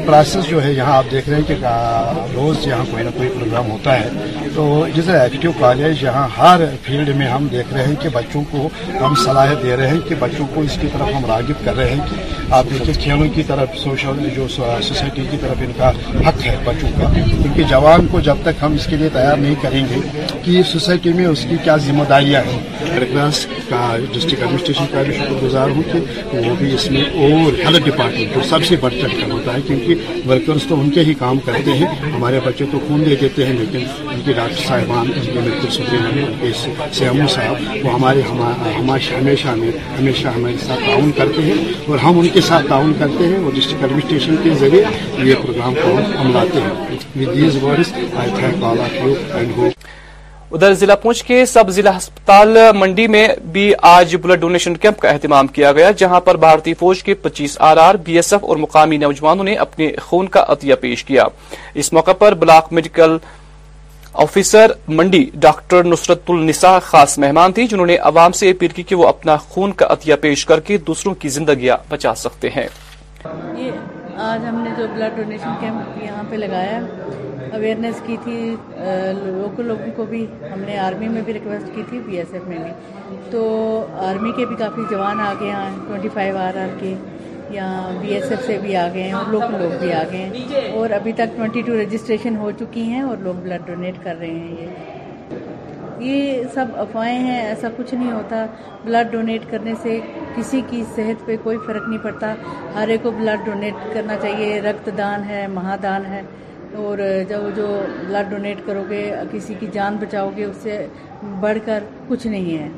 پروسیس 0.06 0.48
جو 0.48 0.62
ہے 0.64 0.72
یہاں 0.72 0.96
آپ 0.96 1.10
دیکھ 1.10 1.28
رہے 1.28 1.36
ہیں 1.36 1.48
کہ 1.48 2.34
روز 2.36 2.66
یہاں 2.66 2.84
کوئی 2.90 3.04
نہ 3.04 3.10
کوئی 3.18 3.28
پروگرام 3.38 3.70
ہوتا 3.70 3.98
ہے 4.00 4.32
تو 4.56 4.64
ادھر 4.84 5.14
ایکٹیو 5.20 5.50
کالج 5.60 6.02
یہاں 6.04 6.26
ہر 6.36 6.60
فیلڈ 6.82 7.08
میں 7.16 7.26
ہم 7.28 7.46
دیکھ 7.52 7.72
رہے 7.74 7.84
ہیں 7.86 7.94
کہ 8.02 8.08
بچوں 8.12 8.42
کو 8.50 8.68
ہم 9.00 9.14
صلاحیت 9.24 9.62
دے 9.62 9.76
رہے 9.76 9.88
ہیں 9.88 10.00
کہ 10.08 10.14
بچوں 10.18 10.46
کو 10.54 10.60
اس 10.62 10.78
کی 10.80 10.88
طرف 10.92 11.14
ہم 11.16 11.26
راغب 11.30 11.64
کر 11.64 11.76
رہے 11.76 11.90
ہیں 11.94 12.00
کہ 12.10 12.43
آپ 12.56 12.66
دیکھیں 12.70 12.94
کھیلوں 13.02 13.26
کی 13.34 13.42
طرف 13.46 13.76
سوشل 13.78 14.18
جو 14.34 14.46
سوسائٹی 14.56 15.22
کی 15.30 15.36
طرف 15.40 15.62
ان 15.66 15.70
کا 15.76 15.88
حق 16.26 16.44
ہے 16.46 16.54
بچوں 16.64 16.88
کا 17.00 17.06
ان 17.20 17.52
کے 17.54 17.64
کو 18.10 18.18
جب 18.28 18.42
تک 18.42 18.62
ہم 18.62 18.74
اس 18.74 18.86
کے 18.90 18.96
لیے 18.96 19.08
تیار 19.12 19.36
نہیں 19.36 19.54
کریں 19.62 19.82
گے 19.90 19.98
کہ 20.44 20.62
سوسائٹی 20.72 21.12
میں 21.20 21.26
اس 21.26 21.44
کی 21.50 21.56
کیا 21.64 21.76
ذمہ 21.86 22.04
داریاں 22.08 22.42
ہیں 22.50 22.60
کا 23.68 23.88
ڈسٹرک 24.12 24.40
ایڈمنسٹریشن 24.42 24.84
کا 24.92 25.02
بھی 25.06 25.12
شکر 25.18 25.34
گزار 25.42 25.70
ہوں 25.76 25.82
کہ 25.92 26.38
وہ 26.46 26.54
بھی 26.58 26.72
اس 26.74 26.90
میں 26.90 27.02
اور 27.26 27.52
ہیلتھ 27.64 27.84
ڈپارٹمنٹ 27.88 28.34
کو 28.34 28.40
سب 28.48 28.64
سے 28.68 28.76
بڑھ 28.84 28.94
چڑھ 29.00 29.12
کر 29.20 29.30
ہوتا 29.32 29.54
ہے 29.54 29.60
کیونکہ 29.66 30.28
ورکرس 30.30 30.66
تو 30.68 30.78
ان 30.80 30.90
کے 30.98 31.04
ہی 31.10 31.14
کام 31.24 31.38
کرتے 31.46 31.76
ہیں 31.82 31.86
ہمارے 32.12 32.40
بچے 32.44 32.64
تو 32.72 32.78
خون 32.88 33.04
دے 33.06 33.16
دیتے 33.20 33.46
ہیں 33.46 33.52
لیکن 33.58 33.84
ان 34.14 34.20
کے 34.24 34.32
ڈاکٹر 34.32 34.66
صاحبان 34.66 35.10
ان 35.16 35.26
کے 35.32 35.40
ملک 35.40 35.66
سپریم 35.76 36.24
کے 36.40 36.52
سی 36.60 37.26
صاحب 37.34 37.86
وہ 37.86 37.94
ہمارے 37.94 38.22
ہمیشہ 38.30 39.48
ہمیں 39.48 39.70
ہمیشہ 39.98 40.28
ہمارے 40.36 40.56
ساتھ 40.66 40.84
تعاون 40.86 41.10
کرتے 41.16 41.42
ہیں 41.50 41.56
اور 41.88 41.98
ہم 42.08 42.18
ان 42.18 42.28
کے 42.34 42.40
ساتھ 42.46 42.66
تعاون 42.68 42.92
کرتے 42.98 43.26
ہیں 43.28 43.36
اور 43.44 43.52
ڈسٹرکٹ 43.56 43.82
ایڈمنسٹریشن 43.84 44.36
کے 44.42 44.50
ذریعے 44.60 44.82
یہ 45.28 45.34
پروگرام 45.44 45.74
کو 45.82 45.92
ہم 46.20 46.32
لاتے 46.32 46.60
ہیں 46.60 46.96
with 47.16 47.34
these 47.36 47.62
words 47.62 47.92
I 48.02 48.30
thank 48.38 48.64
all 48.70 48.80
of 48.84 49.02
you 49.04 49.14
and 49.38 49.56
hope 49.56 49.86
ادھر 50.56 50.74
ضلع 50.80 50.94
پونچھ 51.02 51.24
کے 51.24 51.44
سب 51.52 51.70
ضلع 51.76 51.90
ہسپتال 51.96 52.56
منڈی 52.78 53.06
میں 53.14 53.26
بھی 53.52 53.72
آج 53.92 54.14
بلڈ 54.22 54.40
ڈونیشن 54.40 54.76
کیمپ 54.82 54.98
کا 55.02 55.08
اہتمام 55.10 55.46
کیا 55.56 55.72
گیا 55.78 55.90
جہاں 56.02 56.20
پر 56.28 56.36
بھارتی 56.44 56.74
فوج 56.82 57.02
کے 57.02 57.14
پچیس 57.22 57.56
R 57.70 57.76
R 57.86 57.94
B 58.04 58.16
S 58.16 58.32
F 58.32 58.44
اور 58.48 58.56
مقامی 58.66 58.96
نوجوانوں 59.06 59.44
نے 59.44 59.54
اپنے 59.66 59.90
خون 60.08 60.28
کا 60.36 60.44
عطیہ 60.52 60.74
پیش 60.80 61.04
کیا 61.10 61.24
اس 61.82 61.92
موقع 61.92 62.12
پر 62.18 62.34
block 62.44 62.72
medical 62.78 63.16
officer 64.22 64.70
Mandi 64.88 65.24
doctor 65.44 65.84
Nusrat 65.84 66.30
Unnisa 66.30 66.78
خاص 66.86 67.16
مہمان 67.18 67.52
تھی 67.52 67.66
جنہوں 67.68 67.86
نے 67.86 67.96
عوام 68.10 68.32
سے 68.40 68.50
اپیل 68.50 68.68
کی 68.72 68.82
کہ 68.90 68.94
وہ 68.96 69.06
اپنا 69.08 69.36
خون 69.50 69.72
کا 69.78 69.86
عطیہ 69.92 70.14
پیش 70.20 70.44
کر 70.46 70.60
کے 70.66 70.76
دوسروں 70.86 71.14
کی 71.22 71.28
زندگیاں 71.36 71.76
بچا 71.92 72.14
سکتے 72.22 72.50
ہیں 72.56 72.66
آج 74.26 74.44
ہم 74.48 74.60
نے 74.64 74.70
جو 74.78 74.86
بلڈ 74.94 75.16
ڈونیشن 75.16 75.54
کیمپ 75.60 76.02
یہاں 76.02 76.22
پہ 76.30 76.36
لگایا 76.36 76.78
اویئرنیس 77.54 78.00
کی 78.06 78.16
تھی 78.24 78.38
لوکل 79.22 79.66
لوگوں 79.68 79.90
کو 79.96 80.04
بھی 80.10 80.24
ہم 80.52 80.60
نے 80.66 80.78
آرمی 80.78 81.08
میں 81.14 81.22
بھی 81.24 81.32
ریکویسٹ 81.34 81.74
کی 81.74 81.82
تھی 81.88 81.98
بی 82.06 82.18
ایس 82.18 82.32
ایف 82.34 82.46
میں 82.48 82.58
بھی 82.64 83.18
تو 83.30 83.44
آرمی 84.10 84.32
کے 84.36 84.46
بھی 84.46 84.56
کافی 84.58 84.82
جوان 84.90 85.20
آگے 85.26 85.50
بی 88.00 88.14
ایس 88.14 88.30
ایف 88.30 88.44
سے 88.46 88.58
بھی 88.62 88.74
آ 88.76 88.86
گئے 88.94 89.02
ہیں 89.08 89.22
لوکل 89.30 89.60
لوگ 89.62 89.70
بھی 89.80 89.92
آ 89.92 90.02
گئے 90.10 90.24
ہیں 90.24 90.72
اور 90.78 90.90
ابھی 90.98 91.12
تک 91.16 91.36
ٹوئنٹی 91.36 91.62
ٹو 91.66 91.72
رجسٹریشن 91.80 92.36
ہو 92.36 92.50
چکی 92.60 92.82
ہیں 92.92 93.00
اور 93.02 93.16
لوگ 93.22 93.34
بلڈ 93.42 93.66
ڈونیٹ 93.66 93.94
کر 94.04 94.16
رہے 94.20 94.28
ہیں 94.28 94.56
یہ 94.56 94.92
یہ 96.14 96.42
سب 96.54 96.76
افواہیں 96.78 97.18
ہیں 97.24 97.40
ایسا 97.46 97.68
کچھ 97.76 97.92
نہیں 97.94 98.12
ہوتا 98.12 98.44
بلڈ 98.84 99.10
ڈونیٹ 99.12 99.42
کرنے 99.50 99.72
سے 99.82 99.98
کسی 100.36 100.60
کی 100.70 100.82
صحت 100.94 101.26
پہ 101.26 101.36
کوئی 101.42 101.58
فرق 101.66 101.88
نہیں 101.88 102.02
پڑتا 102.02 102.34
ہر 102.74 102.88
ایک 102.88 103.02
کو 103.02 103.10
بلڈ 103.18 103.44
ڈونیٹ 103.46 103.74
کرنا 103.92 104.16
چاہیے 104.22 104.60
رکت 104.60 104.88
دان 104.98 105.24
ہے 105.28 105.46
مہادان 105.52 106.06
ہے 106.12 106.20
اور 106.86 106.98
جب 107.28 107.40
جو 107.56 107.66
بلڈ 108.08 108.30
ڈونیٹ 108.30 108.60
کرو 108.66 108.82
گے 108.88 109.04
کسی 109.32 109.54
کی 109.60 109.66
جان 109.72 109.96
بچاؤ 110.00 110.30
گے 110.36 110.44
اس 110.44 110.56
سے 110.62 110.86
بڑھ 111.40 111.58
کر 111.64 111.84
کچھ 112.08 112.26
نہیں 112.26 112.58
ہے 112.58 112.68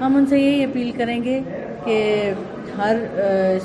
ہم 0.00 0.16
ان 0.16 0.26
سے 0.26 0.38
یہی 0.38 0.64
اپیل 0.64 0.90
کریں 0.98 1.22
گے 1.24 1.40
کہ 1.84 1.98
ہر 2.78 2.96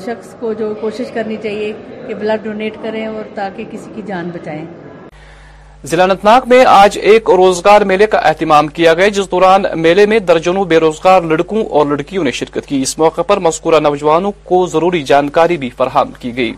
شخص 0.05 0.33
کو 0.39 0.53
جو 0.59 0.73
کوشش 0.81 1.11
کرنی 1.13 1.35
چاہیے 1.43 1.71
کہ 2.07 2.13
بلڈ 2.13 2.43
ڈونیٹ 2.43 2.75
کریں 2.83 3.05
اور 3.05 3.23
تاکہ 3.35 3.63
کسی 3.71 3.91
کی 3.95 4.01
جان 4.07 4.29
بچائیں 4.33 4.65
ضلع 5.89 6.03
انتناگ 6.03 6.47
میں 6.49 6.63
آج 6.67 6.97
ایک 7.09 7.29
روزگار 7.37 7.81
میلے 7.89 8.05
کا 8.13 8.17
اہتمام 8.29 8.67
کیا 8.77 8.93
گیا 8.99 9.07
جس 9.17 9.29
دوران 9.31 9.63
میلے 9.81 10.05
میں 10.13 10.19
درجنوں 10.31 10.63
بے 10.71 10.77
روزگار 10.79 11.21
لڑکوں 11.33 11.63
اور 11.77 11.85
لڑکیوں 11.91 12.23
نے 12.23 12.31
شرکت 12.39 12.65
کی 12.69 12.81
اس 12.81 12.97
موقع 12.97 13.21
پر 13.29 13.39
مذکورہ 13.49 13.79
نوجوانوں 13.79 14.31
کو 14.49 14.65
ضروری 14.75 15.03
جانکاری 15.11 15.57
بھی 15.63 15.69
فراہم 15.77 16.11
کی 16.19 16.35
گئی 16.37 16.51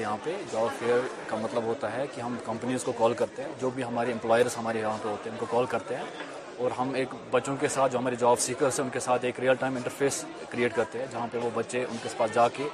یہاں 0.00 0.16
پہ 0.24 0.30
جاب 0.52 0.68
فیئر 0.78 0.98
کا 1.30 1.36
مطلب 1.42 1.64
ہوتا 1.66 1.90
ہے 1.96 2.04
کہ 2.14 2.20
ہم 2.20 2.36
کمپنیز 2.46 2.84
کو 2.84 2.92
کال 2.98 3.12
کرتے 3.18 3.42
ہیں 3.42 3.50
جو 3.60 3.70
بھی 3.74 3.84
ہمارے 3.84 4.12
امپلائرز 4.12 4.56
ہمارے 4.58 4.80
یہاں 4.80 4.96
پہ 5.02 5.08
ہوتے 5.08 5.30
ہیں 5.30 5.36
ان 5.36 5.44
کو 5.46 5.56
کال 5.56 5.66
کرتے 5.74 5.94
ہیں 5.96 6.24
اور 6.62 6.70
ہم 6.78 6.92
ایک 6.94 7.14
بچوں 7.30 7.56
کے 7.60 7.68
ساتھ 7.74 7.92
جو 7.92 7.98
ہمارے 7.98 8.16
جاب 8.18 8.40
سیکرس 8.40 8.78
ہیں 8.78 8.84
ان 8.84 8.90
کے 8.92 9.00
ساتھ 9.00 9.24
ایک 9.24 9.38
ریئل 9.40 9.54
ٹائم 9.60 9.76
انٹرفیس 9.76 10.24
کریٹ 10.50 10.74
کرتے 10.74 10.98
ہیں 10.98 11.06
جہاں 11.12 11.26
پہ 11.30 11.38
وہ 11.42 11.50
بچے 11.54 11.84
ان 11.88 11.96
کے 12.02 12.08
پاس 12.16 12.34
جا 12.34 12.46
کے 12.56 12.64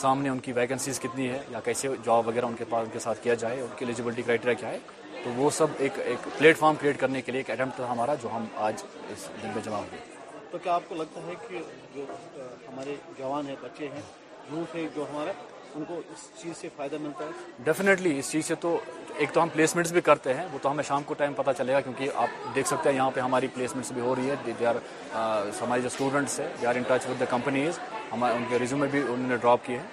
سامنے 0.00 0.28
ان 0.28 0.38
کی 0.44 0.52
ویکنسیز 0.52 1.00
کتنی 1.00 1.28
ہے 1.30 1.38
یا 1.50 1.60
کیسے 1.64 1.88
جاب 2.04 2.26
وغیرہ 2.28 2.46
ان 2.46 2.54
کے 2.58 2.64
پاس 2.70 2.84
ان 2.86 2.92
کے 2.92 2.98
ساتھ 3.06 3.22
کیا 3.22 3.34
جائے 3.44 3.60
ان 3.60 3.66
کی 3.76 3.84
ایلیجیبلٹی 3.84 4.22
کرائٹیریا 4.22 4.54
کیا 4.60 4.68
ہے 4.68 4.78
تو 5.24 5.30
وہ 5.36 5.50
سب 5.56 5.66
ایک 5.78 5.98
ایک 6.04 6.26
پلیٹ 6.38 6.58
فارم 6.58 6.74
کریٹ 6.80 7.00
کرنے 7.00 7.22
کے 7.22 7.32
لیے 7.32 7.40
ایک 7.40 7.50
اٹمپٹ 7.50 7.76
تھا 7.76 7.90
ہمارا 7.90 8.14
جو 8.22 8.28
ہم 8.34 8.44
آج 8.68 8.82
اس 9.12 9.28
دن 9.42 9.48
میں 9.54 9.62
جمع 9.64 9.76
ہوئے 9.76 10.00
تو 10.50 10.58
کیا 10.62 10.74
آپ 10.74 10.88
کو 10.88 10.94
لگتا 10.94 11.20
ہے 11.26 11.34
کہ 11.48 11.60
جو 11.94 12.04
ہمارے 12.68 12.94
جوان 13.18 13.46
ہیں 13.48 13.56
بچے 13.62 13.88
ہیں 13.94 14.02
یوتھ 14.52 14.76
ہے 14.76 14.86
جو 14.96 15.04
ہمارا 15.12 15.32
ان 15.76 15.84
کو 15.88 16.00
اس 16.12 16.28
چیز 16.42 16.56
سے 16.60 16.68
فائدہ 16.76 16.96
ملتا 17.00 17.24
ہے 17.24 17.62
ڈیفینیٹلی 17.64 18.18
اس 18.18 18.30
چیز 18.32 18.46
سے 18.46 18.54
تو 18.60 18.78
ایک 19.22 19.32
تو 19.32 19.42
ہم 19.42 19.48
پلیسمنٹس 19.52 19.92
بھی 19.92 20.00
کرتے 20.08 20.34
ہیں 20.34 20.44
وہ 20.52 20.58
تو 20.62 20.70
ہمیں 20.70 20.82
شام 20.88 21.02
کو 21.06 21.14
ٹائم 21.18 21.32
پتہ 21.36 21.50
چلے 21.58 21.72
گا 21.72 21.80
کیونکہ 21.80 22.10
آپ 22.22 22.54
دیکھ 22.54 22.68
سکتے 22.68 22.88
ہیں 22.88 22.96
یہاں 22.96 23.10
پہ 23.14 23.20
ہماری 23.20 23.46
پلیسمنٹس 23.54 23.92
بھی 23.92 24.00
ہو 24.02 24.14
رہی 24.16 24.30
ہے 24.30 24.52
دے 24.60 24.66
آر 24.66 24.74
ہمارے 25.60 25.80
جو 25.80 25.86
اسٹوڈنٹس 25.86 26.38
ہیں 26.40 26.48
they 26.60 26.66
are 26.66 26.74
in 26.76 26.82
touch 26.88 27.06
with 27.10 27.20
the 27.20 27.24
companies 27.30 27.78
ہمارے 28.12 28.34
ان 28.36 28.44
کے 28.50 28.58
ریزیومے 28.60 28.86
بھی 28.90 29.00
انہوں 29.00 29.28
نے 29.28 29.36
ڈراپ 29.40 29.64
کیے 29.66 29.78
ہیں 29.78 29.86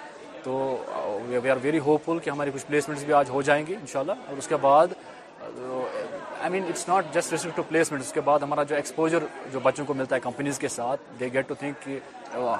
تو 0.44 1.20
وی 1.28 1.50
آر 1.50 1.56
ویری 1.62 1.78
ہوپ 1.86 2.04
فل 2.06 2.18
کہ 2.24 2.30
ہماری 2.30 2.50
کچھ 2.54 2.66
پلیسمنٹس 2.66 3.02
بھی 3.04 3.12
آج 3.14 3.30
ہو 3.30 3.42
جائیں 3.50 3.64
گی 3.66 3.74
ان 3.74 3.86
شاء 3.92 4.00
اللہ 4.00 4.28
اور 4.28 4.36
اس 4.38 4.48
کے 4.48 4.56
بعد 4.60 4.92
I 5.40 6.50
mean 6.50 6.64
it's 6.68 6.88
not 6.88 7.14
just 7.14 7.32
respect 7.32 7.56
to 7.56 7.62
placement 7.68 8.00
اس 8.02 8.12
کے 8.12 8.20
بعد 8.24 8.38
ہمارا 8.42 8.62
جو 8.72 8.76
ایکسپوجر 8.76 9.24
جو 9.52 9.60
بچوں 9.62 9.84
کو 9.86 9.94
ملتا 9.94 10.16
ہے 10.16 10.20
کمپنیز 10.20 10.58
کے 10.58 10.68
ساتھ 10.76 11.00
دے 11.20 11.28
گیٹ 11.32 11.48
ٹو 11.48 11.54
تھنک 11.58 11.84
کہ 11.84 11.98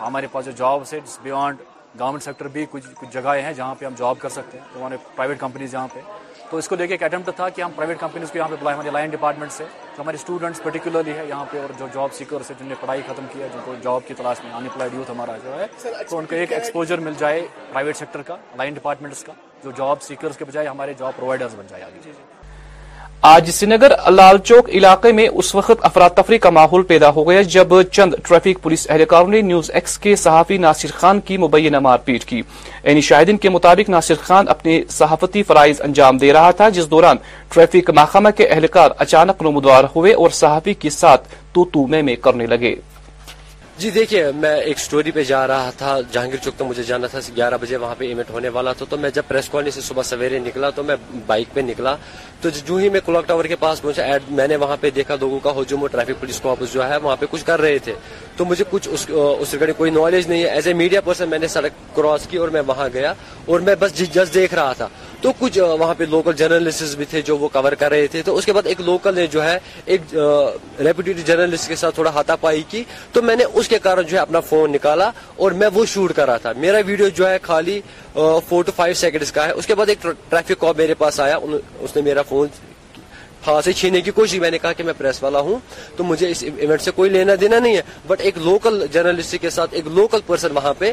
ہمارے 0.00 0.26
پاس 0.32 0.44
جو 0.44 0.50
جابس 0.56 0.92
ہے 0.92 0.98
اٹس 0.98 1.18
بیانڈ 1.22 1.60
گورنمنٹ 2.00 2.22
سیکٹر 2.22 2.48
بھی 2.52 2.64
کچھ 2.70 2.86
کچھ 3.00 3.10
جگہیں 3.12 3.42
ہیں 3.42 3.52
جہاں 3.52 3.74
پہ 3.78 3.84
ہم 3.84 3.94
جاب 3.96 4.18
کر 4.18 4.28
سکتے 4.36 4.58
ہیں 4.58 4.64
تو 4.72 4.86
پرائیویٹ 5.14 5.38
کمپنیز 5.40 5.70
جہاں 5.72 5.88
پہ 5.94 6.00
تو 6.50 6.56
اس 6.58 6.68
کو 6.68 6.74
لے 6.76 6.86
کے 6.86 6.94
ایک 6.94 7.02
اٹمپٹ 7.02 7.36
تھا 7.36 7.48
کہ 7.48 7.62
ہم 7.62 7.70
پرائیویٹ 7.76 7.98
کمپنیز 8.00 8.30
کو 8.32 8.38
یہاں 8.38 8.48
پہ 8.48 8.54
بلائے 8.60 8.76
ہمارے 8.76 8.90
لائن 8.90 9.10
ڈپارٹمنٹ 9.10 9.52
سے 9.52 9.64
جو 9.96 10.00
ہمارے 10.02 10.16
اسٹوڈنٹس 10.16 10.62
پرٹیکولرلی 10.62 11.12
ہے 11.18 11.24
یہاں 11.28 11.44
پہ 11.50 11.60
اور 11.60 11.70
جو 11.78 11.86
جاب 11.94 12.12
سیکرس 12.14 12.50
ہے 12.50 12.56
جن 12.58 12.66
نے 12.68 12.74
پڑھائی 12.80 13.02
ختم 13.06 13.26
کی 13.32 13.42
ہے 13.42 13.48
جن 13.52 13.58
کو 13.64 13.74
جاب 13.82 14.06
کی 14.06 14.14
تلاش 14.18 14.44
میں 14.44 14.52
ان 14.52 14.56
امپلائڈ 14.62 14.94
یوتھ 14.94 15.10
ہمارا 15.10 15.36
جو 15.44 15.58
ہے 15.58 15.66
تو 16.10 16.18
ان 16.18 16.26
کو 16.30 16.36
ایک 16.36 16.52
ایکسپوجر 16.52 17.00
مل 17.08 17.14
جائے 17.18 17.46
پرائیویٹ 17.72 17.96
سیکٹر 17.96 18.22
کا 18.26 18.36
لائن 18.58 18.74
ڈپارٹمنٹس 18.74 19.24
کا 19.24 19.32
جو 19.64 19.70
جاب 19.78 20.02
سیکرس 20.02 20.36
کے 20.36 20.44
بجائے 20.44 20.66
ہمارے 20.68 20.94
جاب 20.98 21.16
پرووائڈرز 21.16 21.54
بن 21.58 21.66
جائے 21.68 21.82
آگے 21.82 21.98
جی، 22.04 22.10
جی۔ 22.16 22.41
آج 23.30 23.50
سنگر 23.50 23.72
نگر 23.74 24.10
لال 24.10 24.38
چوک 24.44 24.68
علاقے 24.74 25.10
میں 25.18 25.26
اس 25.38 25.54
وقت 25.54 25.84
افراتفری 25.86 26.38
کا 26.44 26.50
ماحول 26.50 26.82
پیدا 26.86 27.10
ہو 27.16 27.28
گیا 27.28 27.42
جب 27.56 27.74
چند 27.90 28.14
ٹریفک 28.28 28.62
پولیس 28.62 28.86
اہلکاروں 28.90 29.28
نے 29.30 29.40
نیوز 29.52 29.70
ایکس 29.74 29.96
کے 30.06 30.14
صحافی 30.24 30.56
ناصر 30.64 30.90
خان 31.00 31.20
کی 31.28 31.36
مبینہ 31.44 31.78
مار 31.86 31.98
پیٹ 32.04 32.24
کی 32.30 32.42
عینی 32.84 33.00
شاہدین 33.08 33.36
کے 33.44 33.48
مطابق 33.48 33.90
ناصر 33.90 34.14
خان 34.22 34.48
اپنے 34.54 34.80
صحافتی 34.98 35.42
فرائض 35.52 35.80
انجام 35.84 36.18
دے 36.18 36.32
رہا 36.32 36.50
تھا 36.60 36.68
جس 36.76 36.90
دوران 36.90 37.16
ٹریفک 37.54 37.90
محکمہ 37.96 38.30
کے 38.36 38.46
اہلکار 38.46 38.90
اچانک 39.04 39.42
نمودوار 39.42 39.84
ہوئے 39.96 40.12
اور 40.20 40.30
صحافی 40.42 40.74
کے 40.82 40.90
ساتھ 40.98 41.34
تو 41.52 41.64
تو 41.72 41.86
میں 41.94 42.02
میں 42.08 42.16
کرنے 42.24 42.46
لگے 42.54 42.74
جی 43.82 43.90
دیکھیں 43.90 44.22
میں 44.40 44.54
ایک 44.60 44.78
سٹوری 44.78 45.10
پہ 45.10 45.22
جا 45.24 45.46
رہا 45.46 45.70
تھا 45.78 45.96
جہانگیر 46.12 46.38
چوک 46.44 46.60
مجھے 46.62 46.82
جانا 46.86 47.06
تھا 47.10 47.18
گیارہ 47.36 47.54
بجے 47.60 47.76
وہاں 47.84 47.94
پہ 47.98 48.12
ہونے 48.32 48.48
والا 48.56 48.72
تو 48.78 48.96
میں 49.00 49.10
جب 49.14 49.22
پریس 49.28 49.48
سے 49.74 49.80
صبح 49.80 50.02
سویرے 50.10 50.38
نکلا 50.38 50.70
تو 50.76 50.82
میں 50.88 50.96
بائک 51.26 51.54
پہ 51.54 51.60
نکلا 51.68 51.94
تو 52.42 52.48
جو 52.66 52.76
ہی 52.76 52.88
میں 52.90 53.00
کلاک 53.06 53.26
ٹاور 53.26 53.44
کے 53.50 53.56
پاس 53.56 53.80
پہنچا 53.82 54.04
ایڈ 54.04 54.22
میں 54.38 54.46
نے 54.48 54.56
وہاں 54.62 54.76
پہ 54.80 54.90
دیکھا 54.94 55.14
لوگوں 55.20 55.38
کا 55.42 55.50
ہجوم 55.60 55.80
اور 55.82 55.88
ٹریفک 55.90 56.20
پولیس 56.20 56.40
کو 56.40 56.48
واپس 56.48 56.72
جو 56.72 56.88
ہے 56.88 56.96
وہاں 57.02 57.16
پہ 57.18 57.26
کچھ 57.30 57.44
کر 57.46 57.60
رہے 57.60 57.76
تھے 57.84 57.92
تو 58.36 58.44
مجھے 58.44 58.64
کچھ 58.70 58.88
اس 58.92 59.04
اس 59.14 59.52
ریگارڈنگ 59.52 59.76
کوئی 59.78 59.90
نالج 59.90 60.26
نہیں 60.28 60.42
ہے 60.42 60.48
ایز 60.48 60.66
اے 60.66 60.72
میڈیا 60.74 61.00
پرسن 61.04 61.28
میں 61.30 61.38
نے 61.38 61.48
سڑک 61.48 61.78
کراس 61.96 62.26
کی 62.30 62.36
اور 62.36 62.48
میں 62.56 62.60
وہاں 62.66 62.88
گیا 62.94 63.12
اور 63.46 63.60
میں 63.66 63.74
بس 63.78 63.94
جس 63.98 64.12
جی- 64.14 64.24
دیکھ 64.34 64.54
رہا 64.54 64.72
تھا 64.76 64.88
تو 65.22 65.32
کچھ 65.38 65.58
وہاں 65.80 65.94
پہ 65.98 66.04
لوکل 66.10 66.32
جرنلسٹ 66.36 66.96
بھی 66.96 67.04
تھے 67.10 67.20
جو 67.26 67.36
وہ 67.38 67.48
کور 67.52 67.72
کر 67.78 67.90
رہے 67.90 68.06
تھے 68.12 68.22
تو 68.26 68.34
اس 68.36 68.46
کے 68.46 68.52
بعد 68.52 68.66
ایک 68.66 68.80
لوکل 68.80 69.14
نے 69.14 69.26
جو 69.30 69.44
ہے 69.44 69.58
ایک 69.84 70.14
ریپوٹیڈ 70.84 71.24
جرنلسٹ 71.26 71.68
کے 71.68 71.76
ساتھ 71.76 71.94
تھوڑا 71.94 72.10
ہاتھا 72.14 72.36
پائی 72.40 72.62
کی 72.68 72.82
تو 73.12 73.22
میں 73.22 73.36
نے 73.36 73.44
اس 73.54 73.68
کے 73.68 73.78
کارن 73.82 74.06
جو 74.08 74.16
ہے 74.16 74.22
اپنا 74.22 74.40
فون 74.48 74.72
نکالا 74.72 75.10
اور 75.44 75.52
میں 75.60 75.68
وہ 75.74 75.84
شوٹ 75.92 76.12
کر 76.16 76.26
رہا 76.28 76.36
تھا 76.46 76.52
میرا 76.64 76.78
ویڈیو 76.86 77.08
جو 77.16 77.28
ہے 77.30 77.36
خالی 77.42 77.80
فور 78.48 78.64
ٹو 78.64 78.72
فائیو 78.76 78.94
سیکنڈز 79.04 79.32
کا 79.32 79.46
ہے 79.46 79.52
اس 79.60 79.66
کے 79.66 79.74
بعد 79.74 79.88
ایک 79.88 80.02
ٹریفک 80.02 80.60
کاپ 80.60 80.76
میرے 80.78 80.94
پاس 80.98 81.20
آیا 81.20 81.38
اس 81.80 81.96
نے 81.96 82.02
میرا 82.02 82.22
فون 82.32 82.48
ہاں 83.46 83.60
سے 83.66 83.72
چھینے 83.78 84.00
کی 84.06 84.10
کوشش 84.18 84.38
میں 84.42 84.50
نے 84.54 84.58
کہا 84.62 84.72
کہ 84.78 84.82
میں 84.88 84.92
پریس 84.98 85.22
والا 85.22 85.40
ہوں 85.46 85.56
تو 85.96 86.04
مجھے 86.10 86.28
اس 86.30 86.42
ایونٹ 86.62 86.80
سے 86.86 86.90
کوئی 86.98 87.10
لینا 87.14 87.32
دینا 87.40 87.58
نہیں 87.64 87.76
ہے 87.76 87.82
بٹ 88.06 88.20
ایک 88.26 88.38
لوکل 88.48 88.74
جرنلسٹ 88.94 89.34
کے 89.44 89.50
ساتھ 89.56 89.74
ایک 89.78 89.86
لوکل 89.98 90.20
پرسن 90.26 90.52
وہاں 90.56 90.72
پہ 90.78 90.92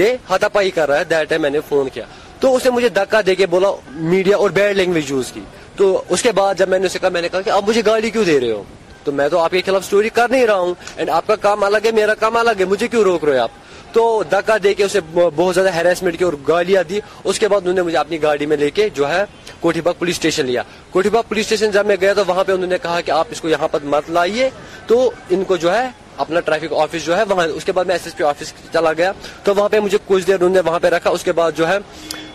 یہ 0.00 0.08
ہاتھا 0.30 0.48
پائی 0.56 0.70
کر 0.78 0.88
رہا 0.90 1.16
ہے 1.30 1.38
میں 1.44 1.50
نے 1.56 1.60
فون 1.68 1.88
کیا 1.94 2.04
تو 2.40 2.54
اس 2.56 2.64
نے 2.64 2.70
مجھے 2.78 2.88
دکا 2.98 3.20
دے 3.26 3.34
کے 3.40 3.46
بولا 3.54 3.68
میڈیا 4.14 4.36
اور 4.42 4.50
بیڈ 4.58 4.76
لینگویج 4.76 5.10
یوز 5.10 5.30
کی 5.32 5.40
تو 5.76 5.86
اس 6.14 6.22
کے 6.22 6.32
بعد 6.40 6.54
جب 6.58 6.68
میں 6.72 6.78
نے 6.78 6.86
اسے 6.86 6.98
کہا 6.98 7.08
میں 7.18 7.22
نے 7.22 7.28
کہا 7.32 7.40
کہ 7.46 7.50
آپ 7.58 7.68
مجھے 7.68 7.82
گالی 7.86 8.10
کیوں 8.10 8.24
دے 8.24 8.38
رہے 8.40 8.50
ہو 8.52 8.62
تو 9.04 9.12
میں 9.18 9.28
تو 9.32 9.38
آپ 9.38 9.50
کے 9.50 9.60
خلاف 9.66 9.84
سٹوری 9.84 10.08
کر 10.18 10.28
نہیں 10.30 10.46
رہا 10.46 10.58
ہوں 10.64 10.74
اینڈ 10.96 11.10
آپ 11.18 11.26
کا 11.26 11.36
کام 11.46 11.64
الگ 11.64 11.84
ہے 11.86 11.90
میرا 12.02 12.14
کام 12.24 12.36
الگ 12.36 12.60
ہے 12.60 12.64
مجھے 12.74 12.88
کیوں 12.94 13.02
روک 13.10 13.24
رہے 13.24 13.38
ہو 13.38 13.42
آپ 13.42 13.64
تو 13.96 14.04
دکا 14.32 14.56
دے 14.64 14.72
کے 14.78 14.84
اسے 14.84 15.00
بہت 15.14 15.54
زیادہ 15.54 15.70
ہیریسمنٹ 15.74 16.18
کی 16.18 16.24
اور 16.24 16.32
گالیاں 16.48 16.82
دی 16.88 16.98
اس 17.28 17.38
کے 17.40 17.48
بعد 17.48 17.60
انہوں 17.60 17.74
نے 17.78 17.82
مجھے 17.86 17.96
اپنی 17.98 18.20
گاڑی 18.22 18.46
میں 18.50 18.56
لے 18.62 18.68
کے 18.76 18.88
جو 18.96 19.08
ہے 19.12 19.22
کوٹھی 19.60 19.80
باغ 19.84 19.94
پولیس 19.98 20.14
اسٹیشن 20.16 20.44
لیا 20.46 20.62
کوٹھی 20.92 21.10
باغ 21.10 21.22
پولیس 21.28 21.44
اسٹیشن 21.44 21.70
جب 21.76 21.86
میں 21.86 21.96
گیا 22.00 22.12
تو 22.16 22.22
وہاں 22.26 22.44
پہ 22.46 22.52
انہوں 22.52 22.70
نے 22.74 22.78
کہا 22.82 23.00
کہ 23.06 23.10
آپ 23.10 23.26
اس 23.32 23.40
کو 23.40 23.48
یہاں 23.48 23.68
پر 23.74 23.84
مت 23.94 24.10
لائیے 24.16 24.48
تو 24.86 24.98
ان 25.34 25.44
کو 25.48 25.56
جو 25.64 25.72
ہے 25.74 25.88
اپنا 26.22 26.40
ٹریفک 26.44 26.72
آفس 26.80 27.04
جو 27.06 27.16
ہے 27.16 27.22
وہاں 27.28 27.46
اس 27.56 27.64
کے 27.64 27.72
بعد 27.72 27.84
میں 27.84 27.94
ایس 27.94 28.06
ایس 28.06 28.16
پی 28.16 28.24
آفس 28.24 28.52
چلا 28.72 28.92
گیا 28.98 29.10
تو 29.44 29.54
وہاں 29.54 29.68
پہ 29.68 29.80
مجھے 29.80 29.98
کچھ 30.06 30.26
دیر 30.26 30.34
انہوں 30.34 30.54
نے 30.54 30.60
وہاں 30.68 30.78
پہ 30.82 30.86
رکھا 30.94 31.10
اس 31.10 31.24
کے 31.24 31.32
بعد 31.40 31.52
جو 31.56 31.68
ہے 31.68 31.76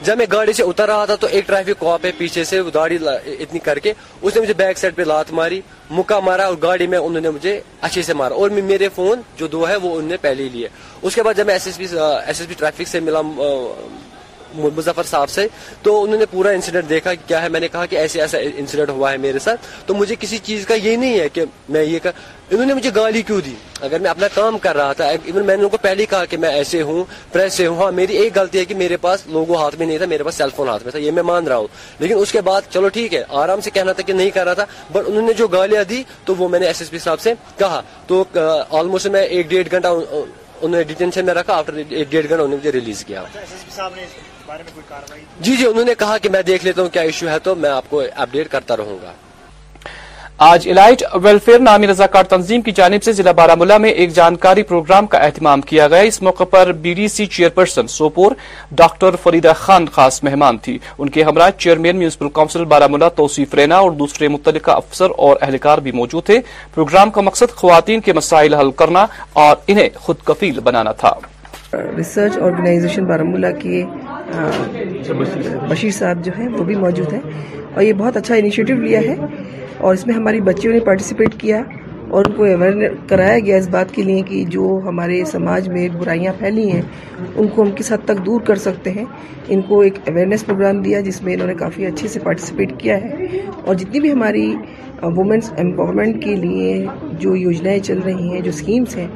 جب 0.03 0.17
میں 0.17 0.25
گاڑی 0.31 0.53
سے 0.57 0.63
اتر 0.63 0.87
رہا 0.87 1.05
تھا 1.05 1.15
تو 1.23 1.27
ایک 1.31 1.47
ٹریفک 1.47 1.79
کاپ 1.79 2.05
ہے 2.05 2.11
پیچھے 2.17 2.43
سے 2.51 2.61
گاڑی 2.75 2.97
اتنی 3.39 3.59
کر 3.67 3.79
کے 3.85 3.93
اس 4.21 4.35
نے 4.35 4.41
مجھے 4.41 4.53
بیک 4.57 4.77
سائڈ 4.77 4.95
پہ 4.95 5.01
لات 5.11 5.31
ماری 5.39 5.61
مکہ 5.89 6.19
مارا 6.25 6.45
اور 6.45 6.55
گاڑی 6.63 6.87
میں 6.93 6.97
انہوں 7.05 7.21
نے 7.21 7.29
مجھے 7.37 7.59
اچھے 7.89 8.01
سے 8.03 8.13
مارا 8.21 8.35
اور 8.41 8.49
میرے 8.71 8.89
فون 8.95 9.21
جو 9.37 9.47
دو 9.55 9.67
ہے 9.69 9.75
وہ 9.75 9.89
انہوں 9.95 10.09
نے 10.09 10.17
پہلے 10.21 10.43
ہی 10.43 10.49
لیے 10.53 10.67
اس 11.01 11.15
کے 11.15 11.23
بعد 11.23 11.33
جب 11.37 11.45
میں 11.45 11.53
S 11.53 11.67
S 11.67 11.77
P 11.77 11.83
S 11.97 12.39
S 12.39 12.47
P 12.49 12.53
traffic 12.57 12.87
سے 12.91 12.99
ملا 12.99 13.21
مظفر 14.55 15.03
صاحب 15.09 15.29
سے 15.29 15.47
تو 15.83 16.01
انہوں 16.03 16.17
نے 16.19 16.25
پورا 16.31 16.49
انسیڈنٹ 16.55 16.89
دیکھا 16.89 17.13
کہ 17.15 17.27
کیا 17.27 17.41
ہے 17.41 17.49
میں 17.49 17.59
نے 17.59 17.67
کہا 17.71 17.85
کہ 17.91 17.95
ایسے 17.95 18.21
ایسا 18.21 18.37
انسیڈنٹ 18.59 18.89
ہوا 18.89 19.11
ہے 19.11 19.17
میرے 19.25 19.39
ساتھ 19.39 19.65
تو 19.87 19.93
مجھے 19.95 20.15
کسی 20.19 20.37
چیز 20.47 20.65
کا 20.67 20.73
یہ 20.83 20.95
نہیں 20.97 21.19
ہے 21.19 21.27
کہ 21.33 21.43
میں 21.69 21.83
یہ 21.83 21.99
کہ 22.03 22.09
انہوں 22.51 22.65
نے 22.65 22.73
مجھے 22.73 22.89
گالی 22.95 23.21
کیوں 23.27 23.39
دی 23.41 23.53
اگر 23.81 23.99
میں 24.03 24.09
اپنا 24.09 24.27
کام 24.33 24.57
کر 24.63 24.75
رہا 24.75 24.93
تھا 24.99 25.05
ایون 25.09 25.45
میں 25.45 25.55
نے 25.57 25.63
ان 25.63 25.69
کو 25.69 25.77
پہلے 25.81 26.05
کہا 26.09 26.25
کہ 26.29 26.37
میں 26.37 26.49
ایسے 26.51 26.81
ہوں 26.89 27.03
پریس 27.31 27.53
سے 27.53 27.65
ہوں 27.67 27.77
ہاں 27.81 27.91
میری 27.99 28.17
ایک 28.21 28.37
غلطی 28.37 28.59
ہے 28.59 28.63
کہ 28.71 28.75
میرے 28.75 28.97
پاس 29.05 29.23
لوگوں 29.35 29.55
ہاتھ 29.61 29.75
میں 29.79 29.85
نہیں 29.87 29.97
تھا 29.97 30.05
میرے 30.13 30.23
پاس 30.23 30.35
سیل 30.35 30.49
فون 30.55 30.69
ہاتھ 30.69 30.83
میں 30.83 30.91
تھا 30.91 30.99
یہ 30.99 31.11
میں 31.19 31.23
مان 31.29 31.47
رہا 31.47 31.57
ہوں 31.57 31.67
لیکن 31.99 32.17
اس 32.21 32.31
کے 32.31 32.41
بعد 32.49 32.69
چلو 32.69 32.89
ٹھیک 32.97 33.13
ہے 33.13 33.23
آرام 33.43 33.61
سے 33.61 33.69
کہنا 33.77 33.91
تھا 33.99 34.03
کہ 34.07 34.13
نہیں 34.13 34.29
کر 34.33 34.45
رہا 34.45 34.53
تھا 34.53 34.65
بٹ 34.91 35.07
انہوں 35.09 35.27
نے 35.27 35.33
جو 35.41 35.47
گالیاں 35.55 35.83
دی 35.89 36.01
تو 36.25 36.35
وہ 36.39 36.49
میں 36.55 36.59
نے 36.59 36.65
ایس 36.67 36.81
ایس 36.81 36.89
پی 36.91 36.99
صاحب 37.03 37.19
سے 37.27 37.33
کہا 37.59 37.81
تو 38.07 38.23
آلموسٹ 38.79 39.07
میں 39.15 39.21
ایک 39.23 39.49
ڈیڑھ 39.49 39.67
گھنٹہ 39.71 39.87
انہوں 39.87 40.71
نے 40.77 40.83
ڈیٹینشن 40.91 41.25
میں 41.25 41.33
رکھا 41.33 41.55
آفٹر 41.57 41.81
ایک 41.89 42.11
ڈیڑھ 42.11 42.23
گھنٹہ 42.29 42.33
انہوں 42.33 42.47
نے 42.47 42.55
مجھے 42.55 42.71
ریلیز 42.71 43.03
کیا 43.05 43.21
اچھا، 43.21 43.87
جی 45.39 45.55
جی 45.55 45.65
انہوں 45.65 45.85
نے 45.85 45.95
کہا 45.97 46.17
کہ 46.21 46.29
میں 46.29 46.41
دیکھ 46.53 46.65
لیتا 46.65 46.81
ہوں 46.81 46.89
کیا 46.93 47.01
ایشو 47.01 47.29
ہے 47.29 47.39
تو 47.43 47.55
میں 47.63 47.69
آپ 47.69 47.89
کو 47.89 48.01
اپڈیٹ 48.13 48.47
کرتا 48.51 48.77
رہوں 48.77 48.97
گا 49.03 49.13
آج 50.43 50.67
الائٹ 50.69 51.01
ویلفیئر 51.23 51.59
نامی 51.59 51.87
رضاکار 51.87 52.23
تنظیم 52.29 52.61
کی 52.61 52.71
جانب 52.75 53.03
سے 53.03 53.11
ضلع 53.13 53.31
بارہ 53.39 53.55
مُولہ 53.57 53.77
میں 53.81 53.89
ایک 53.89 54.13
جانکاری 54.13 54.63
پروگرام 54.69 55.05
کا 55.07 55.17
اہتمام 55.25 55.61
کیا 55.71 55.87
گیا 55.87 55.99
اس 56.11 56.21
موقع 56.27 56.43
پر 56.51 56.71
B 56.85 56.93
D 56.99 57.07
C 57.15 57.25
chairperson 57.55 57.87
Sopore 57.95 58.31
doctor 58.77 59.15
Farida 59.23 59.51
Khan 59.57 59.85
خاص 59.95 60.21
مہمان 60.23 60.57
تھی 60.65 60.77
ان 60.97 61.09
کے 61.17 61.23
ہمراہ 61.23 61.49
چیئرمین 61.57 61.97
میونسپل 61.97 62.65
بارہ 62.69 62.87
ملا 62.91 63.09
توصیف 63.19 63.53
رینا 63.55 63.77
اور 63.79 63.91
دوسرے 64.01 64.27
متعلقہ 64.37 64.71
افسر 64.71 65.11
اور 65.27 65.35
اہلکار 65.41 65.77
بھی 65.87 65.91
موجود 65.99 66.25
تھے 66.25 66.39
پروگرام 66.75 67.11
کا 67.17 67.21
مقصد 67.29 67.55
خواتین 67.61 68.01
کے 68.09 68.13
مسائل 68.21 68.53
حل 68.61 68.71
کرنا 68.81 69.05
اور 69.45 69.55
انہیں 69.67 69.89
خود 70.05 70.23
کفیل 70.25 70.59
بنانا 70.69 70.91
تھا 71.03 71.13
ریسرچ 71.97 72.33
کے 73.63 73.83
بشیر 75.69 75.91
صاحب 75.97 76.23
جو 76.25 76.31
ہیں 76.37 76.47
ہیں 76.47 76.53
وہ 76.57 76.63
بھی 76.63 76.75
موجود 76.75 77.13
اور 77.73 77.83
یہ 77.83 77.93
بہت 77.97 78.17
اچھا 78.17 78.35
انیشیٹو 78.35 78.73
لیا 78.83 78.99
ہے 79.01 79.15
اور 79.79 79.93
اس 79.93 80.05
میں 80.07 80.15
ہماری 80.15 80.39
بچیوں 80.49 80.73
نے 80.73 80.79
پارٹیسپیٹ 80.85 81.39
کیا 81.41 81.61
اور 82.17 82.25
ان 82.27 82.33
کو 82.37 82.43
اویئر 82.43 82.95
کرایا 83.09 83.37
گیا 83.45 83.57
اس 83.57 83.67
بات 83.71 83.91
کے 83.95 84.03
لیے 84.03 84.21
کہ 84.29 84.43
جو 84.55 84.63
ہمارے 84.85 85.23
سماج 85.31 85.69
میں 85.75 85.87
برائیاں 85.99 86.33
پھیلی 86.39 86.69
ہیں 86.71 86.81
ان 86.81 87.47
کو 87.53 87.61
ہم 87.61 87.69
کس 87.75 87.91
حد 87.91 88.05
تک 88.05 88.25
دور 88.25 88.41
کر 88.47 88.55
سکتے 88.63 88.91
ہیں 88.97 89.05
ان 89.55 89.61
کو 89.67 89.79
ایک 89.81 89.97
اویئرنیس 90.09 90.45
پروگرام 90.45 90.81
دیا 90.81 90.99
جس 91.07 91.21
میں 91.23 91.33
انہوں 91.33 91.47
نے 91.47 91.53
کافی 91.59 91.85
اچھے 91.85 92.07
سے 92.15 92.19
پارٹیسپیٹ 92.23 92.73
کیا 92.79 92.97
ہے 93.01 93.27
اور 93.65 93.75
جتنی 93.81 93.99
بھی 94.05 94.11
ہماری 94.11 94.45
وومنس 95.17 95.51
امپاورمنٹ 95.63 96.23
کے 96.23 96.35
لیے 96.43 96.73
جو 97.19 97.35
یوجنائیں 97.35 97.79
چل 97.83 97.99
رہی 98.05 98.27
ہیں 98.33 98.41
جو 98.41 98.49
اسکیمس 98.55 98.97
ہیں 98.97 99.07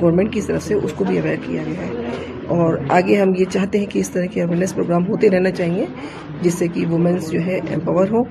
گورنمنٹ 0.00 0.32
کی 0.34 0.40
طرف 0.46 0.62
سے 0.66 0.74
اس 0.74 0.92
کو 0.96 1.04
بھی 1.08 1.18
اویئر 1.18 1.36
کیا 1.46 1.62
گیا 1.66 1.86
ہے 1.86 2.60
اور 2.60 2.74
آگے 2.98 3.20
ہم 3.20 3.32
یہ 3.38 3.44
چاہتے 3.52 3.78
ہیں 3.78 3.86
کہ 3.90 3.98
اس 3.98 4.10
طرح 4.10 4.26
کے 4.32 4.42
اویئرنیس 4.42 4.74
پروگرام 4.74 5.06
ہوتے 5.08 5.30
رہنا 5.30 5.50
چاہیے 5.60 5.84
جس 6.44 6.54
سے 6.58 6.66
کہ 6.74 6.84
وومنس 6.90 7.30
جو 7.30 7.40
ہے 7.46 7.58
امپاور 7.74 8.08
ہو 8.10 8.22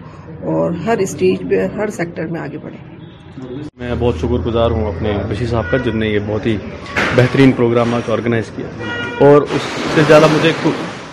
اور 0.53 0.71
ہر 0.85 0.97
اسٹیج 1.05 1.43
پہ 1.49 1.65
ہر 1.75 1.89
سیکٹر 1.97 2.25
میں 2.35 2.39
آگے 2.41 2.57
بڑھیں 2.63 3.69
میں 3.79 3.93
بہت 3.99 4.15
شکر 4.21 4.41
گزار 4.45 4.71
ہوں 4.77 4.85
اپنے 4.87 5.13
بشی 5.29 5.45
صاحب 5.51 5.71
کا 5.71 5.77
جن 5.85 5.97
نے 5.99 6.07
یہ 6.07 6.19
بہت 6.27 6.45
ہی 6.45 6.57
بہترین 7.15 7.51
پروگرام 7.59 7.93
آج 7.95 8.09
آرگنائز 8.11 8.51
کیا 8.55 8.69
اور 9.27 9.41
اس 9.55 9.69
سے 9.93 10.01
زیادہ 10.07 10.27
مجھے 10.33 10.51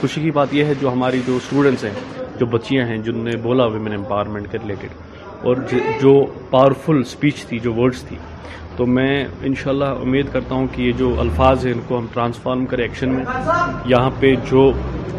خوشی 0.01 0.21
کی 0.23 0.31
بات 0.41 0.55
یہ 0.55 0.65
ہے 0.65 0.73
جو 0.81 0.93
ہماری 0.93 1.21
جو 1.27 1.37
اسٹوڈنٹس 1.43 1.85
ہیں 1.85 1.93
جو 2.41 2.47
بچیاں 2.57 2.87
ہیں 2.87 2.97
جن 3.07 3.19
نے 3.29 3.37
بولا 3.47 3.65
ویمن 3.77 3.93
امپاورمنٹ 3.95 4.51
کے 4.51 4.59
ریلیٹڈ 4.63 5.47
اور 5.49 5.57
جو 6.03 6.15
پاورفل 6.51 6.99
اسپیچ 7.07 7.45
تھی 7.47 7.59
جو 7.63 7.75
ورڈز 7.75 8.03
تھی 8.09 8.17
تو 8.79 8.85
میں 8.87 9.13
انشاءاللہ 9.45 9.85
امید 10.01 10.27
کرتا 10.33 10.55
ہوں 10.55 10.67
کہ 10.75 10.83
یہ 10.83 10.93
جو 10.99 11.07
الفاظ 11.21 11.65
ہیں 11.67 11.73
ان 11.73 11.81
کو 11.87 11.97
ہم 11.99 12.05
ٹرانسفارم 12.13 12.65
کریں 12.73 12.83
ایکشن 12.83 13.15
میں 13.15 13.23
یہاں 13.93 14.11
پہ 14.19 14.33
جو 14.51 14.61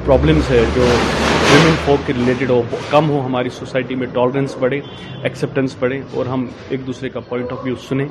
پرابلمس 0.05 0.49
ہے 0.51 0.61
جو 0.75 0.81
ویمن 0.81 1.75
فوک 1.85 2.05
کے 2.07 2.13
ریلیٹڈ 2.17 2.49
ہو 2.49 2.61
کم 2.89 3.09
ہو 3.09 3.19
ہماری 3.25 3.49
سوسائٹی 3.57 3.95
میں 4.03 4.07
ٹالرنس 4.13 4.55
بڑھے 4.59 4.79
ایکسیپٹنس 5.21 5.75
بڑھے 5.79 5.99
اور 6.17 6.25
ہم 6.33 6.45
ایک 6.69 6.85
دوسرے 6.87 7.09
کا 7.15 7.19
پوائنٹ 7.29 7.51
آف 7.53 7.59
ویو 7.65 7.75
سنیں 7.87 8.05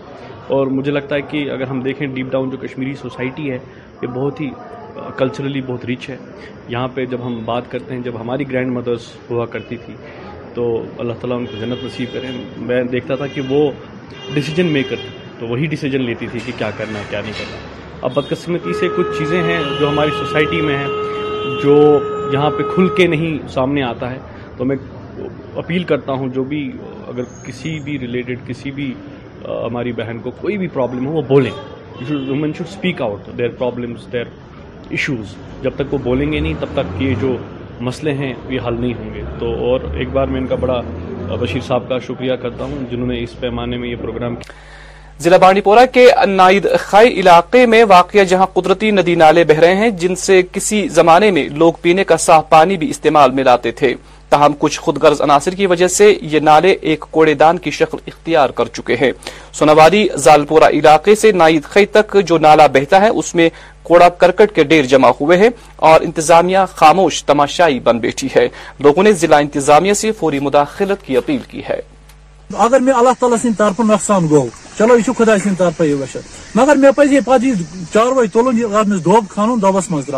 اور 0.56 0.66
مجھے 0.78 0.92
لگتا 0.92 1.16
ہے 1.16 1.20
کہ 1.30 1.44
اگر 1.52 1.66
ہم 1.70 1.80
دیکھیں 1.86 2.06
ڈیپ 2.06 2.30
ڈاؤن 2.32 2.50
جو 2.50 2.56
کشمیری 2.66 2.94
سوسائٹی 3.02 3.50
ہے 3.50 3.58
یہ 4.02 4.06
بہت 4.14 4.40
ہی 4.40 4.48
کلچرلی 5.18 5.60
بہت 5.68 5.84
رچ 5.90 6.08
ہے 6.10 6.16
یہاں 6.68 6.88
پہ 6.94 7.04
جب 7.12 7.26
ہم 7.26 7.38
بات 7.44 7.70
کرتے 7.70 7.94
ہیں 7.94 8.02
جب 8.10 8.20
ہماری 8.20 8.50
گرینڈ 8.50 8.72
مدرس 8.76 9.08
ہوا 9.30 9.46
کرتی 9.56 9.76
تھی 9.86 9.94
تو 10.54 10.68
اللہ 10.98 11.20
تعالیٰ 11.20 11.38
ان 11.38 11.46
کو 11.46 11.60
جنت 11.60 11.84
نصیب 11.84 12.12
کریں 12.12 12.28
میں 12.70 12.82
دیکھتا 12.96 13.14
تھا 13.22 13.26
کہ 13.34 13.40
وہ 13.48 13.70
ڈیسیجن 14.34 14.66
میکر 14.72 14.96
تھے 15.08 15.17
تو 15.40 15.46
وہی 15.46 15.66
ڈیسیجن 15.72 16.02
لیتی 16.04 16.26
تھی 16.30 16.38
کہ 16.46 16.52
کیا 16.58 16.70
کرنا 16.76 16.98
ہے 16.98 17.04
کیا 17.10 17.20
نہیں 17.20 17.32
کرنا 17.38 17.96
اب 18.06 18.14
بدقسمتی 18.14 18.72
سے 18.80 18.88
کچھ 18.96 19.18
چیزیں 19.18 19.42
ہیں 19.42 19.58
جو 19.80 19.88
ہماری 19.88 20.10
سوسائٹی 20.18 20.60
میں 20.66 20.76
ہیں 20.78 20.88
جو 21.62 21.74
یہاں 22.32 22.50
پہ 22.58 22.62
کھل 22.74 22.88
کے 22.96 23.06
نہیں 23.14 23.38
سامنے 23.54 23.82
آتا 23.82 24.10
ہے 24.10 24.18
تو 24.56 24.64
میں 24.70 24.76
اپیل 25.62 25.84
کرتا 25.92 26.12
ہوں 26.20 26.28
جو 26.34 26.44
بھی 26.52 26.70
اگر 27.12 27.22
کسی 27.46 27.78
بھی 27.84 27.98
ریلیٹڈ 27.98 28.38
کسی 28.46 28.70
بھی 28.78 28.92
ہماری 29.46 29.92
بہن 30.00 30.18
کو 30.22 30.30
کوئی 30.40 30.58
بھی 30.58 30.68
پرابلم 30.76 31.06
ہو 31.06 31.12
وہ 31.12 31.22
بولیں 31.28 31.50
woman 32.10 32.52
should 32.56 32.66
speak 32.66 33.02
out 33.02 33.30
their 33.38 33.48
problems 33.58 34.12
their 34.12 34.24
issues 34.90 35.34
جب 35.62 35.70
تک 35.76 35.94
وہ 35.94 35.98
بولیں 36.02 36.30
گے 36.32 36.40
نہیں 36.40 36.54
تب 36.60 36.74
تک 36.74 37.02
یہ 37.02 37.14
جو 37.20 37.36
مسئلے 37.88 38.12
ہیں 38.22 38.32
یہ 38.48 38.60
حل 38.66 38.80
نہیں 38.80 38.94
ہوں 38.98 39.14
گے 39.14 39.22
تو 39.38 39.52
اور 39.70 39.80
ایک 39.94 40.08
بار 40.12 40.26
میں 40.34 40.40
ان 40.40 40.46
کا 40.46 40.54
بڑا 40.66 40.80
بشیر 41.40 41.60
صاحب 41.66 41.88
کا 41.88 41.98
شکریہ 42.06 42.34
کرتا 42.42 42.64
ہوں 42.64 42.84
جنہوں 42.90 43.06
نے 43.06 43.22
اس 43.22 43.38
پیمانے 43.40 43.76
میں 43.78 43.88
یہ 43.88 43.96
پروگرام 44.02 44.36
کیا 44.36 44.54
ضلع 45.22 45.36
پورہ 45.64 45.84
کے 45.92 46.04
نائید 46.26 46.66
خائی 46.80 47.08
علاقے 47.20 47.64
میں 47.66 47.82
واقع 47.88 48.22
جہاں 48.28 48.46
قدرتی 48.54 48.90
ندی 48.98 49.14
نالے 49.22 49.42
بہ 49.44 49.58
رہے 49.60 49.74
ہیں 49.76 49.88
جن 50.02 50.14
سے 50.24 50.40
کسی 50.52 50.86
زمانے 50.98 51.30
میں 51.36 51.48
لوگ 51.62 51.72
پینے 51.82 52.04
کا 52.10 52.16
صاف 52.24 52.48
پانی 52.48 52.76
بھی 52.82 52.88
استعمال 52.90 53.30
میں 53.38 53.44
لاتے 53.44 53.70
تھے 53.80 53.92
تاہم 54.28 54.52
کچھ 54.58 54.78
خود 54.80 55.02
گرض 55.02 55.20
عناصر 55.22 55.54
کی 55.60 55.66
وجہ 55.66 55.86
سے 55.96 56.12
یہ 56.32 56.40
نالے 56.50 56.74
ایک 56.90 57.04
کوڑے 57.10 57.34
دان 57.42 57.58
کی 57.66 57.70
شکل 57.80 57.98
اختیار 58.06 58.50
کر 58.58 58.68
چکے 58.76 58.96
ہیں 59.00 59.10
سوناواری 59.60 60.06
زالپورہ 60.24 60.68
علاقے 60.78 61.14
سے 61.24 61.32
خی 61.72 61.84
تک 61.98 62.16
جو 62.28 62.38
نالا 62.46 62.66
بہتا 62.74 63.00
ہے 63.00 63.08
اس 63.20 63.34
میں 63.34 63.48
کوڑا 63.88 64.08
کرکٹ 64.22 64.54
کے 64.54 64.64
ڈیر 64.72 64.86
جمع 64.94 65.10
ہوئے 65.20 65.38
ہیں 65.38 65.50
اور 65.90 66.00
انتظامیہ 66.04 66.64
خاموش 66.76 67.22
تماشائی 67.24 67.80
بن 67.88 67.98
بیٹھی 67.98 68.28
ہے 68.36 68.48
لوگوں 68.86 69.02
نے 69.02 69.12
ضلع 69.22 69.38
انتظامیہ 69.46 69.92
سے 70.04 70.12
فوری 70.18 70.38
مداخلت 70.50 71.02
کی 71.06 71.16
اپیل 71.16 71.38
کی 71.50 71.62
ہے 71.68 71.80
اگر 72.56 72.78
میرے 72.80 72.92
اللہ 72.98 73.10
تعالیٰ 73.20 73.36
سد 73.42 73.58
طرف 73.58 73.80
نقصان 73.88 74.26
گو 74.30 74.46
چلو 74.78 74.96
یہ 74.98 75.02
خدا 75.18 75.36
سد 75.38 75.56
طرف 75.58 75.80
یہ 75.86 75.94
مشت 76.00 76.24
مگر 76.56 76.74
می 76.76 76.88
پہ 76.96 77.18
پہ 77.26 77.44
یہ 77.44 77.52
چاروائی 77.92 78.28
تلنس 78.32 79.02
دب 79.04 79.28
کھانا 79.30 79.54
دبس 79.68 79.86
منتھ 79.90 80.10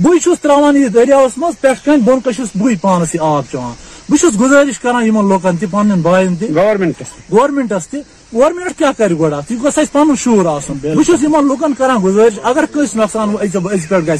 بے 0.00 0.18
چرانے 0.24 0.78
یہ 0.80 0.88
دریہس 0.94 1.34
من 1.38 1.52
پہن 1.60 1.98
بہت 2.04 2.28
بہت 2.38 2.80
پانس 2.80 3.14
یہ 3.14 3.20
آب 3.24 3.44
چیو 3.50 3.72
بس 4.10 4.24
گزش 4.40 4.78
كران 4.80 5.08
لوكن 5.28 5.56
پن 5.70 6.00
بائن 6.02 6.36
تہ 6.36 6.44
گیس 6.54 7.10
گورمنٹس 7.32 7.86
تورنٹ 8.32 8.74
كیا 8.78 8.90
كر 8.96 9.12
گا 9.20 9.40
گھس 9.64 9.78
پور 9.92 10.46
آپ 10.52 10.62
بس 10.96 11.08
یقین 11.08 11.46
لوك 11.48 11.64
كر 11.78 11.96
گزارش 12.04 12.34
اگر 12.42 12.64
تعالیٰ 12.74 13.48
کٔرِنۍ 13.52 14.16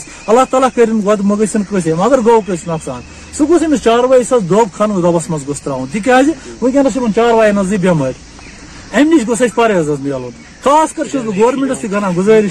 گۄڈٕ 0.48 0.68
كرین 0.74 1.00
غد 1.04 1.20
کٲنٛسے 1.20 1.90
مگر 1.94 2.18
گوٚو 2.24 2.40
کٲنٛسہِ 2.40 2.66
نۄقصان 2.68 3.00
سو 3.36 3.44
گھس 3.48 3.82
چارویس 3.84 4.32
دب 4.50 4.74
کھن 4.76 4.90
دبس 5.02 5.28
گوس 5.46 5.60
تراؤن 5.62 5.98
تاز 6.04 6.96
و 6.96 7.06
چاروائن 7.14 7.58
ام 7.58 9.08
نش 9.12 9.26
گیس 9.28 9.54
پہ 9.54 9.72
میل 10.02 10.28
خاص 10.64 10.92
کر 10.96 11.16
گورمنٹس 11.26 11.78
تک 11.90 12.04
گزاری 12.16 12.48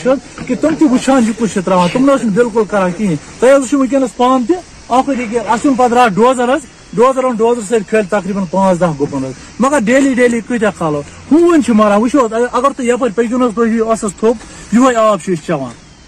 تم 0.62 0.74
یہ 0.82 1.32
کچھ 1.40 1.58
تراؤن 1.66 1.88
تم 1.94 2.10
نکلانے 2.12 3.14
ونکس 3.74 4.16
پانے 4.18 5.24
پہ 5.78 5.88
رات 5.94 6.12
ڈوزر 6.16 6.50
ڈوزر 6.96 7.24
او 7.24 7.32
ڈوزر 7.38 7.62
سر 7.68 7.84
کھل 7.90 8.02
تقریباً 8.10 8.44
پانچ 8.52 8.80
دہ 8.80 8.92
گپن 9.02 9.26
مگر 9.64 9.80
ڈیلی 9.86 10.14
ڈیلی 10.14 10.40
کتیا 10.48 10.70
کھلو 10.78 11.02
ہوں 11.32 11.58
مران 11.74 12.02
وغیرہ 12.02 12.70
تھی 12.78 12.88
یہ 12.88 12.96
پکو 13.02 13.50
تھوبی 13.56 15.36
چیز 15.46 15.50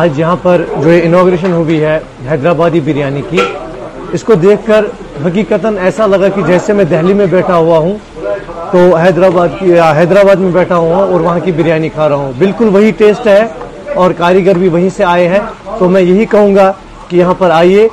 آج 0.00 0.10
یہاں 0.20 0.36
پر 0.42 0.56
جو 0.82 0.88
انوگریشن 1.02 1.52
ہوئی 1.52 1.78
ہے 1.84 1.96
حیدرآبادی 2.30 2.80
بریانی 2.84 3.22
کی 3.30 3.40
اس 4.14 4.22
کو 4.24 4.34
دیکھ 4.42 4.60
کر 4.66 4.84
حقیقتاً 5.26 5.68
ایسا 5.86 6.06
لگا 6.06 6.28
کہ 6.34 6.42
جیسے 6.46 6.72
میں 6.72 6.84
دہلی 6.90 7.12
میں 7.14 7.26
بیٹھا 7.30 7.56
ہوا 7.56 7.78
ہوں 7.86 7.96
تو 8.72 8.78
حیدرآباد 8.96 9.48
کی 9.58 9.80
حیدرآباد 9.96 10.36
میں 10.44 10.50
بیٹھا 10.52 10.76
ہوا 10.76 10.96
ہوں 10.96 11.12
اور 11.12 11.20
وہاں 11.20 11.38
کی 11.44 11.52
بریانی 11.56 11.88
کھا 11.94 12.08
رہا 12.08 12.16
ہوں 12.16 12.32
بالکل 12.38 12.68
وہی 12.72 12.90
ٹیسٹ 12.98 13.26
ہے 13.26 13.44
اور 14.02 14.10
کاریگر 14.18 14.58
بھی 14.58 14.68
وہیں 14.76 14.88
سے 14.96 15.04
آئے 15.04 15.28
ہیں 15.28 15.40
تو 15.78 15.88
میں 15.88 16.00
یہی 16.02 16.24
کہوں 16.30 16.54
گا 16.54 16.72
کہ 17.08 17.16
یہاں 17.16 17.34
پر 17.38 17.50
آئیے 17.54 17.88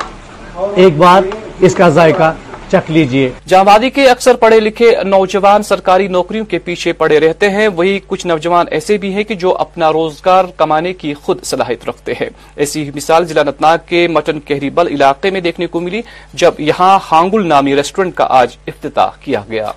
ایک 0.76 0.98
بار 0.98 1.22
اس 1.66 1.76
کا 1.76 1.90
ذائقہ 2.00 2.34
رکھ 2.76 2.90
لیجئے 2.92 3.30
جامعی 3.48 3.90
کے 3.98 4.08
اکثر 4.10 4.36
پڑھے 4.44 4.60
لکھے 4.60 4.90
نوجوان 5.06 5.64
سرکاری 5.64 6.08
نوکریوں 6.16 6.46
کے 6.52 6.60
پیچھے 6.68 6.94
پڑے 7.02 7.20
رہتے 7.20 7.50
ہیں 7.50 7.68
وہی 7.78 8.00
کچھ 8.08 8.26
نوجوان 8.28 8.66
ایسے 8.78 8.98
بھی 9.04 9.14
ہیں 9.14 9.24
کہ 9.30 9.36
جو 9.44 9.56
اپنا 9.66 9.92
روزگار 9.94 10.46
کمانے 10.58 10.94
کی 11.02 11.14
خود 11.28 11.44
صلاحیت 11.52 11.88
رکھتے 11.90 12.14
ہیں 12.22 12.30
ایسی 12.66 12.90
مثال 12.96 13.28
ضلع 13.28 13.44
نتناگ 13.50 13.78
کے 13.90 14.08
مٹن 14.18 14.40
کہری 14.50 14.70
بل 14.80 14.88
علاقے 14.94 15.30
میں 15.36 15.42
دیکھنے 15.48 15.68
کو 15.76 15.80
ملی 15.88 16.02
جب 16.44 16.60
یہاں 16.72 16.98
ہانگل 17.12 17.48
نامی 17.54 17.76
ریسٹورنٹ 17.76 18.16
کا 18.16 18.28
آج 18.42 18.58
افتتاح 18.74 19.12
کیا 19.24 19.42
گیا 19.50 19.72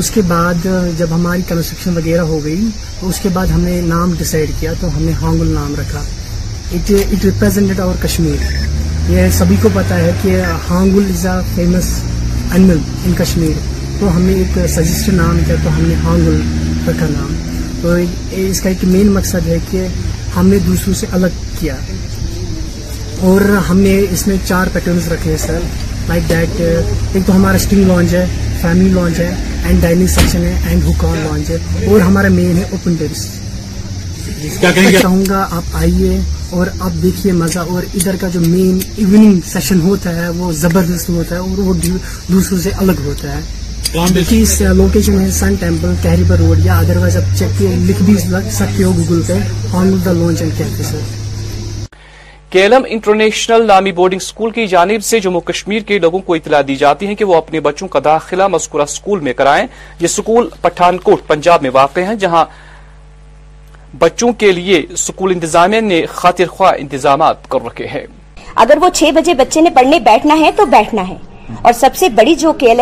اس 0.00 0.10
کے 0.10 0.20
بعد 0.28 0.66
جب 0.98 1.08
ہماری 1.14 1.42
کنسٹرکشن 1.48 1.96
وغیرہ 1.96 2.20
ہو 2.32 2.42
گئی 2.44 2.66
اس 3.10 3.20
کے 3.22 3.28
بعد 3.34 3.46
ہم 3.54 3.60
نے 3.60 3.80
نام 3.94 4.14
ڈیسائیڈ 4.18 4.50
کیا 4.60 4.72
تو 4.80 4.96
ہم 4.96 5.02
نے 5.02 5.12
ہانگل 5.20 5.50
نام 5.54 5.74
رکھا 5.80 6.02
it 6.74 6.90
it 6.90 7.24
represented 7.24 7.80
our 7.80 7.94
Kashmir 8.02 9.10
یہ 9.10 9.26
سبھی 9.38 9.56
کو 9.62 9.68
پتہ 9.74 9.94
ہے 9.94 10.10
کہ 10.22 10.36
Hangul 10.68 11.10
is 11.14 11.24
a 11.26 11.32
famous 11.54 11.88
animal 12.52 12.78
in 13.06 13.12
Kashmir 13.16 13.58
تو 13.98 14.14
ہمیں 14.16 14.32
ایک 14.34 14.56
سجیسٹڈ 14.74 15.14
نام 15.14 15.38
کیا 15.46 15.54
تو 15.64 15.76
ہم 15.76 15.82
نے 15.86 15.94
ہانگل 16.04 16.40
رکھا 16.88 17.06
نام 17.10 17.34
تو 17.82 17.94
اس 18.40 18.60
کا 18.60 18.68
ایک 18.68 18.84
مین 18.94 19.10
مقصد 19.12 19.46
ہے 19.48 19.58
کہ 19.70 19.86
ہم 20.36 20.46
نے 20.48 20.58
دوسروں 20.66 20.94
سے 21.00 21.06
الگ 21.18 21.44
کیا 21.58 21.76
اور 23.30 23.40
ہم 23.68 23.80
نے 23.80 23.98
اس 24.10 24.26
میں 24.26 24.36
چار 24.44 24.66
پیٹرنز 24.72 25.08
رکھے 25.12 25.30
ہیں 25.30 25.36
سر 25.46 25.58
لائک 26.08 26.28
دیٹ 26.28 26.60
ایک 26.60 27.26
تو 27.26 27.36
ہمارا 27.36 27.56
اسٹنگ 27.56 27.86
لانچ 27.88 28.14
ہے 28.14 28.24
فیملی 28.62 28.88
لانچ 28.94 29.18
ہے 29.20 29.32
اینڈ 29.64 29.82
ڈائننگ 29.82 30.06
سیکشن 30.16 30.44
ہے 30.44 30.56
اینڈ 30.68 30.84
ہکان 30.90 31.18
لانچ 31.24 31.50
ہے 31.50 31.56
اور 31.86 32.00
ہمارا 32.08 32.28
مین 32.40 32.56
ہے 32.56 32.64
اوپن 32.70 32.94
ٹیرس 32.98 33.26
کیا 34.42 35.08
گا 35.28 35.40
آپ 35.56 35.74
آئیے 35.76 36.18
اور 36.58 36.66
آپ 36.78 36.92
دیکھیے 37.02 37.32
مزہ 37.32 37.58
اور 37.74 37.82
ادھر 37.94 38.16
کا 38.20 38.28
جو 38.32 38.40
مین 38.46 38.78
ایوننگ 38.96 39.40
سیشن 39.46 39.80
ہوتا 39.80 40.14
ہے 40.16 40.28
وہ 40.38 40.50
زبردست 40.60 41.08
ہوتا 41.10 41.34
ہے 41.34 41.40
اور 41.40 41.58
وہ 41.64 41.74
دوسروں 41.86 42.58
سے 42.62 42.70
الگ 42.84 43.00
ہوتا 43.04 43.36
ہے 43.36 43.40
اس 44.42 44.60
لوکیشن 44.76 45.18
ہے 45.20 45.30
سن 45.38 45.54
ٹیمپل 45.60 46.34
روڈ 46.40 46.64
یا 46.64 46.78
ادر 46.78 46.96
وائز 47.00 47.16
آپ 47.16 47.36
چیک 47.38 47.62
لکھ 47.88 48.02
بھی 48.08 48.16
سکتے 48.18 48.82
ہو 48.84 48.92
گوگل 48.96 49.22
پہ 49.26 49.38
on 49.76 49.94
the 50.04 50.12
launch 50.12 50.42
and 50.42 50.82
sir 50.90 50.98
Kelam 52.50 52.82
international 52.94 53.66
نامی 53.66 53.92
بورڈنگ 53.98 54.20
اسکول 54.22 54.50
کی 54.56 54.66
جانب 54.68 55.04
سے 55.04 55.20
جموں 55.26 55.40
کشمیر 55.50 55.82
کے 55.86 55.98
لوگوں 55.98 56.18
کو 56.26 56.34
اطلاع 56.34 56.60
دی 56.68 56.74
جاتی 56.82 57.06
ہے 57.06 57.14
کہ 57.20 57.24
وہ 57.24 57.34
اپنے 57.34 57.60
بچوں 57.68 57.88
کا 57.94 57.98
داخلہ 58.04 58.46
مذکورہ 58.56 58.82
اسکول 58.90 59.20
میں 59.28 59.32
کرائیں 59.36 59.64
یہ 60.00 60.04
اسکول 60.04 60.48
پٹھان 60.62 60.98
کوٹ 61.06 61.26
پنجاب 61.26 61.62
میں 61.62 61.70
واقع 61.74 62.00
ہیں 62.08 62.14
جہاں 62.24 62.44
بچوں 63.98 64.32
کے 64.38 64.50
لیے 64.52 64.80
اسکول 64.92 65.32
انتظامیہ 65.32 65.80
نے 65.80 66.04
خاطر 66.12 66.46
خواہ 66.50 66.72
انتظامات 66.78 67.48
کر 67.50 67.64
رکھے 67.66 67.86
ہیں 67.94 68.04
اگر 68.64 68.78
وہ 68.82 68.88
چھ 68.94 69.10
بجے 69.16 69.34
بچے 69.34 69.60
نے 69.60 69.70
پڑھنے 69.74 69.98
بیٹھنا 70.06 70.38
ہے 70.40 70.50
تو 70.56 70.66
بیٹھنا 70.76 71.08
ہے 71.08 71.16
اور 71.64 71.72
سب 71.78 71.96
سے 71.96 72.08
بڑی 72.14 72.34
جو 72.38 72.52
کے 72.58 72.72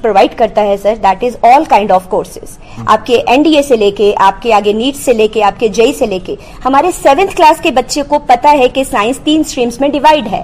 پرووائڈ 0.00 0.36
کرتا 0.38 0.62
ہے 0.64 0.76
sir 0.82 0.94
that 1.02 1.22
is 1.24 1.36
all 1.52 1.64
kind 1.70 1.92
of 1.92 2.08
courses 2.08 2.56
آپ 2.86 3.06
کے 3.06 3.20
این 3.26 3.42
ڈی 3.42 3.54
اے 3.56 3.62
سے 3.68 3.76
لے 3.76 3.90
کے 4.00 4.12
آپ 4.26 4.40
کے 4.42 4.52
آگے 4.54 4.72
نیٹ 4.72 4.96
سے 5.04 5.12
لے 5.12 5.26
کے 5.34 5.42
آپ 5.44 5.60
کے 5.60 5.68
جئی 5.78 5.90
e 5.90 5.94
سے 5.98 6.06
لے 6.06 6.18
کے 6.26 6.34
ہمارے 6.64 6.90
سیونتھ 7.02 7.36
کلاس 7.36 7.60
کے 7.62 7.70
بچے 7.76 8.02
کو 8.08 8.18
پتا 8.26 8.52
ہے 8.58 8.68
کہ 8.74 8.84
سائنس 8.90 9.18
تین 9.24 9.42
میں 9.80 9.88
ڈیوائڈ 9.98 10.26
ہے 10.32 10.42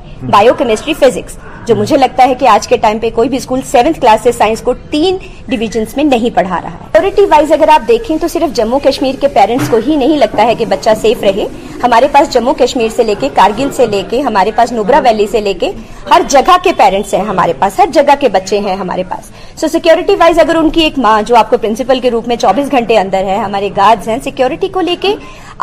کیمسٹری 0.58 0.94
فزکس 1.00 1.36
جو 1.66 1.74
مجھے 1.76 1.96
لگتا 1.96 2.24
ہے 2.28 2.34
کہ 2.38 2.48
آج 2.48 2.66
کے 2.68 2.76
ٹائم 2.76 2.98
پہ 3.02 3.10
کوئی 3.14 3.28
بھی 3.28 3.36
اسکول 3.36 3.60
سیونتھ 3.70 4.00
کلاس 4.00 4.22
سے 4.22 4.32
سائنس 4.38 4.60
کو 4.62 4.72
تین 4.90 5.16
ڈویژنس 5.48 5.96
میں 5.96 6.04
نہیں 6.04 6.34
پڑھا 6.36 6.58
رہا 6.62 7.00
ہے 7.04 7.24
وائز 7.30 7.52
اگر 7.52 7.68
آپ 7.72 7.86
دیکھیں 7.88 8.16
تو 8.20 8.28
صرف 8.28 8.54
جموں 8.56 8.78
کشمیر 8.84 9.14
کے 9.20 9.28
پیرنٹس 9.34 9.68
کو 9.70 9.76
ہی 9.86 9.96
نہیں 9.96 10.16
لگتا 10.18 10.44
ہے 10.46 10.54
کہ 10.58 10.64
بچہ 10.68 10.90
سیف 11.02 11.22
رہے 11.22 11.46
ہمارے 11.82 12.06
پاس 12.12 12.32
جموں 12.32 12.54
کشمیر 12.58 12.88
سے 12.96 13.02
لے 13.04 13.14
کے 13.20 13.28
کارگل 13.34 13.68
سے 13.76 13.86
لے 13.92 14.02
کے 14.10 14.20
ہمارے 14.28 14.50
پاس 14.56 14.72
نوبرا 14.72 15.00
ویلی 15.04 15.26
سے 15.30 15.40
لے 15.40 15.52
کے 15.60 15.70
ہر 16.10 16.22
جگہ 16.28 16.56
کے 16.64 16.72
پیرنٹس 16.76 17.14
ہیں 17.14 17.22
ہمارے 17.24 17.52
پاس 17.58 17.63
پاس 17.64 17.78
ہر 17.80 17.86
جگہ 17.94 18.14
کے 18.20 18.28
بچے 18.28 18.58
ہیں 18.60 18.74
ہمارے 18.76 19.02
پاس 19.08 19.30
سو 19.60 19.68
سیکیورٹی 19.72 20.14
وائز 20.20 20.38
اگر 20.38 20.54
ان 20.56 20.68
کی 20.70 20.80
ایک 20.84 20.98
ماں 21.04 21.20
جو 21.26 21.36
آپ 21.36 21.50
کو 21.50 21.56
پرنسپل 21.60 22.00
کے 22.00 22.10
روپ 22.10 22.26
میں 22.28 22.36
چوبیس 22.40 22.70
گھنٹے 22.78 22.98
اندر 22.98 23.24
ہے 23.28 23.36
ہمارے 23.38 23.68
گارڈز 23.76 24.08
ہیں 24.08 24.16
سیکیورٹی 24.24 24.68
کو 24.72 24.80
لے 24.88 24.96
کے 25.00 25.14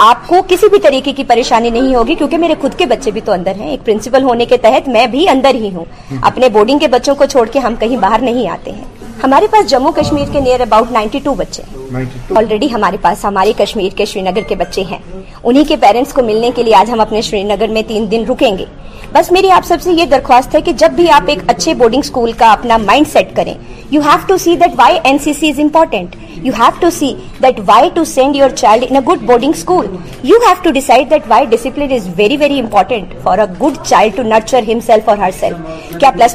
آپ 0.06 0.28
کو 0.28 0.42
کسی 0.48 0.70
بھی 0.72 0.80
طریقے 0.84 1.12
کی 1.20 1.24
پریشانی 1.34 1.70
نہیں 1.70 1.96
ہوگی 1.96 2.16
کیونکہ 2.22 2.38
میرے 2.46 2.54
خود 2.62 2.78
کے 2.78 2.86
بچے 2.96 3.12
بھی 3.18 3.22
تو 3.26 3.32
اندر 3.32 3.60
ہیں 3.60 3.70
ایک 3.72 3.86
پرنسپل 3.86 4.24
ہونے 4.30 4.46
کے 4.54 4.58
تحت 4.68 4.88
میں 4.96 5.06
بھی 5.16 5.28
اندر 5.36 5.56
ہی 5.66 5.70
ہوں 5.76 5.86
اپنے 6.32 6.50
بورڈنگ 6.58 6.80
کے 6.80 6.88
بچوں 6.98 7.16
کو 7.22 7.26
چھوڑ 7.36 7.48
کے 7.54 7.60
ہم 7.68 7.76
کہیں 7.80 7.96
باہر 8.08 8.22
نہیں 8.32 8.50
آتے 8.58 8.72
ہیں 8.80 9.01
ہمارے 9.24 9.48
پاس 9.52 9.66
جموں 9.70 9.92
کشمیر 9.96 10.32
کے 10.34 10.40
نیئر 10.42 10.60
اباؤٹ 10.62 10.92
نائنٹی 10.92 11.20
ٹو 11.24 11.34
بچے 11.38 11.64
آلریڈی 12.38 12.68
ہمارے 12.74 12.98
پاس 13.02 13.26
ہمارے 13.26 13.52
کشمیر 13.58 13.96
کے 13.98 14.06
شری 14.12 14.22
نگر 14.30 14.42
کے 14.50 14.56
بچے 14.60 14.84
ہیں 14.92 14.98
انہی 15.44 15.64
کے 15.68 15.76
پیرنٹس 15.82 16.14
کو 16.14 16.22
ملنے 16.26 16.50
کے 16.56 16.64
لیے 16.64 16.76
آج 16.76 16.92
ہم 16.92 17.00
اپنے 17.02 17.22
شری 17.30 17.42
نگر 17.44 17.68
میں 17.74 17.82
تین 17.88 18.10
دن 18.12 18.24
رکیں 18.30 18.58
گے 18.58 18.66
بس 19.14 19.32
میری 19.32 19.52
آپ 19.52 19.66
سب 19.66 19.82
سے 19.84 19.92
یہ 19.94 20.06
درخواست 20.12 20.56
ہے 20.56 20.62
کہ 20.66 20.72
جب 20.82 20.92
بھی 20.96 21.10
آپ 21.12 21.30
ایک 21.30 21.40
اچھے 21.54 21.74
بورڈنگ 21.82 22.20
کا 22.38 22.52
اپنا 22.52 22.78
مائنڈ 22.88 23.08
سیٹ 23.12 23.36
کریں 23.36 23.54
you 23.92 24.02
have 24.02 24.26
to 24.28 24.38
see 24.44 24.56
that 24.56 24.72
why 24.78 24.98
and 25.04 25.18
see 25.24 25.34
important 25.40 26.16
you 26.44 26.54
have 26.60 26.70
to 26.80 26.90
see 27.00 27.14
that 27.44 27.60
why 27.66 27.90
to 27.94 28.04
send 28.14 28.36
your 28.36 28.50
child 28.56 28.92
you 30.24 30.38
have 30.42 30.54
to 30.64 30.72
decide 30.78 31.14
why 31.28 31.46
discipline 31.56 31.92
is 31.96 32.08
very 32.18 32.38
very 32.38 32.60
important 32.60 33.14
for 33.24 33.38
a 33.38 33.46
good 33.62 33.86
child 33.88 34.68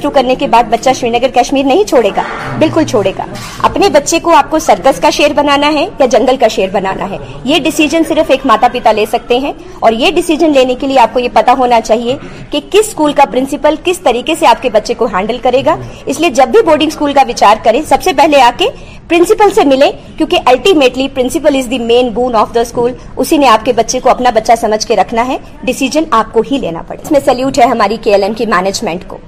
to 0.03 0.11
کرنے 0.15 0.35
کے 0.39 0.47
بعد 0.49 0.65
بچہ 0.71 0.91
شرینگر 0.99 1.83
چھوڑے 1.89 2.11
گا 2.17 2.23
بالکل 2.59 2.76
بالکل 2.77 2.89
چھوڑے 2.91 3.13
گا 3.19 3.25
اپنے 3.67 3.89
بچے 3.93 4.19
کو 4.23 4.33
آپ 4.37 4.51
کو 4.51 4.59
سرکس 4.59 5.01
کا 5.01 5.11
شیر 5.19 5.33
بنانا 5.37 5.73
ہے 5.73 5.85
یا 5.99 6.07
جنگل 6.15 6.37
کا 6.41 6.49
شیر 6.55 6.69
بنانا 6.73 7.09
ہے 7.11 7.17
یہ 7.51 7.59
ڈیسیجن 7.65 8.03
صرف 8.09 8.31
ایک 8.31 8.47
ماتا 8.47 8.67
پتا 8.73 8.93
لے 8.99 9.05
سکتے 9.13 9.39
ہیں 9.45 9.53
اور 9.87 9.93
یہ 10.03 10.11
ڈیسیجن 10.15 10.53
لینے 10.55 10.75
کے 10.81 10.87
لیے 10.87 10.99
آپ 11.01 11.13
کو 11.15 11.21
یہ 11.21 11.29
پتا 11.35 11.55
ہونا 11.59 11.81
چاہیے 11.81 12.17
کہ 12.51 12.61
کس 12.71 12.95
کا 13.17 13.25
پرنسپل 13.33 13.75
کس 13.85 13.99
طریقے 14.09 14.35
سے 14.39 14.47
آپ 14.47 14.63
کے 14.63 14.71
بچے 14.77 14.95
کو 15.03 15.07
ہینڈل 15.15 15.39
کرے 15.43 15.63
گا 15.67 15.77
اس 16.13 16.21
لیے 16.21 16.31
جب 16.39 16.49
بھی 16.57 16.63
بورڈنگ 16.67 16.89
اسکول 16.93 17.13
کا 17.19 17.23
وچار 17.29 17.63
کریں 17.65 17.81
سب 17.89 18.03
سے 18.05 18.13
پہلے 18.17 18.41
آ 18.43 18.51
کے 18.59 18.67
پرنسپل 19.09 19.51
سے 19.55 19.65
ملیں 19.71 19.93
کیونکہ 20.17 20.49
ultimately 20.53 21.07
principal 21.15 21.57
is 21.59 21.71
the 21.71 21.79
main 21.93 22.09
bone 22.15 22.35
of 22.41 22.55
the 22.55 22.61
school 22.61 22.93
اسی 23.25 23.37
نے 23.43 23.49
آپ 23.49 23.65
کے 23.65 23.73
بچے 23.81 24.01
کو 24.07 24.11
اپنا 24.11 24.31
بچہ 24.35 24.53
سمجھ 24.61 24.85
کے 24.87 24.97
رکھنا 25.03 25.27
ہے 25.29 25.37
ڈیسیجن 25.71 26.05
آپ 26.21 26.33
کو 26.33 26.43
ہی 26.51 26.59
لینا 26.67 26.83
پڑے 26.89 27.01
اس 27.03 27.11
میں 27.17 27.21
سلوٹ 27.25 27.59
ہے 27.63 27.67
ہماری 27.75 27.97
کے 28.07 28.13
ایل 28.15 28.23
ایم 28.29 28.35
کی 28.43 28.47
مینجمنٹ 28.55 29.05
کو 29.09 29.19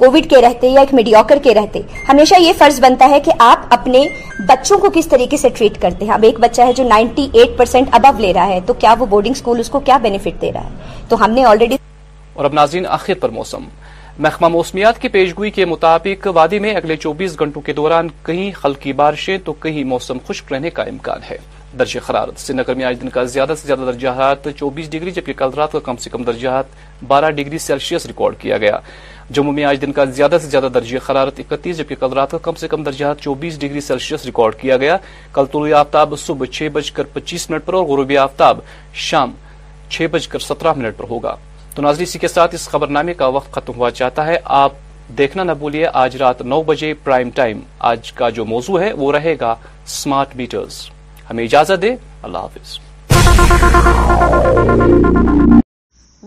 کووڈ 0.00 0.28
کے 0.30 0.40
رہتے 0.42 0.66
یا 0.68 0.80
ایک 0.80 0.92
میڈیوکر 0.94 1.38
کے 1.42 1.52
رہتے 1.54 1.80
ہمیشہ 2.08 2.40
یہ 2.40 2.52
فرض 2.58 2.80
بنتا 2.84 3.08
ہے 3.10 3.20
کہ 3.24 3.32
آپ 3.46 3.58
اپنے 3.76 4.04
بچوں 4.48 4.78
کو 4.78 4.88
کس 4.94 5.06
طریقے 5.14 5.36
سے 5.42 5.48
ٹریٹ 5.58 5.80
کرتے 5.82 6.04
ہیں 6.04 6.12
اب 6.12 6.22
ایک 6.28 6.40
بچہ 6.40 6.62
ہے 6.68 6.72
جو 6.76 6.84
نائنٹی 6.88 7.26
ایٹ 7.32 7.56
پرسینٹ 7.58 7.88
ابو 7.98 8.20
لے 8.22 8.32
رہا 8.34 8.46
ہے 8.48 8.58
تو 8.66 8.74
کیا 8.84 8.94
وہ 8.98 9.06
بورڈنگ 9.14 9.48
اس 9.60 9.68
کو 9.70 9.80
کیا 9.88 9.96
بینیفٹ 10.02 10.40
دے 10.42 10.52
رہا 10.52 10.64
ہے 10.70 11.04
تو 11.08 11.24
ہم 11.24 11.30
نے 11.38 11.44
آلریڈی 11.52 11.76
اور 12.34 12.44
اب 12.44 12.52
ناظرین 12.54 12.86
آخر 12.98 13.14
پر 13.20 13.28
موسم 13.38 13.68
محکمہ 14.24 14.48
موسمیات 14.48 14.98
کی 15.00 15.08
پیشگوئی 15.16 15.50
کے 15.60 15.64
مطابق 15.70 16.26
وادی 16.34 16.58
میں 16.64 16.74
اگلے 16.76 16.96
چوبیس 16.96 17.38
گھنٹوں 17.40 17.62
کے 17.62 17.72
دوران 17.80 18.08
کہیں 18.26 18.50
ہلکی 18.64 18.92
بارشیں 19.00 19.36
تو 19.44 19.52
کہیں 19.66 19.82
موسم 19.94 20.18
خشک 20.28 20.52
رہنے 20.52 20.70
کا 20.78 20.82
امکان 20.92 21.20
ہے 21.30 21.36
درجہ 21.78 22.00
حرارت 22.10 22.40
سری 22.40 22.56
نگر 22.56 22.74
میں 22.74 22.84
آج 22.90 22.96
دن 23.00 23.08
کا 23.16 23.22
زیادہ 23.32 23.54
سے 23.60 23.66
زیادہ 23.66 23.80
درجہ 23.86 24.08
ہاتھ 24.20 24.46
چوبیس 24.58 24.90
ڈگری 24.90 25.10
جبکہ 25.18 25.32
کل 25.36 25.50
رات 25.56 25.72
کا 25.72 25.78
کم 25.88 25.96
سے 26.04 26.10
کم 26.10 26.22
درجہ 26.24 26.62
بارہ 27.08 27.30
ڈگری 27.40 27.58
سیلسیس 27.66 28.06
ریکارڈ 28.06 28.36
کیا 28.40 28.58
گیا 28.58 28.78
جموں 29.34 29.52
میں 29.52 29.64
آج 29.64 29.80
دن 29.82 29.92
کا 29.92 30.04
زیادہ 30.04 30.36
سے 30.42 30.48
زیادہ 30.48 30.68
درجہ 30.74 30.98
حرارت 31.10 31.38
اکتیس 31.40 31.76
جبکہ 31.76 31.94
کل 32.00 32.12
رات 32.16 32.30
کا 32.30 32.38
کم 32.42 32.54
سے 32.58 32.68
کم 32.68 32.82
درجہ 32.84 33.12
چوبیس 33.20 33.58
ڈگری 33.60 33.80
سیلسیس 33.80 34.24
ریکارڈ 34.24 34.54
کیا 34.60 34.76
گیا 34.82 34.96
کل 35.34 35.46
طلوع 35.52 35.72
آفتاب 35.78 36.14
صبح 36.26 36.46
چھ 36.56 36.68
بج 36.72 36.90
کر 36.96 37.04
پچیس 37.12 37.48
منٹ 37.50 37.64
پر 37.66 37.74
اور 37.74 37.84
غروبی 37.88 38.18
آفتاب 38.18 38.58
شام 39.08 39.32
بج 40.10 40.28
کر 40.28 40.38
سترہ 40.38 40.72
منٹ 40.76 40.96
پر 40.96 41.04
ہوگا 41.10 41.34
تو 41.74 41.82
ناظری 41.82 42.02
اسی 42.04 42.18
کے 42.18 42.28
ساتھ 42.28 42.54
اس 42.54 42.68
خبر 42.68 42.88
نامے 42.98 43.14
کا 43.14 43.26
وقت 43.38 43.52
ختم 43.54 43.76
ہوا 43.76 43.90
چاہتا 43.98 44.26
ہے 44.26 44.36
آپ 44.60 44.72
دیکھنا 45.18 45.42
نہ 45.44 45.52
بولیے 45.58 45.86
آج 46.04 46.16
رات 46.22 46.42
نو 46.42 46.62
بجے 46.70 46.92
پرائم 47.04 47.30
ٹائم 47.34 47.60
آج 47.90 48.12
کا 48.20 48.28
جو 48.38 48.44
موضوع 48.52 48.80
ہے 48.80 48.92
وہ 48.96 49.12
رہے 49.12 49.34
گا 49.40 49.54
سمارٹ 49.98 50.40
ہمیں 51.30 51.44
اجازت 51.44 51.82
دے 51.82 51.94
اللہ 52.22 52.38
حافظ 52.38 52.74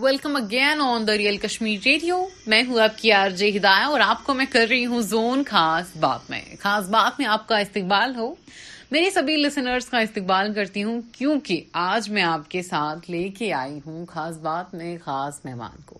welcome 0.02 0.36
again 0.36 0.82
on 0.82 1.06
the 1.08 1.14
Real 1.20 1.38
Kashmir 1.38 1.80
Radio 1.86 2.18
میں 2.52 2.62
ہوں 2.68 2.80
آپ 2.82 2.98
کی 2.98 3.12
آر 3.12 3.30
جے 3.38 3.50
ہدایہ 3.56 3.86
اور 3.92 4.00
آپ 4.04 4.24
کو 4.24 4.34
میں 4.34 4.46
کر 4.52 4.66
رہی 4.70 4.86
ہوں 4.92 5.02
زون 5.14 5.44
خاص 5.48 5.86
بات 6.00 6.30
میں 6.30 6.40
خاص 6.60 6.88
بات 6.90 7.20
میں 7.20 7.28
آپ 7.34 7.48
کا 7.48 7.58
استقبال 7.66 8.16
ہو 8.16 8.28
میری 8.92 9.10
سبھی 9.16 9.36
لسنرس 9.38 9.86
کا 9.90 10.00
استقبال 10.08 10.54
کرتی 10.54 10.84
ہوں 10.84 11.02
کیونکہ 11.18 11.64
آج 11.86 12.10
میں 12.18 12.24
آپ 12.24 12.50
کے 12.52 12.62
ساتھ 12.70 13.10
لے 13.12 13.28
کے 13.40 13.52
آئی 13.64 13.78
ہوں 13.86 14.06
خاص 14.14 14.38
بات 14.48 14.74
میں 14.80 14.96
خاص 15.06 15.40
مہمان 15.46 15.82
کو 15.86 15.98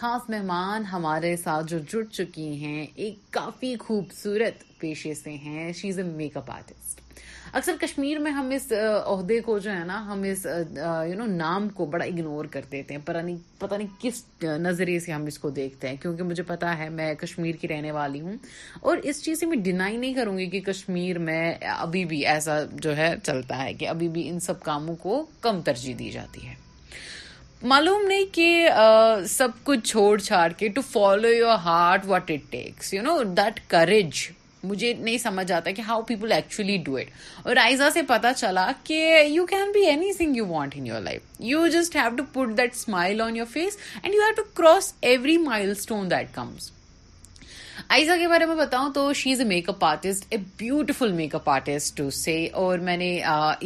خاص 0.00 0.28
مہمان 0.30 0.84
ہمارے 0.94 1.36
ساتھ 1.44 1.66
جو 1.74 1.78
جڑ 1.92 2.02
چکی 2.18 2.50
ہیں 2.64 2.86
ایک 2.94 3.14
کافی 3.38 3.74
خوبصورت 3.86 4.64
پیشے 4.80 5.14
سے 5.22 5.32
ہیں 5.44 5.70
اے 5.82 6.02
میک 6.02 6.36
اپ 6.36 6.50
آرٹسٹ 6.56 6.85
اکثر 7.52 7.72
کشمیر 7.80 8.18
میں 8.18 8.30
ہم 8.32 8.48
اس 8.54 8.72
عہدے 9.06 9.38
کو 9.40 9.58
جو 9.58 9.70
ہے 9.70 9.82
نا 9.86 10.00
ہم 10.06 10.22
اس 10.30 10.44
یو 10.46 11.14
نو 11.18 11.24
نام 11.34 11.68
کو 11.74 11.84
بڑا 11.90 12.04
اگنور 12.04 12.44
کر 12.50 12.62
دیتے 12.72 12.94
ہیں 12.94 13.00
پر 13.06 13.14
نہیں 13.22 13.36
پتا 13.58 13.76
نہیں 13.76 13.88
کس 14.02 14.22
نظریے 14.60 14.98
سے 15.00 15.12
ہم 15.12 15.24
اس 15.26 15.38
کو 15.38 15.50
دیکھتے 15.60 15.88
ہیں 15.88 15.96
کیونکہ 16.02 16.22
مجھے 16.22 16.42
پتا 16.46 16.76
ہے 16.78 16.88
میں 16.90 17.12
کشمیر 17.20 17.54
کی 17.60 17.68
رہنے 17.68 17.92
والی 17.92 18.20
ہوں 18.20 18.36
اور 18.80 18.96
اس 19.02 19.22
چیز 19.24 19.40
سے 19.40 19.46
میں 19.46 19.56
ڈینائی 19.64 19.96
نہیں 19.96 20.14
کروں 20.14 20.36
گی 20.38 20.46
کہ 20.50 20.60
کشمیر 20.72 21.18
میں 21.28 21.54
ابھی 21.78 22.04
بھی 22.12 22.24
ایسا 22.32 22.58
جو 22.72 22.96
ہے 22.96 23.12
چلتا 23.24 23.62
ہے 23.62 23.72
کہ 23.74 23.88
ابھی 23.88 24.08
بھی 24.16 24.28
ان 24.28 24.40
سب 24.50 24.60
کاموں 24.62 24.94
کو 25.02 25.24
کم 25.40 25.60
ترجیح 25.64 25.94
دی 25.98 26.10
جاتی 26.12 26.46
ہے 26.46 26.54
معلوم 27.70 28.06
نہیں 28.06 28.24
کہ 28.34 28.68
سب 29.28 29.48
کچھ 29.64 29.84
چھوڑ 29.90 30.16
چھاڑ 30.20 30.48
کے 30.56 30.68
to 30.74 30.80
follow 30.90 31.28
your 31.28 31.56
heart 31.64 32.06
what 32.06 32.30
it 32.30 32.50
takes 32.50 32.92
you 32.94 33.02
know 33.02 33.22
that 33.36 33.60
courage 33.70 34.20
مجھے 34.68 34.92
نہیں 35.00 35.18
سمجھ 35.22 35.50
آتا 35.58 35.70
کہ 35.78 35.82
how 35.88 36.02
people 36.10 36.32
actually 36.32 36.76
do 36.86 36.96
it 36.96 37.10
اور 37.46 37.56
آئزا 37.64 37.88
سے 37.94 38.02
پتا 38.12 38.32
چلا 38.42 38.66
کہ 38.90 38.98
you 39.30 39.46
can 39.54 39.72
be 39.74 39.84
anything 40.20 40.36
you 40.36 40.46
want 40.46 40.72
in 40.78 40.86
your 40.86 41.00
life 41.08 41.40
you 41.50 41.66
just 41.76 41.96
have 41.96 42.14
to 42.16 42.24
put 42.32 42.56
that 42.58 42.74
smile 42.74 43.20
on 43.28 43.36
your 43.36 43.46
face 43.52 43.76
and 44.02 44.14
you 44.14 44.22
have 44.22 44.34
to 44.36 44.42
cross 44.62 44.92
every 45.10 45.36
milestone 45.70 46.10
that 46.10 46.34
comes 46.34 46.70
Aiza 47.94 48.14
کے 48.18 48.28
بارے 48.28 48.46
میں 48.46 48.54
بتاؤں 48.56 48.92
تو 48.92 49.02
she 49.20 49.32
is 49.32 49.40
a 49.40 49.44
makeup 49.68 49.84
artist 49.84 50.24
a 50.34 50.36
beautiful 50.58 51.12
makeup 51.34 51.48
artist 51.50 51.96
to 51.96 52.08
say 52.18 52.36
اور 52.62 52.78
میں 52.88 52.96
نے 53.02 53.06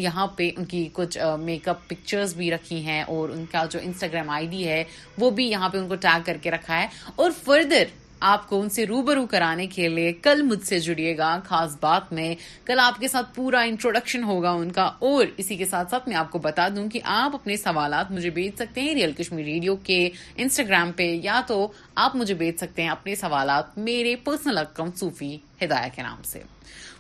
یہاں 0.07 0.27
پہ 0.37 0.51
ان 0.57 0.65
کی 0.73 0.89
کچھ 0.93 1.19
میک 1.45 1.69
اپ 1.73 1.89
پکچرز 1.89 2.35
بھی 2.37 2.51
رکھی 2.51 2.83
ہیں 2.87 3.01
اور 3.15 3.29
ان 3.37 3.45
کا 3.53 3.65
جو 3.71 3.79
انسٹاگرام 3.83 4.31
آئی 4.41 4.47
ڈی 4.57 4.67
ہے 4.69 4.83
وہ 5.19 5.31
بھی 5.39 5.47
یہاں 5.51 5.69
پہ 5.75 5.79
ان 5.79 5.89
کو 5.89 5.95
ٹیگ 6.07 6.27
کر 6.27 6.37
کے 6.47 6.51
رکھا 6.57 6.81
ہے 6.83 6.87
اور 7.25 7.31
فردر 7.45 7.85
آپ 8.29 8.49
کو 8.49 8.61
ان 8.63 8.69
سے 8.71 8.85
روبرو 8.87 9.25
کرانے 9.27 9.67
کے 9.75 9.89
لیے 9.89 10.13
کل 10.23 10.43
مجھ 10.47 10.63
سے 10.67 10.79
جڑیے 10.81 11.17
گا 11.19 11.29
خاص 11.45 11.77
بات 11.81 12.13
میں 12.13 12.35
کل 12.67 12.79
آپ 12.83 12.99
کے 13.01 13.09
ساتھ 13.09 13.35
پورا 13.35 13.61
انٹروڈکشن 13.69 14.25
ہوگا 14.25 14.51
ان 14.61 14.71
کا 14.73 14.83
اور 15.11 15.27
اسی 15.41 15.57
کے 15.57 15.65
ساتھ 15.67 15.91
ساتھ 15.91 16.09
میں 16.09 16.17
آپ 16.17 16.31
کو 16.31 16.39
بتا 16.47 16.67
دوں 16.77 16.87
کہ 16.93 17.01
آپ 17.19 17.35
اپنے 17.35 17.57
سوالات 17.57 18.11
مجھے 18.11 18.31
بھیج 18.39 18.53
سکتے 18.59 18.81
ہیں 18.81 18.95
ریئل 18.95 19.13
کشمیر 19.19 19.45
ریڈیو 19.45 19.77
کے 19.87 20.09
انسٹاگرام 20.37 20.93
پہ 20.97 21.11
یا 21.23 21.41
تو 21.47 21.67
آپ 22.07 22.17
مجھے 22.17 22.35
بھیج 22.43 22.57
سکتے 22.61 22.83
ہیں 22.83 22.89
اپنے 22.91 23.15
سوالات 23.23 23.79
میرے 23.89 24.15
پرسنل 24.25 24.59
اکاؤنٹ 24.59 24.99
صوفی 24.99 25.37
ہدایہ 25.65 25.95
کے 25.97 26.03
نام 26.03 26.23
سے 26.33 26.43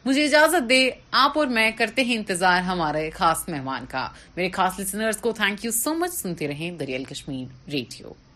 مجھے 0.05 0.25
اجازت 0.25 0.69
دے 0.71 0.89
آپ 1.23 1.39
اور 1.39 1.47
میں 1.59 1.71
کرتے 1.79 2.05
ہیں 2.05 2.15
انتظار 2.17 2.61
ہمارے 2.73 3.09
خاص 3.19 3.45
مہمان 3.49 3.85
کا 3.91 4.09
میرے 4.37 4.49
خاص 4.55 4.81
لسنرز 4.81 5.17
کو 5.21 5.33
تھینک 5.43 5.65
یو 5.65 5.71
سو 5.83 5.95
مچ 6.01 6.15
سنتے 6.15 6.49
رہیں 6.49 6.71
دریال 6.81 7.05
کشمیر 7.13 7.71
ریڈیو 7.73 8.30